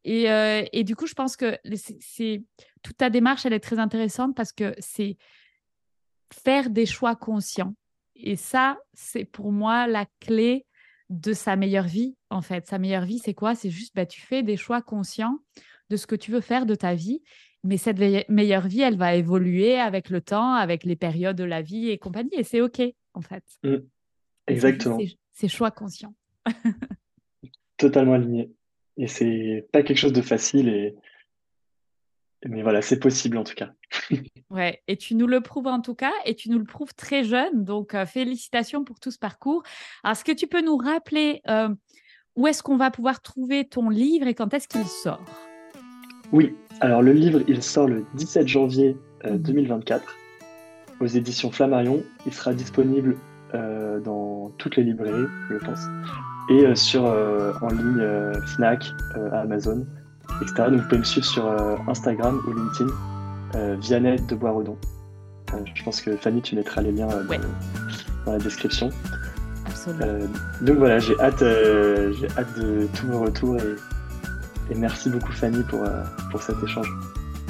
Et, 0.06 0.24
et, 0.24 0.84
du 0.84 0.96
coup, 0.96 1.06
je 1.06 1.14
pense 1.14 1.36
que 1.36 1.58
c'est 2.00 2.44
toute 2.82 2.98
ta 2.98 3.10
démarche, 3.10 3.46
elle 3.46 3.54
est 3.54 3.60
très 3.60 3.78
intéressante 3.78 4.36
parce 4.36 4.54
que 4.54 4.74
c'est 4.80 5.18
faire 6.32 6.70
des 6.70 6.86
choix 6.86 7.16
conscients. 7.16 7.76
Et 8.16 8.36
ça, 8.36 8.78
c'est 8.94 9.26
pour 9.26 9.52
moi 9.52 9.88
la 9.88 10.06
clé 10.20 10.66
de 11.10 11.34
sa 11.34 11.56
meilleure 11.56 11.88
vie, 11.88 12.16
en 12.30 12.42
fait. 12.42 12.68
Sa 12.68 12.80
meilleure 12.80 13.06
vie, 13.06 13.20
c'est 13.20 13.34
quoi? 13.34 13.56
C'est 13.56 13.70
juste, 13.70 13.96
bah, 13.96 14.06
tu 14.06 14.22
fais 14.22 14.44
des 14.44 14.58
choix 14.58 14.82
conscients 14.82 15.40
de 15.90 15.98
ce 15.98 16.08
que 16.08 16.16
tu 16.16 16.32
veux 16.32 16.42
faire 16.42 16.66
de 16.66 16.76
ta 16.76 16.96
vie. 16.96 17.22
Mais 17.64 17.78
cette 17.78 18.00
meilleure 18.30 18.68
vie, 18.68 18.82
elle 18.82 18.98
va 18.98 19.16
évoluer 19.16 19.80
avec 19.80 20.10
le 20.10 20.22
temps, 20.22 20.54
avec 20.54 20.84
les 20.84 20.96
périodes 20.96 21.38
de 21.38 21.44
la 21.44 21.62
vie 21.62 21.90
et 21.90 21.98
compagnie. 21.98 22.34
Et 22.34 22.44
c'est 22.44 22.62
OK, 22.62 22.82
en 23.14 23.22
fait. 23.22 23.44
Mmh. 23.64 23.76
Exactement. 24.48 24.98
C'est 25.32 25.48
choix 25.48 25.72
conscients. 25.72 26.14
Totalement 27.78 28.14
aligné. 28.14 28.52
Et 28.98 29.08
c'est 29.08 29.68
pas 29.72 29.82
quelque 29.82 29.98
chose 29.98 30.14
de 30.14 30.22
facile. 30.22 30.68
Et 30.68 30.96
mais 32.50 32.62
voilà, 32.62 32.82
c'est 32.82 33.00
possible 33.00 33.38
en 33.38 33.44
tout 33.44 33.56
cas. 33.56 33.72
ouais, 34.50 34.82
et 34.88 34.98
tu 34.98 35.16
nous 35.16 35.28
le 35.28 35.42
prouves 35.42 35.68
en 35.68 35.82
tout 35.82 35.96
cas, 35.96 36.12
et 36.26 36.36
tu 36.36 36.50
nous 36.50 36.60
le 36.60 36.66
prouves 36.66 36.94
très 36.94 37.24
jeune. 37.24 37.64
Donc, 37.64 37.94
euh, 37.94 38.06
félicitations 38.06 38.84
pour 38.84 39.00
tout 39.00 39.12
ce 39.12 39.20
parcours. 39.20 39.64
Alors, 40.04 40.14
est-ce 40.14 40.26
que 40.26 40.32
tu 40.32 40.48
peux 40.48 40.62
nous 40.62 40.78
rappeler 40.78 41.42
euh, 41.50 41.70
où 42.36 42.48
est-ce 42.48 42.64
qu'on 42.64 42.78
va 42.78 42.92
pouvoir 42.92 43.22
trouver 43.22 43.66
ton 43.66 43.90
livre 43.90 44.28
et 44.28 44.34
quand 44.34 44.54
est-ce 44.54 44.68
qu'il 44.68 44.86
sort? 44.86 45.24
Oui, 46.32 46.56
alors 46.82 47.02
le 47.02 47.14
livre, 47.14 47.42
il 47.48 47.62
sort 47.62 47.88
le 47.88 48.06
17 48.16 48.48
janvier 48.48 48.98
2024 49.24 50.02
euh, 50.02 50.06
mmh. 50.06 51.04
aux 51.04 51.08
éditions 51.08 51.52
Flammarion. 51.52 52.04
Il 52.26 52.34
sera 52.34 52.54
disponible 52.54 53.18
dans 54.04 54.50
toutes 54.58 54.78
les 54.78 54.84
librairies, 54.84 55.28
je 55.52 55.58
pense, 55.58 55.82
et 56.50 56.76
sur 56.76 57.04
en 57.04 57.68
ligne 57.68 58.34
Fnac, 58.48 58.84
Amazon 59.32 59.86
etc. 60.42 60.70
Donc 60.70 60.82
vous 60.82 60.88
pouvez 60.88 60.98
me 61.00 61.04
suivre 61.04 61.26
sur 61.26 61.46
euh, 61.46 61.76
Instagram 61.88 62.42
ou 62.48 62.54
LinkedIn, 62.54 62.92
euh, 63.56 63.76
Vianney 63.80 64.18
de 64.22 64.36
Boisredon. 64.36 64.78
Euh, 65.54 65.58
je 65.74 65.84
pense 65.84 66.02
que 66.02 66.16
Fanny, 66.18 66.42
tu 66.42 66.56
mettras 66.56 66.82
les 66.82 66.92
liens 66.92 67.08
dans 68.26 68.32
la 68.32 68.40
description. 68.40 68.90
Absolument. 69.66 70.28
donc 70.62 70.78
voilà, 70.78 71.00
j'ai 71.00 71.20
hâte, 71.20 71.40
j'ai 71.40 72.28
hâte 72.38 72.60
de 72.60 72.88
tous 72.96 73.08
vos 73.08 73.20
retours 73.20 73.58
et, 73.58 74.76
merci 74.76 75.10
beaucoup 75.10 75.32
Fanny 75.32 75.62
pour, 75.64 75.84
pour 76.32 76.42
cet 76.42 76.62
échange. 76.64 76.88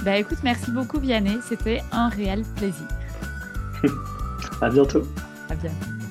Bah 0.04 0.18
écoute, 0.18 0.40
merci 0.44 0.72
beaucoup 0.72 1.00
Vianney, 1.00 1.38
c'était 1.48 1.82
un 1.92 2.10
réel 2.10 2.44
plaisir. 2.56 2.88
à 4.62 4.70
bientôt. 4.70 5.04
À 5.50 5.56
bientôt. 5.56 6.03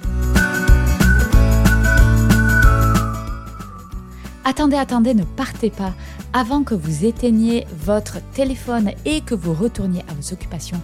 Attendez, 4.45 4.76
attendez, 4.76 5.14
ne 5.14 5.24
partez 5.24 5.70
pas. 5.70 5.93
Avant 6.32 6.64
que 6.64 6.74
vous 6.74 7.05
éteigniez 7.05 7.66
votre 7.84 8.18
téléphone 8.32 8.90
et 9.05 9.20
que 9.20 9.34
vous 9.34 9.55
retourniez 9.55 10.05
à 10.09 10.14
vos 10.14 10.32
occupations, 10.32 10.80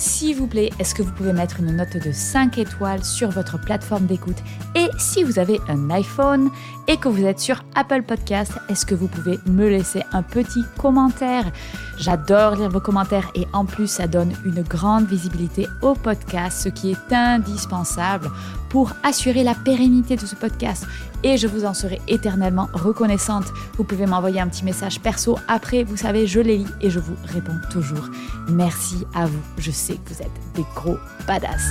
s'il 0.00 0.34
vous 0.34 0.46
plaît, 0.46 0.70
est-ce 0.78 0.94
que 0.94 1.02
vous 1.02 1.12
pouvez 1.12 1.34
mettre 1.34 1.60
une 1.60 1.76
note 1.76 1.96
de 1.96 2.10
5 2.10 2.56
étoiles 2.56 3.04
sur 3.04 3.28
votre 3.28 3.60
plateforme 3.60 4.06
d'écoute? 4.06 4.38
Et 4.74 4.88
si 4.98 5.24
vous 5.24 5.38
avez 5.38 5.60
un 5.68 5.90
iPhone 5.90 6.50
et 6.88 6.96
que 6.96 7.08
vous 7.08 7.24
êtes 7.24 7.38
sur 7.38 7.62
Apple 7.74 8.02
Podcast, 8.04 8.52
est-ce 8.70 8.86
que 8.86 8.94
vous 8.94 9.08
pouvez 9.08 9.38
me 9.44 9.68
laisser 9.68 10.02
un 10.12 10.22
petit 10.22 10.62
commentaire? 10.78 11.52
J'adore 11.98 12.54
lire 12.54 12.70
vos 12.70 12.80
commentaires 12.80 13.30
et 13.34 13.46
en 13.52 13.66
plus 13.66 13.88
ça 13.88 14.06
donne 14.06 14.32
une 14.46 14.62
grande 14.62 15.06
visibilité 15.06 15.66
au 15.82 15.92
podcast, 15.92 16.62
ce 16.62 16.70
qui 16.70 16.92
est 16.92 17.12
indispensable 17.12 18.30
pour 18.70 18.92
assurer 19.02 19.44
la 19.44 19.54
pérennité 19.54 20.16
de 20.16 20.24
ce 20.24 20.34
podcast 20.34 20.86
et 21.22 21.36
je 21.36 21.46
vous 21.46 21.66
en 21.66 21.74
serai 21.74 22.00
éternellement 22.08 22.68
reconnaissante. 22.72 23.44
Vous 23.76 23.84
pouvez 23.84 24.06
m'envoyer 24.06 24.40
un 24.40 24.48
petit 24.48 24.64
message 24.64 25.00
perso 25.00 25.38
après, 25.48 25.84
vous 25.84 25.96
savez, 25.96 26.26
je 26.26 26.40
les 26.40 26.58
lis 26.58 26.66
et 26.80 26.88
je 26.88 26.98
vous 26.98 27.16
réponds 27.24 27.58
toujours. 27.70 28.08
Merci 28.48 29.04
à 29.14 29.26
vous, 29.26 29.42
je 29.58 29.70
sais 29.70 29.94
que 29.94 30.14
vous 30.14 30.22
êtes 30.22 30.40
des 30.54 30.64
gros 30.74 30.96
badass 31.26 31.62